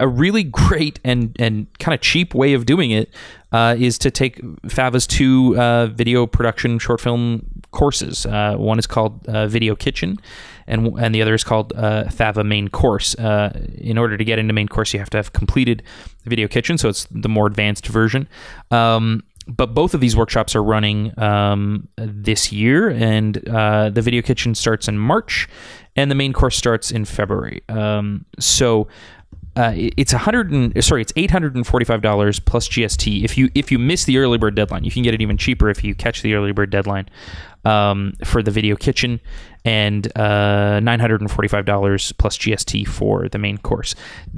[0.00, 3.10] a really great and and kind of cheap way of doing it
[3.52, 8.26] uh, is to take Fava's two uh, video production short film courses.
[8.26, 10.18] Uh, one is called uh, Video Kitchen,
[10.66, 13.14] and and the other is called uh, Fava Main Course.
[13.14, 15.82] Uh, in order to get into Main Course, you have to have completed
[16.24, 18.28] Video Kitchen, so it's the more advanced version.
[18.70, 24.54] Um, but both of these workshops are running um, this year, and the Video Kitchen
[24.54, 25.48] starts in March,
[25.96, 27.62] and the main course starts in February.
[27.68, 28.88] Um, so
[29.56, 33.24] uh, it's a hundred and sorry, it's eight hundred and forty five dollars plus GST.
[33.24, 35.70] If you if you miss the early bird deadline, you can get it even cheaper
[35.70, 37.08] if you catch the early bird deadline
[37.64, 39.20] um, for the video kitchen,
[39.64, 43.94] and uh, nine hundred and forty five dollars plus GST for the main course.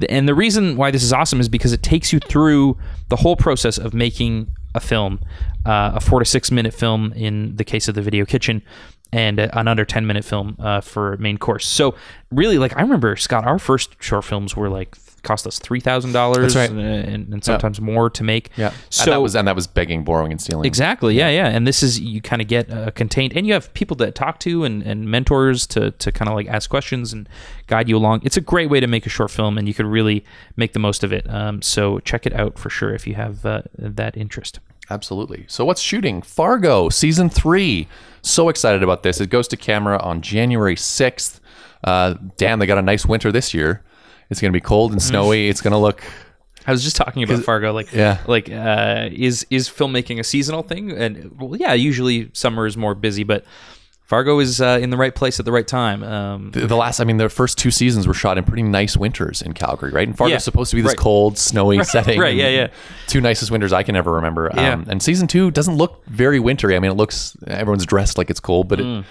[0.07, 2.77] And the reason why this is awesome is because it takes you through
[3.09, 5.19] the whole process of making a film,
[5.65, 8.61] uh, a four to six minute film in the case of the video kitchen,
[9.11, 11.65] and a- an under 10 minute film uh, for main course.
[11.65, 11.95] So
[12.29, 14.95] really, like I remember Scott, our first short films were like
[15.27, 16.69] cost us three thousand dollars, right.
[16.69, 18.49] and, and sometimes more to make.
[18.55, 18.71] Yeah.
[18.89, 20.65] So and that was and that was begging, borrowing, and stealing.
[20.65, 21.15] Exactly.
[21.15, 21.47] Yeah, yeah.
[21.47, 24.39] And this is you kind of get uh, contained, and you have people that talk
[24.39, 27.27] to and, and mentors to to kind of like ask questions and
[27.67, 28.21] guide you along.
[28.23, 30.23] It's a great way to make a short film, and you could really
[30.55, 31.29] make the most of it.
[31.29, 34.59] Um, so check it out for sure if you have uh, that interest.
[34.89, 35.43] Absolutely.
[35.49, 36.21] So what's shooting?
[36.21, 37.87] Fargo season three.
[38.21, 39.19] So excited about this.
[39.19, 41.41] It goes to camera on January sixth.
[41.83, 43.83] Uh, damn, they got a nice winter this year.
[44.29, 45.47] It's going to be cold and snowy.
[45.49, 46.03] It's going to look.
[46.65, 48.17] I was just talking about Fargo, like Yeah.
[48.27, 50.91] like uh, is is filmmaking a seasonal thing?
[50.91, 53.45] And well, yeah, usually summer is more busy, but
[54.03, 56.03] Fargo is uh, in the right place at the right time.
[56.03, 58.95] Um, The the last, I mean, the first two seasons were shot in pretty nice
[58.97, 60.07] winters in Calgary, right?
[60.07, 60.37] And Fargo's Yeah.
[60.39, 60.97] supposed to be this Right.
[60.97, 62.19] cold, snowy setting.
[62.19, 62.67] right, yeah, yeah.
[63.07, 64.49] Two nicest winters I can ever remember.
[64.55, 64.73] Yeah.
[64.73, 66.75] Um, and season two doesn't look very wintry.
[66.75, 68.99] I mean, it looks everyone's dressed like it's cold, but Mm.
[68.99, 69.05] it.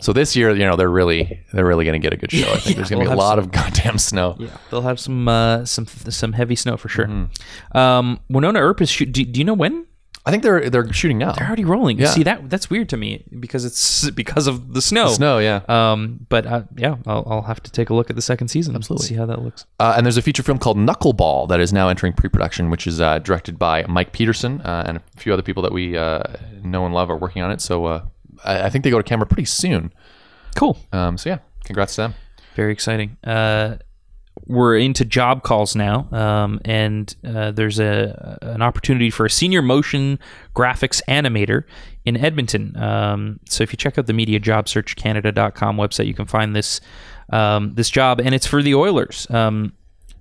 [0.00, 2.52] So this year, you know, they're really they're really going to get a good show.
[2.52, 4.36] I think there's going to we'll be a lot of goddamn snow.
[4.38, 7.06] Yeah, they'll have some uh, some some heavy snow for sure.
[7.06, 7.76] Mm-hmm.
[7.76, 9.12] Um, Wynonna Earp is shoot.
[9.12, 9.86] Do, do you know when?
[10.26, 11.32] I think they're they're shooting now.
[11.32, 12.00] They're already rolling.
[12.00, 12.08] Yeah.
[12.08, 15.08] See that that's weird to me because it's because of the snow.
[15.08, 15.60] Snow, yeah.
[15.68, 18.74] Um, but uh, yeah, I'll, I'll have to take a look at the second season.
[18.74, 19.66] Absolutely, see how that looks.
[19.78, 23.00] Uh, and there's a feature film called Knuckleball that is now entering pre-production, which is
[23.00, 26.24] uh, directed by Mike Peterson uh, and a few other people that we uh,
[26.60, 27.60] know and love are working on it.
[27.60, 28.04] So uh,
[28.44, 29.92] I, I think they go to camera pretty soon.
[30.54, 30.78] Cool.
[30.92, 32.14] Um, so yeah, congrats to them.
[32.54, 33.16] Very exciting.
[33.24, 33.76] Uh,
[34.46, 39.62] we're into job calls now, um, and uh, there's a an opportunity for a senior
[39.62, 40.18] motion
[40.54, 41.64] graphics animator
[42.04, 42.76] in Edmonton.
[42.76, 46.80] Um, so if you check out the MediaJobSearchCanada.com website, you can find this
[47.30, 49.26] um, this job, and it's for the Oilers.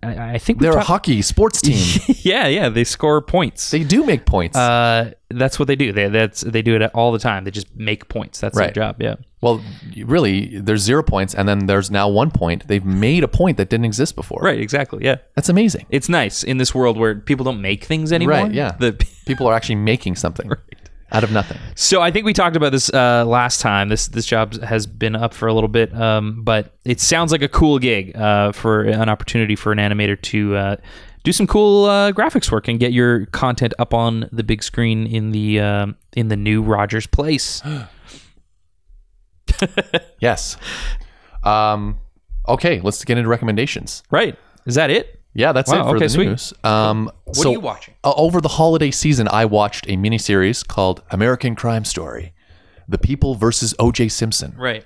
[0.06, 2.02] I, I think They're a hockey sports team.
[2.22, 3.72] yeah, yeah, they score points.
[3.72, 4.58] they do make points.
[4.58, 5.92] uh, that's what they do.
[5.92, 7.44] They that's they do it all the time.
[7.44, 8.40] They just make points.
[8.40, 8.74] That's Right.
[8.74, 9.02] their job.
[9.02, 9.16] Yeah.
[9.42, 9.62] well,
[10.04, 12.68] really, there's zero points, and then there's now one point.
[12.68, 14.40] They've made a point that didn't exist before.
[14.42, 14.60] Right.
[14.60, 15.04] Exactly.
[15.04, 15.18] Yeah.
[15.36, 15.86] That's amazing.
[15.90, 18.36] It's nice in this world where people don't make things anymore.
[18.44, 18.76] Right, yeah.
[18.80, 18.94] The,
[19.26, 20.50] People are actually making something
[21.12, 21.58] out of nothing.
[21.76, 23.90] so I think we talked about this uh, last time.
[23.90, 27.42] This this job has been up for a little bit, um, but it sounds like
[27.42, 30.76] a cool gig uh, for an opportunity for an animator to uh,
[31.24, 35.06] do some cool uh, graphics work and get your content up on the big screen
[35.08, 37.62] in the um in the new Rogers Place.
[40.20, 40.58] Yes.
[41.44, 42.00] Um,
[42.48, 44.04] okay, let's get into recommendations.
[44.12, 44.38] right?
[44.66, 45.22] Is that it?
[45.38, 46.26] Yeah, that's Wow, it for okay, the sweet.
[46.30, 46.54] news.
[46.64, 47.94] Um, What so, are you watching?
[48.06, 52.34] uh, over the holiday season, I watched a miniseries called American Crime Story:
[52.88, 54.08] The People versus O.J.
[54.10, 54.56] Simpson.
[54.58, 54.86] Right.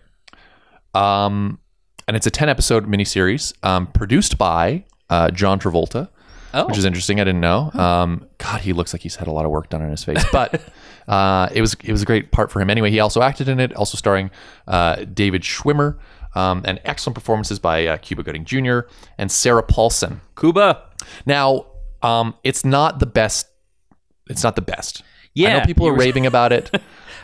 [0.94, 1.60] Um,
[2.08, 6.10] and it's a ten episode miniseries um, produced by uh, John Travolta.
[6.52, 6.66] Oh.
[6.66, 7.20] which is interesting.
[7.20, 7.70] I didn't know.
[7.76, 10.26] Um, God, he looks like he's had a lot of work done on his face,
[10.32, 10.60] but
[11.08, 12.72] uh, it was it was a great part for him.
[12.72, 14.32] Anyway, he also acted in it, also starring
[14.68, 16.00] uh, David Schwimmer,
[16.36, 18.82] um, and excellent performances by uh, Cuba Gooding Jr.
[19.18, 20.22] and Sarah Paulson.
[20.38, 20.84] Cuba.
[21.26, 21.66] Now,
[22.02, 23.48] um, it's not the best.
[24.30, 25.02] It's not the best.
[25.02, 26.70] I Yeah, know people are raving about it.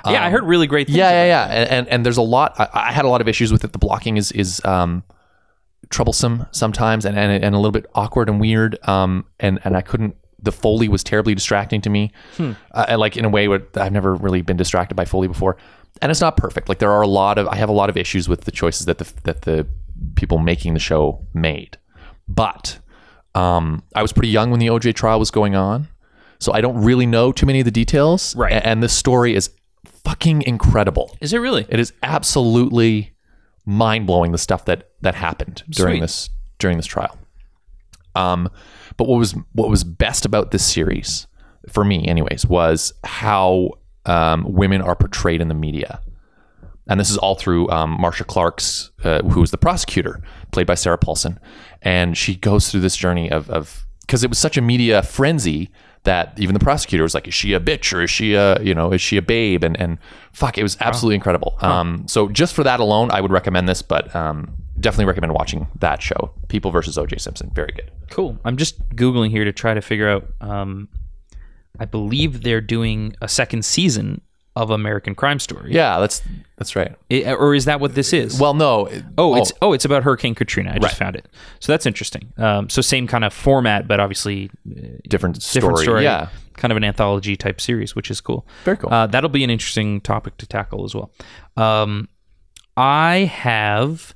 [0.08, 0.98] Yeah, I heard really great things.
[0.98, 1.46] Um, Yeah, yeah, yeah.
[1.46, 2.54] And, and and there's a lot.
[2.60, 3.72] I, I had a lot of issues with it.
[3.74, 5.04] The blocking is is um,
[5.90, 8.78] troublesome sometimes, and, and and a little bit awkward and weird.
[8.88, 10.16] Um, and and I couldn't.
[10.40, 12.12] The foley was terribly distracting to me.
[12.38, 12.52] Hmm.
[12.72, 15.58] Uh, and, like in a way where I've never really been distracted by foley before.
[16.02, 16.70] And it's not perfect.
[16.70, 18.86] Like there are a lot of I have a lot of issues with the choices
[18.86, 19.68] that the that the
[20.16, 21.78] people making the show made.
[22.28, 22.80] But
[23.34, 25.88] um, I was pretty young when the OJ trial was going on,
[26.40, 28.36] so I don't really know too many of the details.
[28.36, 28.52] Right.
[28.52, 29.50] And this story is
[30.04, 31.18] fucking incredible.
[31.22, 31.66] Is it really?
[31.70, 33.14] It is absolutely
[33.66, 36.02] mind blowing the stuff that that happened during Sweet.
[36.02, 37.18] this during this trial.
[38.16, 38.50] Um,
[38.98, 41.28] but what was what was best about this series
[41.70, 43.72] for me, anyways, was how
[44.06, 46.02] um, women are portrayed in the media.
[46.88, 50.22] And this is all through um, Marcia Clark's, uh, who is the prosecutor,
[50.52, 51.40] played by Sarah Paulson,
[51.82, 55.72] and she goes through this journey of of because it was such a media frenzy
[56.04, 58.76] that even the prosecutor was like, "Is she a bitch or is she a you
[58.76, 59.98] know is she a babe?" And and
[60.32, 61.58] fuck, it was absolutely incredible.
[61.62, 65.68] Um, so just for that alone, I would recommend this, but um, definitely recommend watching
[65.80, 67.18] that show, People versus O.J.
[67.18, 67.52] Simpson.
[67.54, 67.92] Very good.
[68.12, 68.38] Cool.
[68.46, 70.28] I'm just googling here to try to figure out.
[70.40, 70.88] Um,
[71.80, 74.22] I believe they're doing a second season
[74.56, 75.74] of American Crime Story.
[75.74, 76.22] Yeah, that's
[76.58, 76.96] that's right.
[77.12, 78.40] I- or is that what this is?
[78.40, 78.86] Well, no.
[78.86, 80.72] it- Oh, it's oh, it's about Hurricane Katrina.
[80.72, 80.98] I just Right.
[81.06, 81.28] found it.
[81.60, 82.32] So that's interesting.
[82.38, 85.62] Um, so same kind of format, but obviously uh, different story.
[85.62, 86.04] different story.
[86.04, 88.48] Yeah, kind of an anthology type series, which is cool.
[88.64, 88.94] Very cool.
[88.94, 91.12] Uh, that'll be an interesting topic to tackle as well.
[91.58, 92.08] Um,
[92.78, 94.16] I have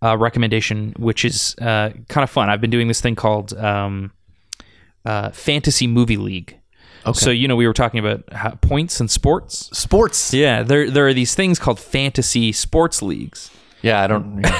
[0.00, 2.50] a recommendation, which is uh, kind of fun.
[2.50, 4.12] I've been doing this thing called um,
[5.04, 6.58] uh, Fantasy Movie League.
[7.04, 7.18] Okay.
[7.18, 9.68] So you know we were talking about how, points and sports.
[9.76, 10.32] sports.
[10.32, 13.50] Yeah, there there are these things called fantasy sports leagues
[13.82, 14.40] Yeah, I don't.
[14.44, 14.58] yeah.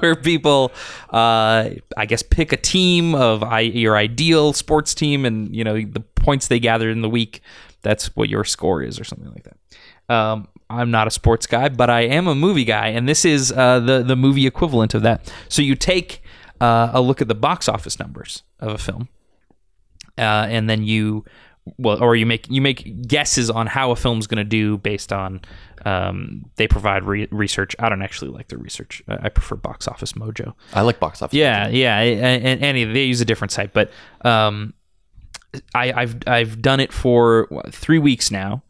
[0.00, 0.72] where people,
[1.10, 5.80] uh, I guess, pick a team of I, your ideal sports team, and you know
[5.80, 7.40] the points they gathered in the week.
[7.82, 10.14] That's what your score is, or something like that.
[10.14, 13.52] Um, I'm not a sports guy, but I am a movie guy, and this is
[13.52, 15.32] uh, the the movie equivalent of that.
[15.48, 16.22] So you take
[16.60, 19.08] uh, a look at the box office numbers of a film,
[20.18, 21.24] uh, and then you
[21.78, 25.12] well or you make you make guesses on how a film's going to do based
[25.12, 25.40] on
[25.84, 29.88] um, they provide re- research i don't actually like their research i I prefer box
[29.88, 31.34] office mojo I like box office.
[31.36, 33.90] yeah yeah and any they use a different site but
[34.24, 34.74] um,
[35.74, 38.62] I, i've i've done it for what, three weeks now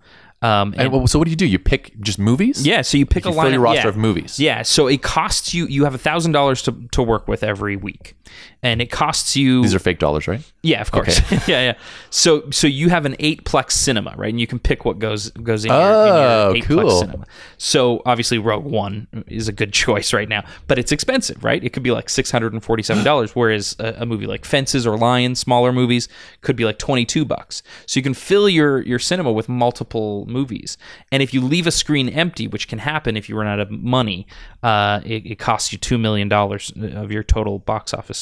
[0.43, 1.47] um, And, well, so what do you do?
[1.47, 2.67] You pick just movies?
[2.67, 3.89] yeah, so you pick You a line your roster yeah.
[3.89, 4.39] of movies.
[4.39, 5.67] Yeah, so it costs you.
[5.67, 8.16] You have a thousand dollars to to work with every week,
[8.63, 9.63] and it costs you.
[9.63, 10.41] These are fake dollars, right?
[10.63, 11.21] Yeah, of course.
[11.49, 11.75] yeah, yeah.
[12.11, 14.31] So so you have an eightplex cinema, right?
[14.31, 17.01] And you can pick what goes goes in your, Oh, in your eightplex cool.
[17.01, 17.27] cinema.
[17.59, 21.63] So obviously Rogue One is a good choice right now, but it's expensive, right?
[21.63, 24.45] It could be like six hundred and forty seven dollars, whereas a, a movie like
[24.45, 26.09] Fences or Lion, smaller movies,
[26.41, 27.63] could be like twenty two bucks.
[27.87, 30.77] So you can fill your your cinema with multiple movies,
[31.13, 33.71] and if you leave a screen empty, which can happen if you run out of
[33.71, 34.27] money,
[34.63, 38.16] uh, it, it costs you two million dollars of your total box office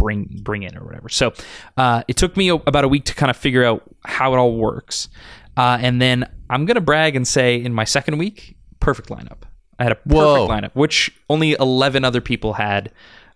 [0.00, 1.08] bring bring in or whatever.
[1.08, 1.32] So
[1.76, 4.38] uh, it took me a, about a week to kind of figure out how it
[4.38, 5.08] all works,
[5.56, 9.42] uh, and then I'm gonna brag and say in my second week, perfect lineup.
[9.78, 10.48] I had a perfect Whoa.
[10.48, 12.92] lineup, which only 11 other people had.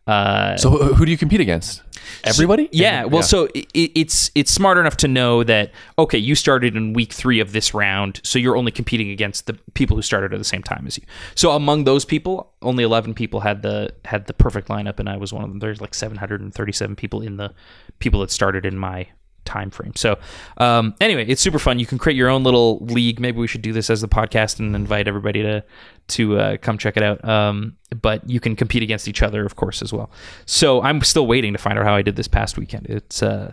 [0.06, 1.82] Uh, So who do you compete against?
[2.22, 2.68] Everybody?
[2.70, 6.92] yeah, well, so it, it's it's smart enough to know that okay, you started in
[6.92, 10.38] week three of this round, so you're only competing against the people who started at
[10.38, 11.04] the same time as you.
[11.34, 15.16] So among those people, only eleven people had the had the perfect lineup, and I
[15.16, 15.58] was one of them.
[15.60, 17.54] There's like 737 people in the
[17.98, 19.06] people that started in my
[19.44, 19.92] time frame.
[19.94, 20.18] So
[20.58, 21.78] um, anyway, it's super fun.
[21.78, 23.20] You can create your own little league.
[23.20, 25.64] Maybe we should do this as the podcast and invite everybody to
[26.06, 27.26] to uh, come check it out.
[27.26, 30.10] Um, but you can compete against each other, of course, as well.
[30.46, 32.86] So I'm still waiting to find out how I did this past weekend.
[32.86, 33.52] It's uh,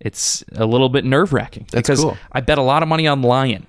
[0.00, 2.16] it's a little bit nerve wracking because cool.
[2.32, 3.66] I bet a lot of money on Lion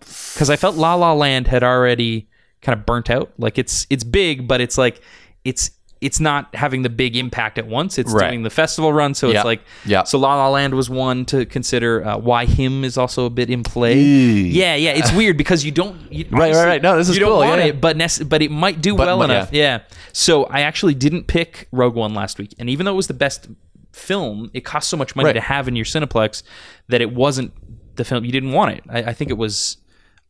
[0.00, 2.28] because I felt La La Land had already
[2.62, 3.32] kind of burnt out.
[3.38, 5.00] Like it's it's big, but it's like
[5.44, 5.70] it's
[6.02, 7.96] it's not having the big impact at once.
[7.98, 8.28] It's Right.
[8.28, 9.36] doing the festival run, so Yeah.
[9.36, 10.02] it's like Yeah.
[10.04, 12.04] So La La Land was one to consider.
[12.06, 13.98] Uh, Why Him is also a bit in play.
[13.98, 14.48] Eee.
[14.48, 15.96] Yeah, yeah, it's weird because you don't.
[16.12, 16.82] You, Right, right, right.
[16.82, 18.94] No, this is you don't cool, want yeah, it, but nec- but it might do
[18.96, 19.48] But well might- enough.
[19.52, 19.80] Yeah.
[20.12, 23.14] So I actually didn't pick Rogue One last week, and even though it was the
[23.14, 23.48] best
[23.92, 25.32] film, it cost so much money Right.
[25.34, 26.42] to have in your Cineplex
[26.88, 27.52] that it wasn't
[27.96, 28.24] the film.
[28.24, 28.84] You didn't want it.
[28.88, 29.76] I, I think it was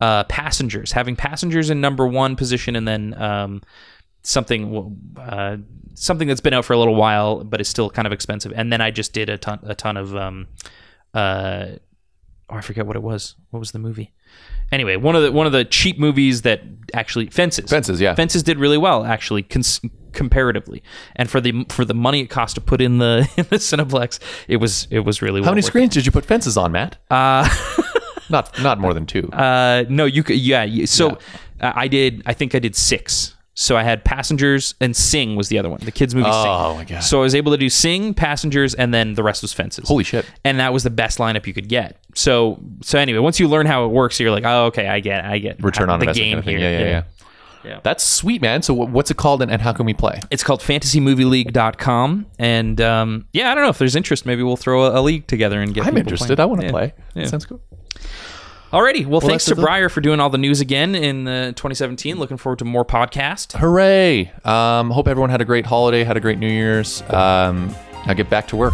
[0.01, 3.61] uh, Passengers, having Passengers in number one position, and then um,
[4.23, 5.57] something uh,
[5.93, 8.51] something that's been out for a little while, but is still kind of expensive.
[8.55, 10.47] And then I just did a ton a ton of um,
[11.13, 11.67] uh,
[12.49, 13.35] oh, I forget what it was.
[13.51, 14.11] What was the movie?
[14.71, 16.61] Anyway, one of the one of the cheap movies that
[16.93, 17.69] actually Fences.
[17.69, 18.15] Fences, yeah.
[18.15, 19.81] Fences did really well actually cons-
[20.13, 20.81] comparatively,
[21.15, 24.17] and for the for the money it cost to put in the in the Cineplex,
[24.47, 25.45] it was it was really well.
[25.45, 26.97] How well many screens did you put fences on, Matt?
[27.11, 27.47] Uh,
[28.29, 29.29] Not not more than two.
[29.31, 30.65] uh, no, you could yeah.
[30.85, 31.19] So
[31.61, 32.23] uh, I did.
[32.25, 33.35] I think I did six.
[33.55, 35.79] So I had Passengers and Sing was the other one.
[35.83, 36.27] The kids movie.
[36.31, 36.77] Oh, Sing.
[36.79, 37.03] my God.
[37.03, 39.87] So I was able to do Sing, Passengers, and then the rest was Fences.
[39.87, 40.25] Holy shit.
[40.43, 41.97] And that was the best lineup you could get.
[42.15, 45.23] So so anyway, once you learn how it works, you're like, oh okay, I get,
[45.25, 46.57] I get Return on the investment game kind of thing.
[46.57, 46.69] here.
[46.71, 47.03] Yeah, yeah, yeah.
[47.65, 47.79] Yeah.
[47.81, 48.61] That's sweet, man.
[48.61, 50.19] So what's it called and, and how can we play?
[50.31, 52.25] It's called fantasymovieleague.com.
[52.39, 54.25] And um, yeah, I don't know if there's interest.
[54.25, 56.35] Maybe we'll throw a, a league together and get I'm people interested.
[56.35, 56.39] playing.
[56.41, 56.71] I want to Yeah.
[56.71, 56.93] play.
[57.15, 57.25] Yeah.
[57.27, 57.61] Sounds cool.
[58.73, 59.05] Alrighty.
[59.05, 62.17] Well, thanks to the- Breyer for doing all the news again in uh, 2017.
[62.17, 63.55] Looking forward to more podcast.
[63.55, 64.31] Hooray!
[64.43, 67.03] Um, hope everyone had a great holiday, had a great New Year's.
[67.03, 67.73] Um,
[68.07, 68.73] now get back to work.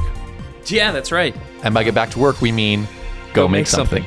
[0.67, 1.35] Yeah, that's right.
[1.63, 2.87] And by get back to work, we mean
[3.33, 4.05] go, make, something.